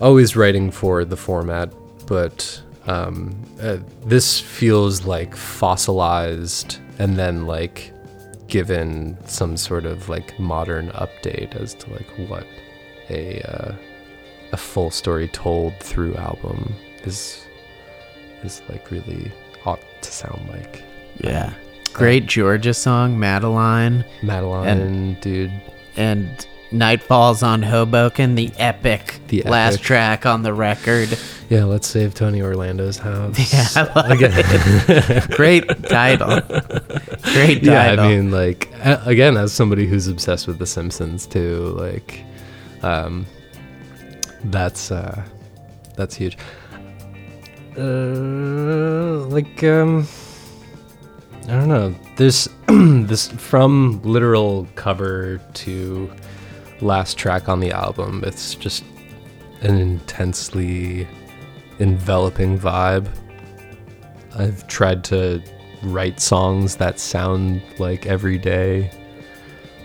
always 0.00 0.36
writing 0.36 0.70
for 0.70 1.04
the 1.04 1.16
format, 1.16 1.72
but 2.06 2.62
um, 2.86 3.34
uh, 3.60 3.78
this 4.04 4.40
feels 4.40 5.06
like 5.06 5.34
fossilized 5.34 6.78
and 6.98 7.16
then 7.16 7.46
like 7.46 7.92
given 8.48 9.16
some 9.26 9.56
sort 9.56 9.86
of 9.86 10.08
like 10.08 10.38
modern 10.38 10.90
update 10.90 11.54
as 11.56 11.74
to 11.74 11.90
like 11.90 12.06
what 12.28 12.46
a 13.10 13.40
uh, 13.42 13.74
a 14.52 14.56
full 14.56 14.90
story 14.90 15.28
told 15.28 15.78
through 15.80 16.14
album 16.16 16.74
is 17.04 17.44
is 18.42 18.62
like 18.68 18.90
really 18.90 19.32
ought 19.64 19.80
to 20.02 20.12
sound 20.12 20.48
like. 20.48 20.82
Yeah. 21.22 21.52
Great 21.92 22.26
Georgia 22.26 22.74
song, 22.74 23.18
Madeline, 23.20 24.04
Madeline, 24.22 25.16
dude. 25.20 25.52
and 25.96 26.44
Night 26.72 27.00
Falls 27.00 27.44
on 27.44 27.62
Hoboken, 27.62 28.34
the 28.34 28.50
epic, 28.58 29.20
The 29.28 29.42
last 29.42 29.80
track 29.80 30.26
on 30.26 30.42
the 30.42 30.52
record. 30.52 31.16
Yeah, 31.48 31.64
let's 31.64 31.86
save 31.86 32.14
Tony 32.14 32.42
Orlando's 32.42 32.98
house. 32.98 33.52
Yeah, 33.52 33.68
I 33.76 33.82
love 33.94 34.10
Again. 34.10 35.22
Great 35.36 35.68
title. 35.84 36.40
Great 37.34 37.64
yeah, 37.64 37.96
I 37.98 38.08
mean, 38.08 38.30
like 38.30 38.70
again, 38.84 39.36
as 39.36 39.52
somebody 39.52 39.88
who's 39.88 40.06
obsessed 40.06 40.46
with 40.46 40.58
The 40.58 40.66
Simpsons 40.66 41.26
too, 41.26 41.74
like, 41.76 42.24
um, 42.82 43.26
that's 44.44 44.92
uh, 44.92 45.24
that's 45.96 46.14
huge. 46.14 46.38
Uh, 47.76 49.26
like, 49.26 49.64
um, 49.64 50.06
I 51.48 51.52
don't 51.52 51.68
know. 51.68 51.92
There's 52.16 52.48
this 52.68 53.26
from 53.28 54.00
literal 54.04 54.68
cover 54.76 55.38
to 55.54 56.12
last 56.80 57.18
track 57.18 57.48
on 57.48 57.58
the 57.58 57.72
album. 57.72 58.22
It's 58.24 58.54
just 58.54 58.84
an 59.62 59.76
intensely 59.76 61.08
enveloping 61.80 62.58
vibe. 62.60 63.08
I've 64.36 64.66
tried 64.68 65.02
to 65.04 65.42
write 65.84 66.20
songs 66.20 66.76
that 66.76 66.98
sound 66.98 67.62
like 67.78 68.06
every 68.06 68.38
day. 68.38 68.90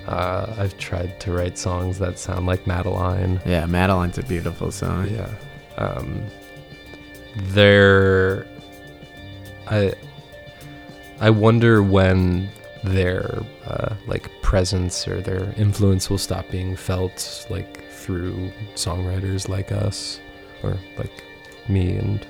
Uh, 0.08 0.56
I've 0.58 0.78
tried 0.78 1.20
to 1.22 1.32
write 1.32 1.58
songs 1.58 2.00
that 2.00 2.18
sound 2.18 2.46
like 2.48 2.66
Madeline. 2.66 3.40
yeah, 3.46 3.66
Madeline's 3.66 4.18
a 4.18 4.24
beautiful 4.24 4.72
song. 4.72 5.08
Yeah. 5.10 5.30
Um, 5.78 6.26
there, 7.36 8.48
I, 9.68 9.94
I 11.20 11.30
wonder 11.30 11.84
when 11.84 12.50
their 12.84 13.40
uh, 13.66 13.94
like 14.08 14.30
presence 14.42 15.08
or 15.08 15.22
their 15.22 15.54
influence 15.58 16.10
will 16.10 16.18
stop 16.18 16.50
being 16.50 16.76
felt 16.76 17.46
like 17.50 17.84
through 17.92 18.52
songwriters 18.76 19.48
like 19.48 19.72
us 19.72 20.20
or 20.64 20.78
like 20.98 21.24
me 21.68 21.98
and 21.98 22.26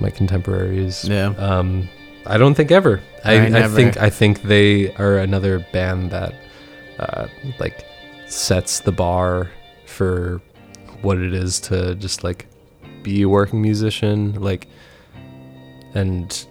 my 0.00 0.10
contemporaries. 0.10 1.04
Yeah. 1.04 1.28
Um, 1.38 1.88
I 2.26 2.38
don't 2.38 2.54
think 2.54 2.70
ever. 2.70 3.00
I, 3.24 3.34
I 3.34 3.64
I, 3.64 3.68
think 3.68 3.96
I 3.96 4.10
think 4.10 4.42
they 4.42 4.94
are 4.94 5.18
another 5.18 5.58
band 5.72 6.10
that 6.10 6.34
uh, 6.98 7.28
like 7.58 7.86
sets 8.26 8.80
the 8.80 8.92
bar 8.92 9.50
for 9.86 10.40
what 11.02 11.18
it 11.18 11.34
is 11.34 11.60
to 11.60 11.94
just 11.96 12.24
like 12.24 12.46
be 13.02 13.22
a 13.22 13.28
working 13.28 13.60
musician 13.60 14.32
like 14.40 14.66
and 15.94 16.46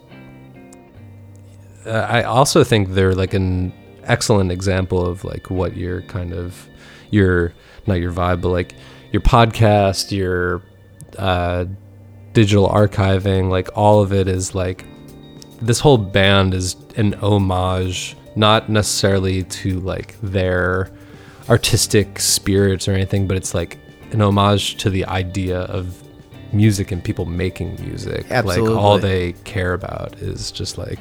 uh, 1.86 2.07
I 2.09 2.24
also 2.24 2.63
think 2.63 2.89
they're 2.89 3.15
like 3.15 3.34
an 3.34 3.74
excellent 4.03 4.51
example 4.51 5.05
of 5.05 5.24
like 5.24 5.49
what 5.49 5.76
your 5.76 6.01
kind 6.03 6.34
of 6.34 6.69
your 7.09 7.53
not 7.88 7.95
your 7.95 8.11
vibe 8.11 8.41
but 8.41 8.49
like 8.49 8.76
your 9.11 9.21
podcast 9.21 10.11
your 10.11 10.61
uh 11.17 11.65
digital 12.34 12.69
archiving 12.69 13.49
like 13.49 13.69
all 13.76 14.01
of 14.01 14.13
it 14.13 14.28
is 14.28 14.55
like 14.55 14.86
this 15.66 15.80
whole 15.80 15.97
band 15.97 16.53
is 16.53 16.76
an 16.97 17.14
homage 17.16 18.16
not 18.36 18.70
necessarily 18.70 19.43
to 19.43 19.80
like 19.82 20.20
their 20.22 20.91
artistic 21.49 22.20
spirits 22.20 22.88
or 22.88 22.93
anything 22.93 23.28
but 23.28 23.38
it's 23.38 23.53
like 23.53 23.78
an 24.11 24.22
homage 24.22 24.76
to 24.78 24.89
the 24.89 25.05
idea 25.05 25.61
of 25.61 26.03
music 26.53 26.91
and 26.91 27.03
people 27.03 27.26
making 27.26 27.76
music. 27.84 28.30
Like 28.30 28.59
all 28.78 28.99
they 28.99 29.34
care 29.43 29.74
about 29.74 30.16
is 30.20 30.51
just 30.51 30.78
like 30.78 30.99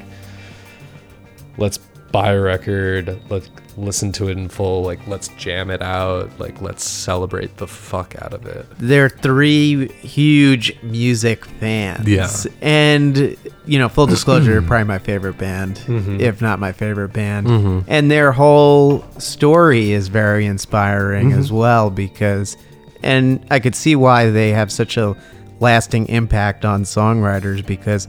let's 1.58 1.78
buy 2.12 2.32
a 2.32 2.40
record 2.40 3.18
let's 3.30 3.48
listen 3.78 4.12
to 4.12 4.28
it 4.28 4.36
in 4.36 4.46
full 4.48 4.82
like 4.82 5.00
let's 5.06 5.28
jam 5.38 5.70
it 5.70 5.80
out 5.80 6.30
like 6.38 6.60
let's 6.60 6.84
celebrate 6.86 7.56
the 7.56 7.66
fuck 7.66 8.14
out 8.20 8.34
of 8.34 8.44
it 8.46 8.66
They're 8.78 9.08
three 9.08 9.88
huge 9.88 10.76
music 10.82 11.46
fans. 11.46 12.06
Yeah. 12.06 12.28
And, 12.60 13.34
you 13.64 13.78
know, 13.78 13.88
full 13.88 14.06
disclosure, 14.06 14.60
probably 14.70 14.84
my 14.84 14.98
favorite 14.98 15.38
band, 15.38 15.76
Mhm. 15.86 16.20
if 16.20 16.42
not 16.42 16.58
my 16.58 16.72
favorite 16.72 17.14
band. 17.14 17.46
Mhm. 17.46 17.84
And 17.88 18.10
their 18.10 18.32
whole 18.32 19.04
story 19.18 19.92
is 19.92 20.08
very 20.08 20.44
inspiring 20.44 21.30
Mhm. 21.32 21.38
as 21.38 21.50
well 21.50 21.88
because, 21.88 22.58
and 23.02 23.40
I 23.50 23.58
could 23.58 23.74
see 23.74 23.96
why 23.96 24.28
they 24.30 24.50
have 24.50 24.70
such 24.70 24.98
a 24.98 25.16
lasting 25.60 26.08
impact 26.08 26.64
on 26.66 26.82
songwriters 26.82 27.64
because 27.64 28.06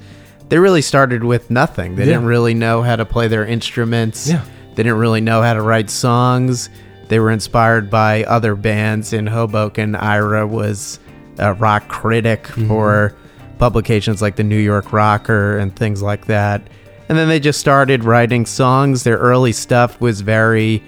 they 0.49 0.59
really 0.59 0.81
started 0.81 1.23
with 1.23 1.49
nothing. 1.49 1.95
They 1.95 2.03
Yeah. 2.03 2.13
didn't 2.13 2.25
really 2.25 2.53
know 2.53 2.81
how 2.81 2.95
to 2.95 3.05
play 3.05 3.27
their 3.27 3.45
instruments. 3.45 4.29
Yeah. 4.29 4.41
They 4.75 4.83
didn't 4.83 4.99
really 4.99 5.21
know 5.21 5.41
how 5.41 5.53
to 5.53 5.61
write 5.61 5.89
songs. 5.89 6.69
They 7.07 7.19
were 7.19 7.31
inspired 7.31 7.89
by 7.89 8.23
other 8.23 8.55
bands 8.55 9.13
in 9.13 9.27
Hoboken. 9.27 9.95
Ira 9.95 10.47
was 10.47 10.99
a 11.37 11.53
rock 11.53 11.87
critic 11.87 12.43
mm-hmm. 12.43 12.67
for 12.67 13.13
publications 13.59 14.21
like 14.21 14.35
the 14.35 14.43
New 14.43 14.57
York 14.57 14.91
Rocker 14.93 15.57
and 15.57 15.75
things 15.75 16.01
like 16.01 16.25
that. 16.25 16.61
And 17.09 17.17
then 17.17 17.27
they 17.27 17.39
just 17.39 17.59
started 17.59 18.03
writing 18.03 18.45
songs. 18.45 19.03
Their 19.03 19.17
early 19.17 19.51
stuff 19.51 19.99
was 20.01 20.21
very 20.21 20.81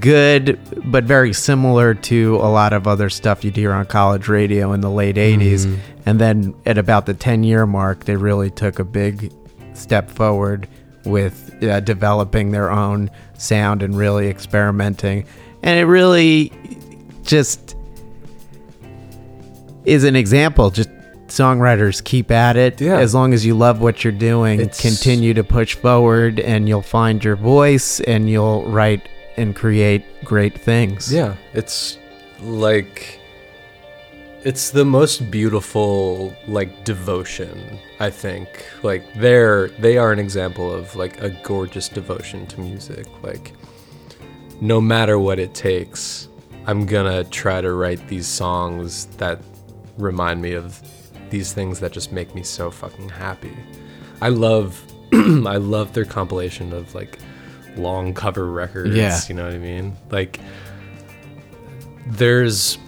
good, 0.00 0.58
but 0.90 1.04
very 1.04 1.32
similar 1.32 1.94
to 1.94 2.36
a 2.36 2.50
lot 2.50 2.72
of 2.72 2.86
other 2.86 3.08
stuff 3.10 3.44
you'd 3.44 3.56
hear 3.56 3.72
on 3.72 3.86
college 3.86 4.28
radio 4.28 4.72
in 4.72 4.80
the 4.80 4.90
late 4.90 5.16
80s. 5.16 5.78
And 6.06 6.20
then 6.20 6.54
at 6.66 6.78
about 6.78 7.06
the 7.06 7.14
10 7.14 7.42
year 7.44 7.66
mark, 7.66 8.04
they 8.04 8.16
really 8.16 8.50
took 8.50 8.78
a 8.78 8.84
big 8.84 9.32
step 9.74 10.10
forward 10.10 10.68
with 11.04 11.62
uh, 11.62 11.80
developing 11.80 12.50
their 12.50 12.70
own 12.70 13.10
sound 13.38 13.82
and 13.82 13.96
really 13.96 14.28
experimenting. 14.28 15.24
And 15.62 15.78
it 15.78 15.84
really 15.84 16.52
just 17.24 17.74
is 19.84 20.04
an 20.04 20.16
example. 20.16 20.70
Just 20.70 20.90
songwriters 21.28 22.02
keep 22.02 22.30
at 22.30 22.56
it. 22.56 22.80
Yeah. 22.80 22.98
As 22.98 23.14
long 23.14 23.32
as 23.32 23.44
you 23.44 23.54
love 23.54 23.80
what 23.80 24.02
you're 24.04 24.12
doing, 24.12 24.60
It's- 24.60 24.80
continue 24.80 25.34
to 25.34 25.44
push 25.44 25.74
forward 25.74 26.40
and 26.40 26.68
you'll 26.68 26.82
find 26.82 27.22
your 27.22 27.36
voice 27.36 28.00
and 28.00 28.28
you'll 28.30 28.64
write 28.70 29.08
and 29.38 29.54
create 29.56 30.04
great 30.24 30.58
things. 30.58 31.12
Yeah, 31.12 31.36
it's 31.54 31.98
like 32.40 33.20
it's 34.44 34.70
the 34.70 34.84
most 34.84 35.30
beautiful 35.30 36.34
like 36.46 36.84
devotion, 36.84 37.78
I 38.00 38.10
think. 38.10 38.48
Like 38.82 39.04
they're 39.14 39.68
they 39.80 39.96
are 39.96 40.12
an 40.12 40.18
example 40.18 40.72
of 40.72 40.94
like 40.96 41.20
a 41.22 41.30
gorgeous 41.42 41.88
devotion 41.88 42.46
to 42.48 42.60
music. 42.60 43.06
Like 43.22 43.52
no 44.60 44.80
matter 44.80 45.18
what 45.18 45.38
it 45.38 45.54
takes, 45.54 46.28
I'm 46.66 46.84
gonna 46.84 47.24
try 47.24 47.60
to 47.60 47.72
write 47.72 48.06
these 48.08 48.26
songs 48.26 49.06
that 49.16 49.40
remind 49.96 50.42
me 50.42 50.52
of 50.52 50.82
these 51.30 51.52
things 51.52 51.80
that 51.80 51.92
just 51.92 52.12
make 52.12 52.34
me 52.34 52.42
so 52.42 52.70
fucking 52.70 53.08
happy. 53.08 53.56
I 54.20 54.30
love 54.30 54.82
I 55.12 55.56
love 55.56 55.92
their 55.94 56.04
compilation 56.04 56.72
of 56.72 56.94
like 56.94 57.18
long 57.78 58.14
cover 58.14 58.50
records. 58.50 58.94
Yeah. 58.94 59.20
You 59.28 59.34
know 59.34 59.44
what 59.44 59.54
I 59.54 59.58
mean? 59.58 59.96
Like 60.10 60.40
there's 62.06 62.78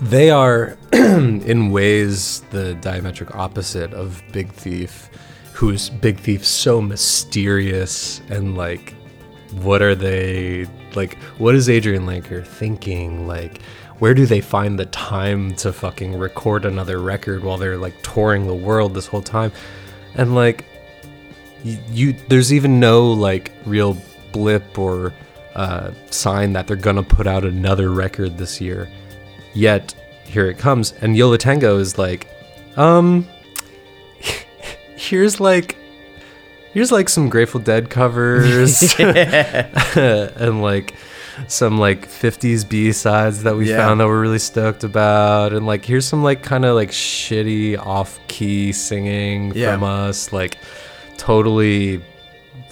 they 0.00 0.30
are 0.30 0.76
in 0.92 1.70
ways 1.70 2.40
the 2.50 2.76
diametric 2.80 3.34
opposite 3.36 3.92
of 3.94 4.22
Big 4.32 4.52
Thief, 4.52 5.08
who's 5.52 5.90
Big 5.90 6.18
Thief 6.18 6.44
so 6.44 6.80
mysterious 6.80 8.20
and 8.28 8.56
like 8.56 8.94
what 9.60 9.82
are 9.82 9.94
they 9.94 10.66
like 10.94 11.16
what 11.38 11.54
is 11.54 11.68
Adrianne 11.68 12.04
Lenker 12.04 12.44
thinking? 12.44 13.26
Like 13.26 13.62
where 13.98 14.14
do 14.14 14.26
they 14.26 14.40
find 14.40 14.78
the 14.78 14.86
time 14.86 15.54
to 15.54 15.72
fucking 15.72 16.18
record 16.18 16.64
another 16.64 16.98
record 16.98 17.44
while 17.44 17.56
they're 17.56 17.76
like 17.76 18.02
touring 18.02 18.48
the 18.48 18.54
world 18.54 18.94
this 18.94 19.06
whole 19.06 19.22
time? 19.22 19.52
And 20.14 20.34
like 20.34 20.64
you, 21.64 21.78
you 21.90 22.12
there's 22.28 22.52
even 22.52 22.80
no 22.80 23.10
like 23.12 23.52
real 23.66 23.96
blip 24.32 24.78
or 24.78 25.12
uh, 25.54 25.90
sign 26.10 26.52
that 26.54 26.66
they're 26.66 26.76
gonna 26.76 27.02
put 27.02 27.26
out 27.26 27.44
another 27.44 27.90
record 27.90 28.38
this 28.38 28.60
year. 28.60 28.88
Yet 29.54 29.94
here 30.24 30.46
it 30.48 30.58
comes, 30.58 30.92
and 31.02 31.16
Yo 31.16 31.28
La 31.28 31.36
Tengo 31.36 31.78
is 31.78 31.98
like, 31.98 32.26
um, 32.76 33.28
here's 34.96 35.40
like, 35.40 35.76
here's 36.72 36.90
like 36.92 37.08
some 37.08 37.28
Grateful 37.28 37.60
Dead 37.60 37.90
covers, 37.90 38.94
and 38.98 40.62
like 40.62 40.94
some 41.48 41.78
like 41.78 42.08
50s 42.08 42.68
B 42.68 42.92
sides 42.92 43.42
that 43.42 43.56
we 43.56 43.68
Yeah. 43.68 43.78
found 43.78 44.00
that 44.00 44.06
we're 44.06 44.20
really 44.20 44.38
stoked 44.38 44.84
about, 44.84 45.52
and 45.52 45.66
like 45.66 45.84
here's 45.84 46.06
some 46.06 46.22
like 46.22 46.42
kind 46.42 46.64
of 46.64 46.74
like 46.74 46.90
shitty 46.90 47.78
off 47.78 48.18
key 48.28 48.72
singing 48.72 49.52
Yeah. 49.54 49.74
from 49.74 49.84
us, 49.84 50.32
like 50.32 50.56
totally 51.22 52.02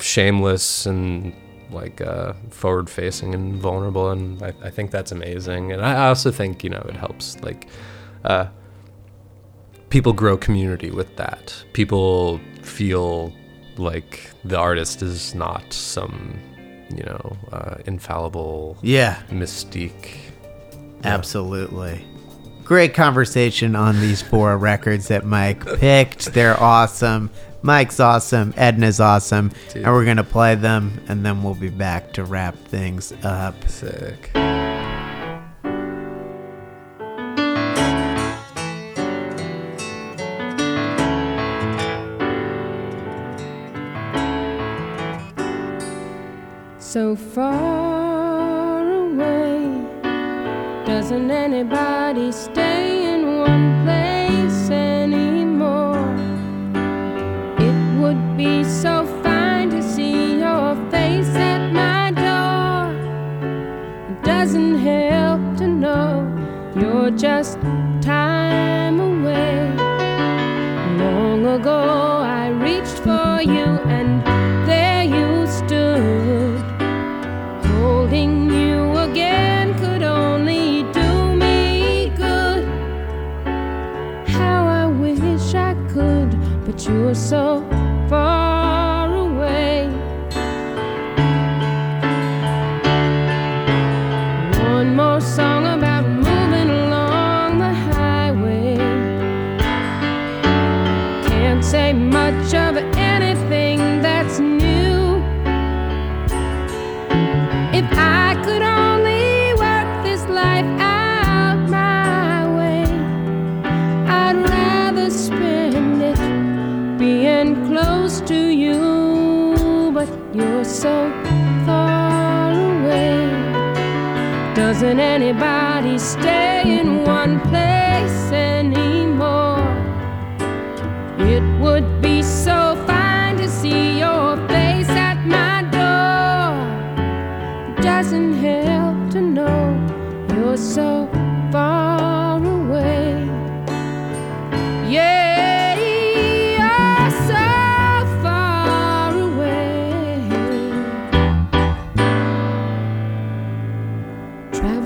shameless 0.01 0.85
and 0.85 1.33
like 1.71 2.01
uh, 2.01 2.33
forward 2.51 2.91
facing 2.91 3.33
and 3.33 3.55
vulnerable 3.55 4.11
and 4.11 4.43
I, 4.43 4.53
I, 4.65 4.71
think 4.71 4.91
that's 4.91 5.13
amazing. 5.13 5.71
And 5.71 5.81
I 5.81 6.09
also 6.09 6.33
think 6.33 6.65
you 6.65 6.71
know 6.71 6.85
it 6.89 6.97
helps 6.97 7.41
like 7.43 7.69
uh, 8.25 8.47
people 9.89 10.13
grow 10.13 10.37
community 10.37 10.91
with 10.91 11.15
that. 11.15 11.65
People 11.75 12.41
feel 12.63 13.33
like 13.77 14.33
the 14.45 14.59
artist 14.59 15.01
is 15.01 15.33
not 15.33 15.73
some 15.73 16.37
you 16.93 17.05
know 17.05 17.37
uh, 17.53 17.77
infallible 17.87 18.79
yeah. 18.83 19.23
mystique. 19.31 20.17
Absolutely. 21.05 22.05
Great 22.65 22.95
conversation 22.95 23.77
on 23.77 24.01
these 24.01 24.23
four 24.23 24.59
records 24.71 25.07
that 25.07 25.25
Mike 25.25 25.65
picked. 25.79 26.33
They're 26.35 26.61
awesome. 26.61 27.31
Mike's 27.63 28.01
awesome. 28.01 28.53
Edna's 28.55 29.01
awesome. 29.01 29.53
Dude. 29.73 29.85
And 29.85 29.93
we're 29.93 30.05
going 30.05 30.17
to 30.17 30.25
play 30.25 30.55
them, 30.55 31.01
and 31.09 31.25
then 31.25 31.43
we'll 31.43 31.55
be 31.55 31.69
back 31.69 32.13
to 32.15 32.25
wrap 32.25 32.57
things 32.57 33.13
up. 33.23 33.69
Sick. 33.69 34.31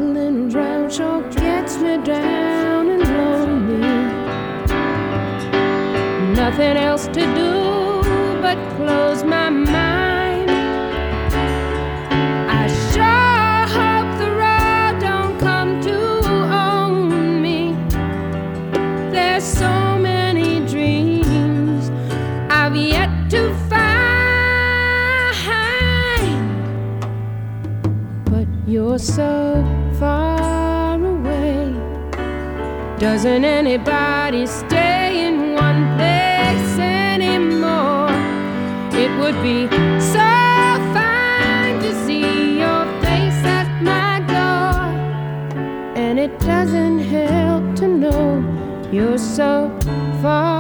Traveling 0.05 0.55
around 0.55 0.93
sure 0.93 1.23
gets 1.31 1.79
me 1.79 1.97
down 2.05 2.91
and 2.91 3.03
lonely. 3.17 3.81
Nothing 6.35 6.77
else 6.77 7.07
to 7.07 7.23
do 7.35 8.03
but 8.43 8.59
close 8.77 9.25
my 9.25 9.49
mouth. 9.49 9.64
Doesn't 33.05 33.45
anybody 33.45 34.47
stay 34.47 35.29
in 35.29 35.53
one 35.53 35.95
place 35.99 36.79
anymore? 36.79 38.09
It 38.99 39.11
would 39.21 39.39
be 39.43 39.69
so 40.01 40.31
fine 40.97 41.83
to 41.83 41.93
see 42.07 42.61
your 42.61 42.85
face 43.03 43.45
at 43.45 43.69
my 43.83 44.21
door. 44.21 44.89
And 45.95 46.19
it 46.19 46.41
doesn't 46.41 47.01
help 47.01 47.77
to 47.77 47.89
know 47.89 48.43
you're 48.91 49.19
so 49.19 49.71
far. 50.23 50.54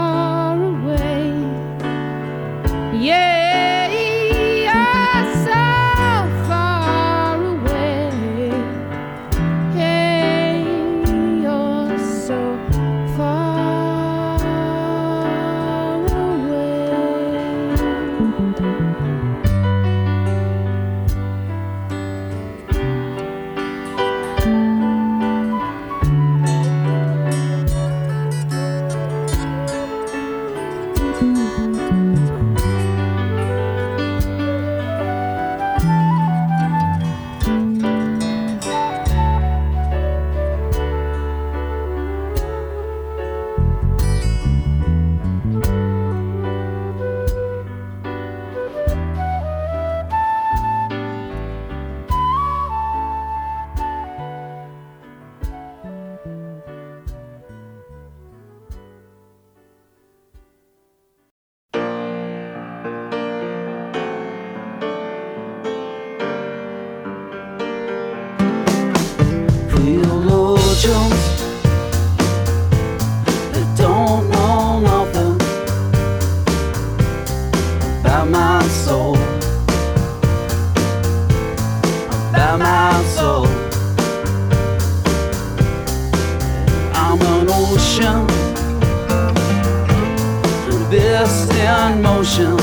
motion, 92.37 92.59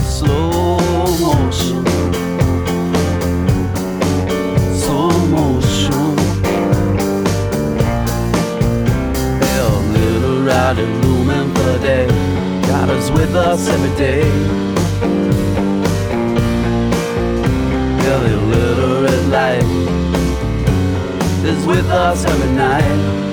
slow 0.00 0.78
motion, 1.20 1.84
slow 4.74 5.10
motion. 5.28 6.16
Little 9.92 10.48
and 11.84 12.66
got 12.66 12.88
us 12.88 13.10
with 13.10 13.36
us 13.36 13.68
every 13.68 13.96
day. 13.96 14.22
Billy 18.00 18.34
little 18.34 19.02
red 19.04 19.28
light 19.28 19.64
is 21.44 21.64
with 21.64 21.86
us 21.90 22.24
every 22.24 22.50
night. 22.56 23.29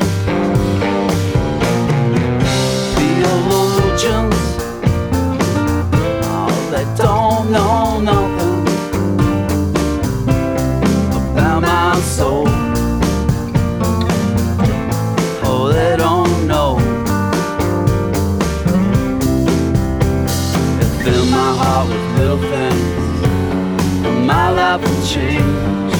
change. 25.07 25.93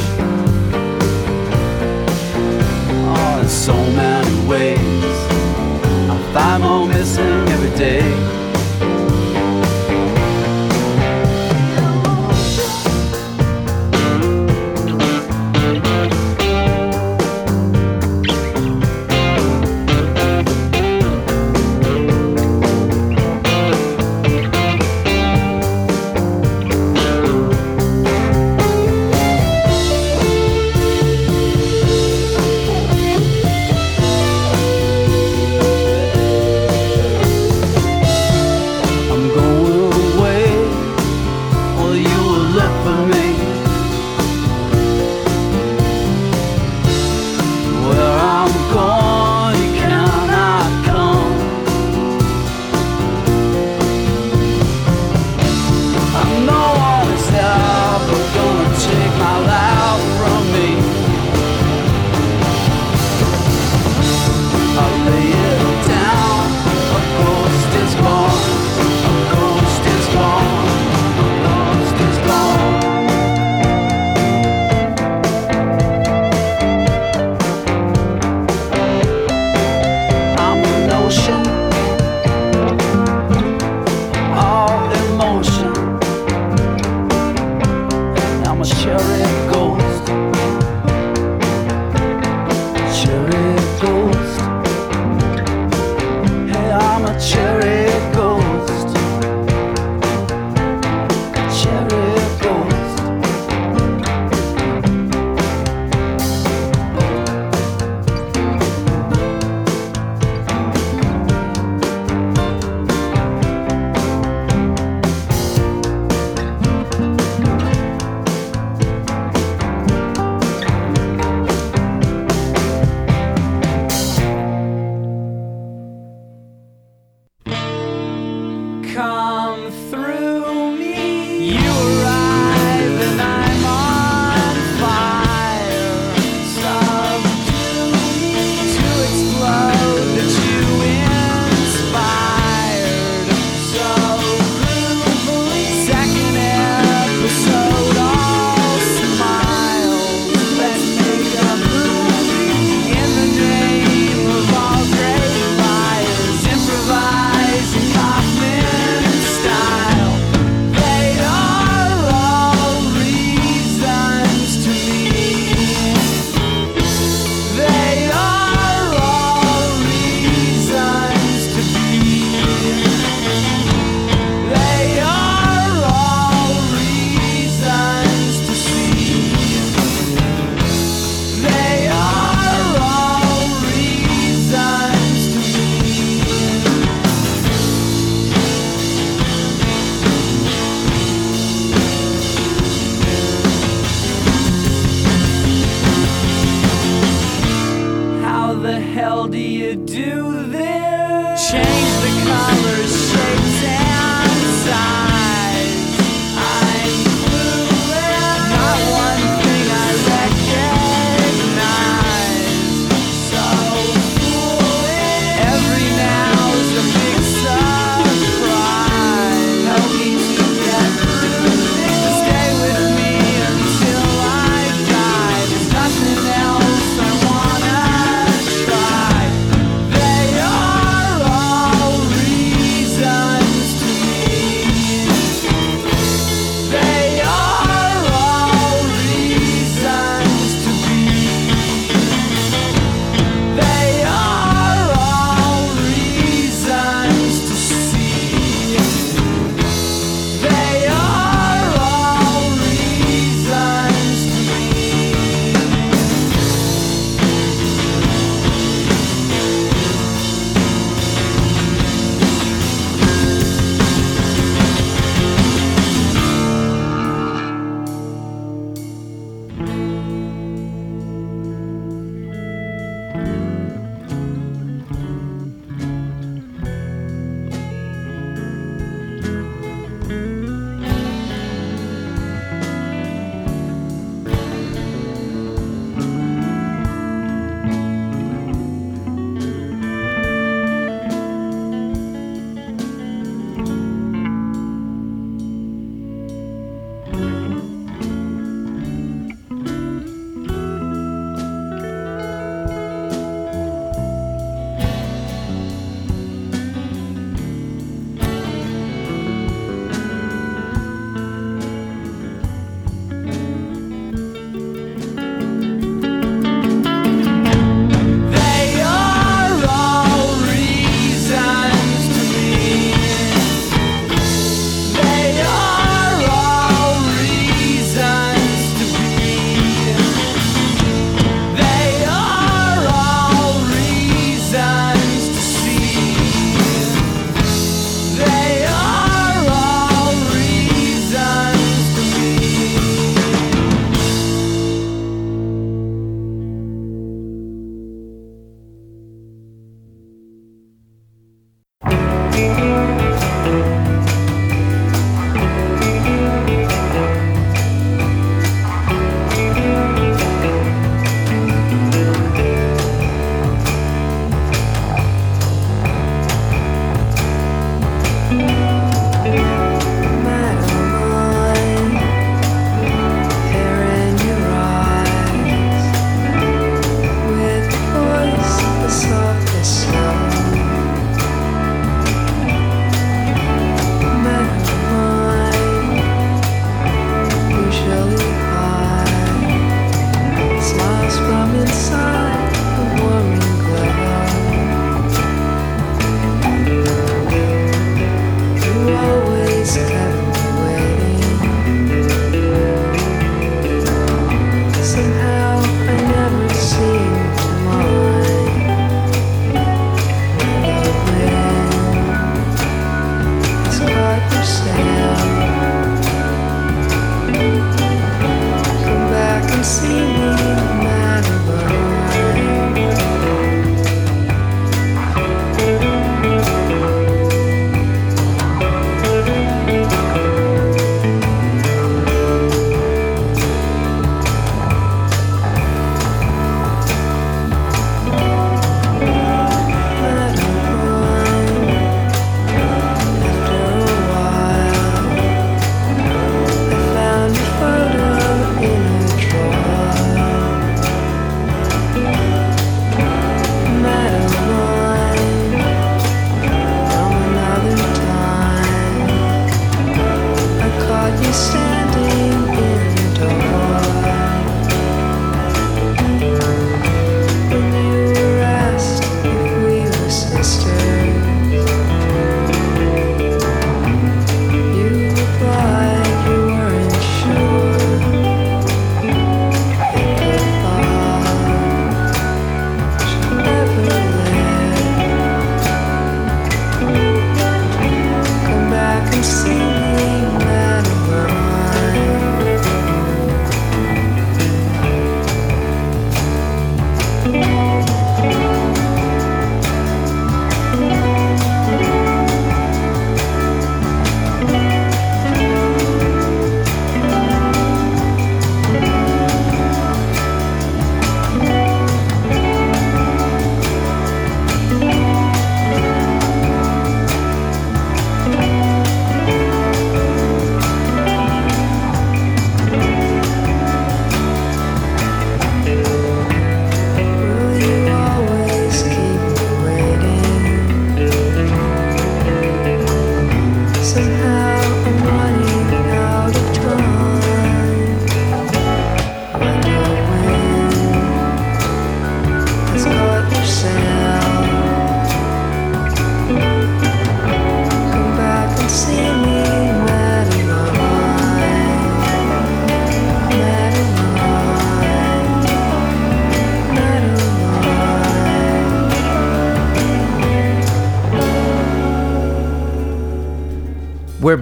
Oh, 3.10 3.40
in 3.42 3.48
so 3.48 3.74
many 3.74 4.48
ways, 4.48 4.80
I 6.12 6.32
find 6.34 6.64
more 6.64 6.88
missing 6.88 7.48
every 7.56 7.78
day. 7.78 8.37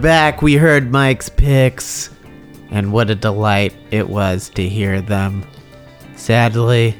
Back. 0.05 0.43
We 0.43 0.53
heard 0.53 0.91
Mike's 0.91 1.29
picks, 1.29 2.11
and 2.69 2.93
what 2.93 3.09
a 3.09 3.15
delight 3.15 3.73
it 3.89 4.07
was 4.07 4.49
to 4.51 4.69
hear 4.69 5.01
them. 5.01 5.43
Sadly, 6.15 6.95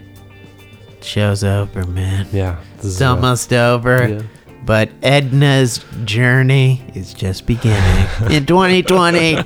show's 1.02 1.44
over, 1.44 1.86
man. 1.86 2.26
Yeah. 2.34 2.60
This 2.78 2.94
It's 2.94 3.02
almost 3.04 3.54
over. 3.54 4.08
yeah. 4.08 4.22
But 4.66 4.90
Edna's 5.04 5.86
journey 6.06 6.84
is 6.96 7.14
just 7.14 7.46
beginning. 7.46 8.08
In 8.32 8.48
2020, 8.48 9.38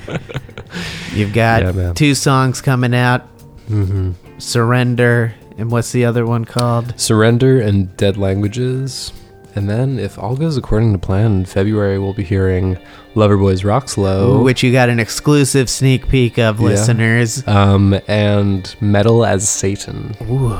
you've 1.13 1.33
got 1.33 1.75
Yeah, 1.75 1.91
two 1.93 2.15
songs 2.15 2.61
coming 2.61 2.95
out 2.95 3.23
hmm 3.67 4.11
Surrender, 4.37 5.33
and 5.57 5.69
what's 5.69 5.91
the 5.91 6.05
other 6.05 6.25
one 6.25 6.45
called? 6.45 6.97
Surrender 6.97 7.59
and 7.59 7.95
Dead 7.97 8.15
Languages. 8.15 9.11
And 9.55 9.69
then, 9.69 9.99
if 9.99 10.17
all 10.19 10.35
goes 10.35 10.57
according 10.57 10.93
to 10.93 10.99
plan, 10.99 11.31
in 11.37 11.45
February 11.45 11.97
we'll 11.99 12.13
be 12.13 12.23
hearing 12.23 12.77
Loverboys 13.15 13.63
Rock 13.65 13.89
Slow. 13.89 14.41
Which 14.43 14.63
you 14.63 14.71
got 14.71 14.89
an 14.89 14.99
exclusive 14.99 15.69
sneak 15.69 16.07
peek 16.07 16.37
of, 16.37 16.59
listeners. 16.59 17.45
um, 17.47 17.99
and 18.07 18.73
Metal 18.81 19.25
as 19.25 19.49
Satan. 19.49 20.15
Ooh, 20.23 20.57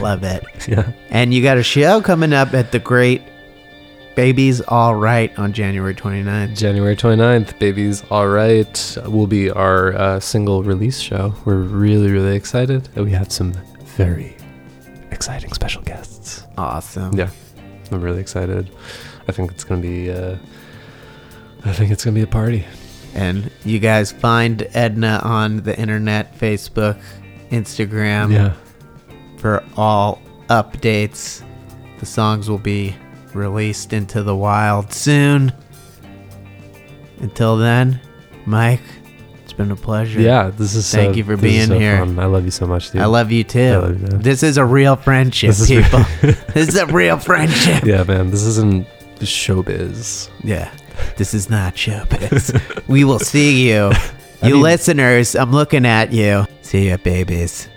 love 0.00 0.22
it. 0.24 0.44
Yeah. 0.68 0.92
And 1.10 1.32
you 1.32 1.42
got 1.42 1.56
a 1.56 1.62
show 1.62 2.02
coming 2.02 2.32
up 2.34 2.52
at 2.52 2.72
the 2.72 2.78
Great 2.78 3.22
Baby's 4.16 4.60
All 4.60 4.94
Right 4.96 5.36
on 5.38 5.52
January 5.52 5.94
29th. 5.94 6.56
January 6.58 6.96
29th, 6.96 7.58
Baby's 7.58 8.02
All 8.10 8.28
Right 8.28 8.96
will 9.06 9.26
be 9.28 9.48
our 9.50 9.94
uh, 9.94 10.20
single 10.20 10.62
release 10.64 10.98
show. 10.98 11.32
We're 11.44 11.56
really, 11.56 12.10
really 12.10 12.34
excited. 12.36 12.88
We 12.96 13.12
have 13.12 13.30
some 13.32 13.52
very 13.96 14.36
exciting 15.10 15.52
special 15.52 15.82
guests. 15.82 16.42
Awesome. 16.58 17.16
Yeah. 17.16 17.30
I'm 17.92 18.02
really 18.02 18.20
excited. 18.20 18.70
I 19.26 19.32
think 19.32 19.50
it's 19.50 19.64
going 19.64 19.82
to 19.82 19.88
be, 19.88 20.10
uh, 20.10 20.36
I 21.64 21.72
think 21.72 21.90
it's 21.90 22.04
to 22.04 22.12
be 22.12 22.22
a 22.22 22.26
party. 22.26 22.64
And 23.14 23.50
you 23.64 23.78
guys 23.78 24.12
find 24.12 24.66
Edna 24.74 25.20
on 25.24 25.62
the 25.62 25.78
internet, 25.78 26.38
Facebook, 26.38 27.00
Instagram 27.50 28.32
yeah. 28.32 28.54
for 29.38 29.64
all 29.76 30.20
updates. 30.48 31.42
The 32.00 32.06
songs 32.06 32.48
will 32.48 32.58
be 32.58 32.94
released 33.34 33.92
into 33.92 34.22
the 34.22 34.36
wild 34.36 34.92
soon. 34.92 35.52
Until 37.20 37.56
then, 37.56 38.00
Mike, 38.46 38.80
been 39.58 39.70
a 39.70 39.76
pleasure. 39.76 40.20
Yeah. 40.20 40.50
This 40.56 40.74
is 40.74 40.90
Thank 40.90 41.12
so- 41.12 41.18
you 41.18 41.24
for 41.24 41.36
being 41.36 41.66
so 41.66 41.78
here. 41.78 41.98
fun. 41.98 42.18
I 42.18 42.24
love 42.24 42.44
you 42.46 42.50
so 42.50 42.66
much, 42.66 42.90
dude. 42.92 43.02
I 43.02 43.06
love 43.06 43.30
you 43.30 43.44
too. 43.44 43.72
Love 43.78 44.00
you, 44.00 44.06
this 44.18 44.42
is 44.42 44.56
a 44.56 44.64
real 44.64 44.96
friendship, 44.96 45.48
This 45.50 45.68
is- 45.68 45.68
people. 45.68 46.04
this 46.54 46.68
is 46.68 46.76
a 46.76 46.86
real 46.86 47.18
friendship. 47.18 47.84
Yeah, 47.84 48.04
man. 48.04 48.30
This 48.30 48.44
isn't 48.44 48.86
showbiz. 49.18 50.30
Yeah. 50.42 50.70
This 51.16 51.34
is 51.34 51.50
not 51.50 51.74
showbiz. 51.74 52.54
we 52.88 53.04
will 53.04 53.18
see 53.18 53.68
you. 53.68 53.90
You 54.42 54.54
mean- 54.54 54.62
listeners, 54.62 55.34
I'm 55.36 55.52
looking 55.52 55.84
at 55.84 56.12
you. 56.12 56.46
See 56.62 56.88
ya, 56.88 56.96
babies. 56.96 57.68